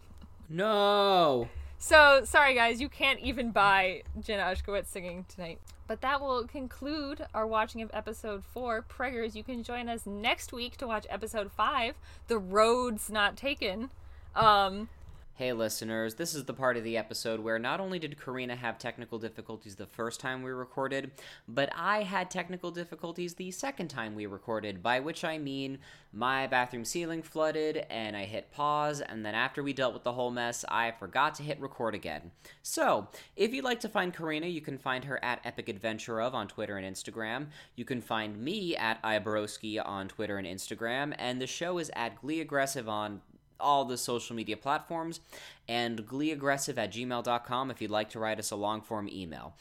No. 0.49 1.49
so 1.77 2.21
sorry, 2.23 2.53
guys. 2.55 2.79
You 2.79 2.87
can't 2.87 3.19
even 3.19 3.51
buy 3.51 4.03
Jenna 4.21 4.43
Ushkowitz 4.43 4.87
singing 4.87 5.25
tonight. 5.27 5.59
But 5.87 6.01
that 6.01 6.19
will 6.21 6.45
conclude 6.45 7.25
our 7.33 7.47
watching 7.47 7.81
of 7.81 7.89
episode 7.93 8.43
four. 8.43 8.83
Preggers, 8.87 9.35
you 9.35 9.43
can 9.43 9.63
join 9.63 9.87
us 9.87 10.05
next 10.05 10.51
week 10.51 10.77
to 10.77 10.87
watch 10.87 11.07
episode 11.09 11.51
five, 11.51 11.95
"The 12.27 12.37
Rhodes 12.37 13.09
Not 13.09 13.37
Taken." 13.37 13.89
Um, 14.35 14.89
Hey, 15.37 15.53
listeners, 15.53 16.15
this 16.15 16.33
is 16.33 16.45
the 16.45 16.53
part 16.55 16.77
of 16.77 16.83
the 16.83 16.97
episode 16.97 17.41
where 17.41 17.59
not 17.59 17.79
only 17.79 17.99
did 17.99 18.19
Karina 18.19 18.55
have 18.55 18.79
technical 18.79 19.19
difficulties 19.19 19.75
the 19.75 19.85
first 19.85 20.19
time 20.19 20.41
we 20.41 20.49
recorded, 20.49 21.11
but 21.47 21.69
I 21.75 22.01
had 22.01 22.31
technical 22.31 22.71
difficulties 22.71 23.35
the 23.35 23.51
second 23.51 23.89
time 23.89 24.15
we 24.15 24.25
recorded, 24.25 24.81
by 24.81 24.99
which 24.99 25.23
I 25.23 25.37
mean 25.37 25.77
my 26.11 26.47
bathroom 26.47 26.83
ceiling 26.83 27.21
flooded 27.21 27.85
and 27.87 28.17
I 28.17 28.25
hit 28.25 28.49
pause, 28.51 28.99
and 28.99 29.23
then 29.23 29.35
after 29.35 29.61
we 29.61 29.73
dealt 29.73 29.93
with 29.93 30.03
the 30.03 30.13
whole 30.13 30.31
mess, 30.31 30.65
I 30.69 30.89
forgot 30.89 31.35
to 31.35 31.43
hit 31.43 31.61
record 31.61 31.93
again. 31.93 32.31
So, 32.63 33.07
if 33.35 33.53
you'd 33.53 33.63
like 33.63 33.81
to 33.81 33.89
find 33.89 34.11
Karina, 34.11 34.47
you 34.47 34.61
can 34.61 34.79
find 34.79 35.05
her 35.05 35.23
at 35.23 35.45
Epic 35.45 35.69
Adventure 35.69 36.19
of 36.19 36.33
on 36.33 36.47
Twitter 36.47 36.77
and 36.77 36.95
Instagram. 36.95 37.49
You 37.75 37.85
can 37.85 38.01
find 38.01 38.43
me 38.43 38.75
at 38.75 39.03
Iborowski 39.03 39.79
on 39.85 40.07
Twitter 40.07 40.39
and 40.39 40.47
Instagram, 40.47 41.13
and 41.19 41.39
the 41.39 41.45
show 41.45 41.77
is 41.77 41.91
at 41.95 42.19
Glee 42.19 42.41
Aggressive 42.41 42.89
on 42.89 43.21
all 43.59 43.85
the 43.85 43.97
social 43.97 44.35
media 44.35 44.57
platforms, 44.57 45.19
and 45.67 46.05
gleeaggressive 46.05 46.77
at 46.77 46.91
gmail.com 46.91 47.71
if 47.71 47.81
you'd 47.81 47.91
like 47.91 48.09
to 48.11 48.19
write 48.19 48.39
us 48.39 48.51
a 48.51 48.55
long 48.55 48.81
form 48.81 49.09
email. 49.11 49.55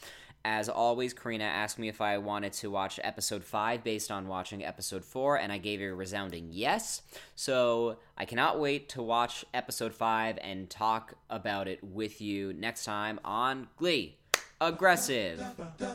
As 0.49 0.69
always, 0.69 1.13
Karina 1.13 1.43
asked 1.43 1.77
me 1.77 1.89
if 1.89 2.01
I 2.01 2.19
wanted 2.19 2.53
to 2.53 2.71
watch 2.71 3.01
episode 3.03 3.43
5 3.43 3.83
based 3.83 4.13
on 4.13 4.29
watching 4.29 4.65
episode 4.65 5.05
4, 5.05 5.41
and 5.41 5.51
I 5.51 5.59
gave 5.59 5.81
a 5.81 5.93
resounding 5.93 6.51
yes. 6.53 7.03
So 7.35 7.97
I 8.17 8.27
cannot 8.27 8.61
wait 8.61 8.89
to 8.91 9.03
watch 9.03 9.45
episode 9.53 9.93
5 9.93 10.39
and 10.41 10.71
talk 10.71 11.15
about 11.29 11.67
it 11.67 11.83
with 11.83 12.21
you 12.21 12.53
next 12.53 12.85
time 12.85 13.19
on 13.25 13.67
Glee. 13.77 14.19
Aggressive. 14.61 15.45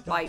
Bye. 0.05 0.27